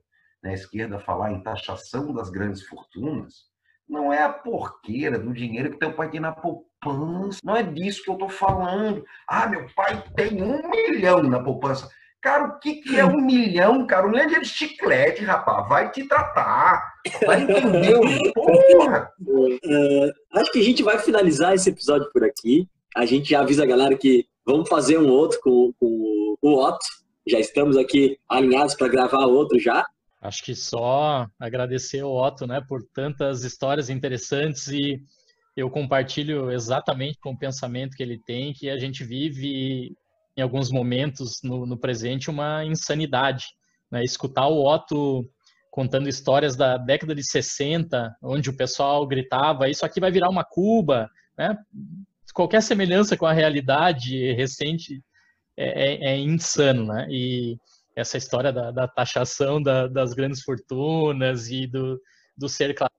né, 0.43 0.51
a 0.51 0.55
esquerda 0.55 0.99
falar 0.99 1.33
em 1.33 1.43
taxação 1.43 2.13
das 2.13 2.31
grandes 2.31 2.63
fortunas, 2.63 3.45
não 3.89 4.13
é 4.13 4.23
a 4.23 4.33
porqueira 4.33 5.19
do 5.19 5.33
dinheiro 5.33 5.71
que 5.71 5.79
teu 5.79 5.95
pai 5.95 6.11
tem 6.11 6.21
na 6.21 6.33
poupança. 6.33 7.41
Não 7.45 7.57
é 7.57 7.63
disso 7.63 8.03
que 8.03 8.11
eu 8.11 8.17
tô 8.17 8.29
falando. 8.29 9.05
Ah, 9.29 9.47
meu 9.47 9.67
pai 9.75 10.03
tem 10.17 10.43
um 10.43 10.69
milhão 10.69 11.23
na 11.23 11.43
poupança. 11.43 11.89
Cara, 12.27 12.45
o 12.49 12.59
que, 12.59 12.83
que 12.83 12.99
é 12.99 13.05
um 13.05 13.21
milhão, 13.21 13.87
cara? 13.87 14.05
Um 14.05 14.11
milhão 14.11 14.27
de 14.27 14.49
chiclete, 14.49 15.23
rapaz. 15.23 15.69
Vai 15.69 15.93
te 15.93 16.09
tratar. 16.09 16.95
Vai 17.25 17.43
entender. 17.43 18.33
Porra! 18.35 19.13
Uh, 19.21 20.13
acho 20.33 20.51
que 20.51 20.59
a 20.59 20.65
gente 20.65 20.83
vai 20.83 20.99
finalizar 20.99 21.55
esse 21.55 21.71
episódio 21.71 22.11
por 22.13 22.25
aqui. 22.25 22.69
A 22.97 23.07
gente 23.07 23.31
já 23.31 23.43
avisa 23.43 23.63
a 23.63 23.67
galera 23.67 23.97
que 23.97 24.27
vamos 24.45 24.69
fazer 24.69 24.99
um 24.99 25.09
outro 25.09 25.39
com, 25.41 25.73
com 25.79 26.37
o 26.43 26.67
Otto. 26.67 26.85
Já 27.29 27.39
estamos 27.39 27.77
aqui 27.77 28.19
alinhados 28.29 28.75
para 28.75 28.89
gravar 28.89 29.25
outro 29.27 29.57
já. 29.61 29.87
Acho 30.21 30.43
que 30.43 30.57
só 30.57 31.29
agradecer 31.39 32.01
ao 32.01 32.13
Otto, 32.13 32.45
né, 32.45 32.61
por 32.69 32.83
tantas 32.93 33.45
histórias 33.45 33.89
interessantes 33.89 34.67
e 34.67 35.01
eu 35.57 35.71
compartilho 35.71 36.51
exatamente 36.51 37.21
com 37.21 37.31
o 37.31 37.39
pensamento 37.39 37.97
que 37.97 38.03
ele 38.03 38.19
tem, 38.19 38.53
que 38.53 38.69
a 38.69 38.77
gente 38.77 39.05
vive 39.05 39.95
em 40.37 40.43
alguns 40.43 40.71
momentos 40.71 41.41
no, 41.43 41.65
no 41.65 41.79
presente 41.79 42.31
uma 42.31 42.65
insanidade. 42.65 43.47
Né? 43.91 44.05
Escutar 44.05 44.47
o 44.49 44.65
Otto 44.65 45.29
contando 45.71 46.09
histórias 46.09 46.57
da 46.57 46.77
década 46.77 47.15
de 47.15 47.23
60, 47.23 48.17
onde 48.23 48.51
o 48.51 48.57
pessoal 48.57 49.07
gritava: 49.07 49.69
Isso 49.69 49.85
aqui 49.85 50.01
vai 50.01 50.11
virar 50.11 50.29
uma 50.29 50.45
Cuba. 50.45 51.09
Né? 51.37 51.57
Qualquer 52.35 52.63
semelhança 52.63 53.17
com 53.17 53.27
a 53.27 53.33
realidade 53.33 54.33
recente 54.33 55.03
é, 55.57 55.95
é, 55.95 56.13
é 56.13 56.19
insano. 56.19 56.87
Né? 56.87 57.07
E 57.11 57.59
essa 57.95 58.19
história 58.19 58.53
da, 58.53 58.71
da 58.71 58.87
taxação 58.87 59.63
da, 59.63 59.87
das 59.87 60.13
grandes 60.13 60.43
fortunas 60.43 61.49
e 61.49 61.67
do, 61.67 62.01
do 62.37 62.49
ser 62.49 62.75
classe 62.75 62.93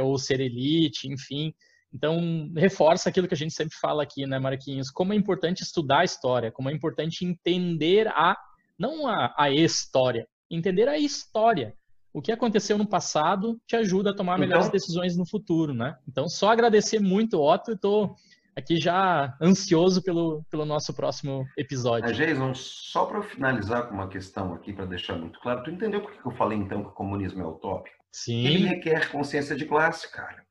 ou 0.00 0.16
ser 0.18 0.40
elite, 0.40 1.06
enfim. 1.06 1.52
Então, 1.92 2.50
reforça 2.54 3.08
aquilo 3.08 3.26
que 3.26 3.34
a 3.34 3.36
gente 3.36 3.54
sempre 3.54 3.76
fala 3.80 4.02
aqui, 4.02 4.26
né, 4.26 4.38
Marquinhos? 4.38 4.90
Como 4.90 5.12
é 5.12 5.16
importante 5.16 5.62
estudar 5.62 6.00
a 6.00 6.04
história, 6.04 6.52
como 6.52 6.68
é 6.68 6.72
importante 6.72 7.24
entender 7.24 8.08
a, 8.08 8.36
não 8.78 9.06
a, 9.06 9.34
a 9.38 9.50
história, 9.50 10.26
entender 10.50 10.88
a 10.88 10.98
história. 10.98 11.74
O 12.12 12.20
que 12.20 12.32
aconteceu 12.32 12.76
no 12.76 12.88
passado 12.88 13.60
te 13.66 13.76
ajuda 13.76 14.10
a 14.10 14.14
tomar 14.14 14.34
então, 14.34 14.48
melhores 14.48 14.70
decisões 14.70 15.16
no 15.16 15.26
futuro, 15.26 15.72
né? 15.72 15.96
Então, 16.06 16.28
só 16.28 16.50
agradecer 16.50 16.98
muito, 17.00 17.40
Otto, 17.40 17.70
e 17.70 17.74
estou 17.74 18.14
aqui 18.56 18.76
já 18.76 19.36
ansioso 19.40 20.02
pelo, 20.02 20.44
pelo 20.50 20.64
nosso 20.64 20.92
próximo 20.92 21.46
episódio. 21.56 22.10
É, 22.10 22.12
Jason, 22.12 22.52
só 22.54 23.06
para 23.06 23.22
finalizar 23.22 23.86
com 23.86 23.94
uma 23.94 24.08
questão 24.08 24.52
aqui, 24.52 24.72
para 24.72 24.84
deixar 24.84 25.16
muito 25.16 25.38
claro, 25.40 25.62
tu 25.62 25.70
entendeu 25.70 26.02
por 26.02 26.12
que 26.12 26.26
eu 26.26 26.32
falei 26.32 26.58
então 26.58 26.82
que 26.82 26.88
o 26.88 26.92
comunismo 26.92 27.42
é 27.42 27.46
utópico? 27.46 27.96
Sim. 28.10 28.44
Ele 28.46 28.66
requer 28.66 29.10
consciência 29.12 29.54
de 29.54 29.64
classe, 29.64 30.10
cara. 30.10 30.47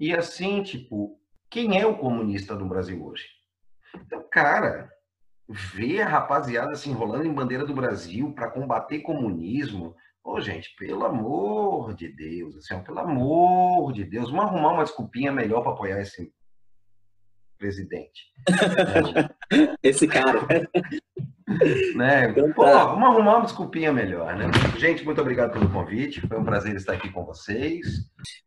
E 0.00 0.14
assim, 0.14 0.62
tipo, 0.62 1.20
quem 1.50 1.78
é 1.78 1.86
o 1.86 1.98
comunista 1.98 2.54
no 2.54 2.66
Brasil 2.66 3.04
hoje? 3.04 3.26
Então, 3.94 4.26
cara, 4.32 4.90
ver 5.46 6.00
a 6.00 6.08
rapaziada 6.08 6.74
se 6.74 6.88
enrolando 6.88 7.26
em 7.26 7.34
bandeira 7.34 7.66
do 7.66 7.74
Brasil 7.74 8.32
para 8.32 8.50
combater 8.50 9.00
comunismo. 9.00 9.94
Ô, 10.24 10.40
gente, 10.40 10.74
pelo 10.76 11.04
amor 11.04 11.94
de 11.94 12.08
Deus, 12.08 12.56
assim, 12.56 12.82
pelo 12.82 12.98
amor 12.98 13.92
de 13.92 14.04
Deus, 14.04 14.30
vamos 14.30 14.46
arrumar 14.46 14.72
uma 14.72 14.84
desculpinha 14.84 15.30
melhor 15.30 15.62
para 15.62 15.72
apoiar 15.72 16.00
esse 16.00 16.32
presidente. 17.58 18.32
Esse 19.82 20.08
cara. 20.08 20.40
Né? 21.96 22.30
Então, 22.30 22.52
Pô, 22.52 22.64
tá. 22.64 22.84
vamos 22.86 23.08
arrumar 23.08 23.36
uma 23.36 23.44
desculpinha 23.44 23.92
melhor, 23.92 24.36
né? 24.36 24.50
Gente, 24.78 25.04
muito 25.04 25.20
obrigado 25.20 25.52
pelo 25.52 25.70
convite. 25.70 26.26
Foi 26.26 26.38
um 26.38 26.44
prazer 26.44 26.74
estar 26.76 26.94
aqui 26.94 27.10
com 27.10 27.24
vocês. 27.24 27.86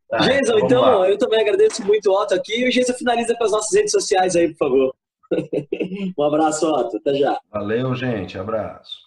Tá, 0.10 0.22
Geisa, 0.22 0.54
então, 0.58 0.82
lá. 0.82 1.10
eu 1.10 1.18
também 1.18 1.41
agradeço 1.41 1.86
muito 1.86 2.10
o 2.10 2.22
Otto 2.22 2.34
aqui. 2.34 2.62
E 2.62 2.68
o 2.68 2.72
Geisa 2.72 2.93
finaliza 2.93 3.36
com 3.36 3.43
as 3.43 3.51
nossas 3.51 3.74
redes 3.74 3.91
sociais 3.91 4.36
aí, 4.36 4.49
por 4.49 4.58
favor. 4.58 4.95
um 6.18 6.24
abraço, 6.24 6.72
Otto. 6.72 6.97
Até 6.97 7.16
já. 7.16 7.39
Valeu, 7.51 7.93
gente. 7.95 8.38
Abraço. 8.38 9.04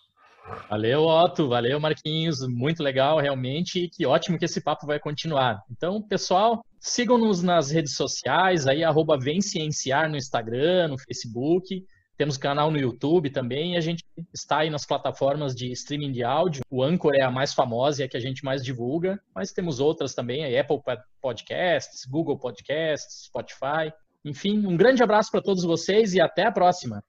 Valeu, 0.69 1.03
Otto. 1.03 1.49
Valeu, 1.49 1.81
Marquinhos. 1.81 2.47
Muito 2.47 2.83
legal, 2.83 3.19
realmente. 3.19 3.85
E 3.85 3.89
que 3.89 4.07
ótimo 4.07 4.39
que 4.39 4.45
esse 4.45 4.61
papo 4.61 4.87
vai 4.87 4.99
continuar. 4.99 5.63
Então, 5.71 6.01
pessoal, 6.03 6.65
sigam-nos 6.81 7.43
nas 7.43 7.71
redes 7.71 7.95
sociais, 7.97 8.67
aí, 8.67 8.85
arroba 8.85 9.19
Vencienciar 9.19 10.09
no 10.09 10.17
Instagram, 10.17 10.89
no 10.89 10.99
Facebook. 10.99 11.85
Temos 12.17 12.39
canal 12.39 12.71
no 12.71 12.79
YouTube 12.79 13.31
também 13.31 13.75
e 13.75 13.77
a 13.77 13.81
gente 13.81 14.03
está 14.33 14.59
aí 14.59 14.71
nas 14.71 14.87
plataformas 14.87 15.55
de 15.55 15.71
streaming 15.73 16.13
de 16.13 16.25
áudio. 16.25 16.63
O 16.71 16.83
Anchor 16.83 17.15
é 17.15 17.23
a 17.23 17.31
mais 17.31 17.53
famosa 17.53 18.01
e 18.01 18.03
é 18.03 18.07
a 18.07 18.09
que 18.09 18.17
a 18.17 18.21
gente 18.21 18.45
mais 18.45 18.65
divulga, 18.65 19.21
mas 19.35 19.53
temos 19.53 19.81
outras 19.81 20.15
também, 20.15 20.45
a 20.45 20.61
Apple 20.61 20.79
Podcasts, 21.21 22.07
Google 22.07 22.39
Podcasts, 22.39 23.27
Spotify. 23.27 23.93
Enfim, 24.25 24.67
um 24.67 24.77
grande 24.77 25.03
abraço 25.03 25.31
para 25.31 25.43
todos 25.43 25.63
vocês 25.63 26.15
e 26.15 26.21
até 26.21 26.47
a 26.47 26.53
próxima. 26.53 27.03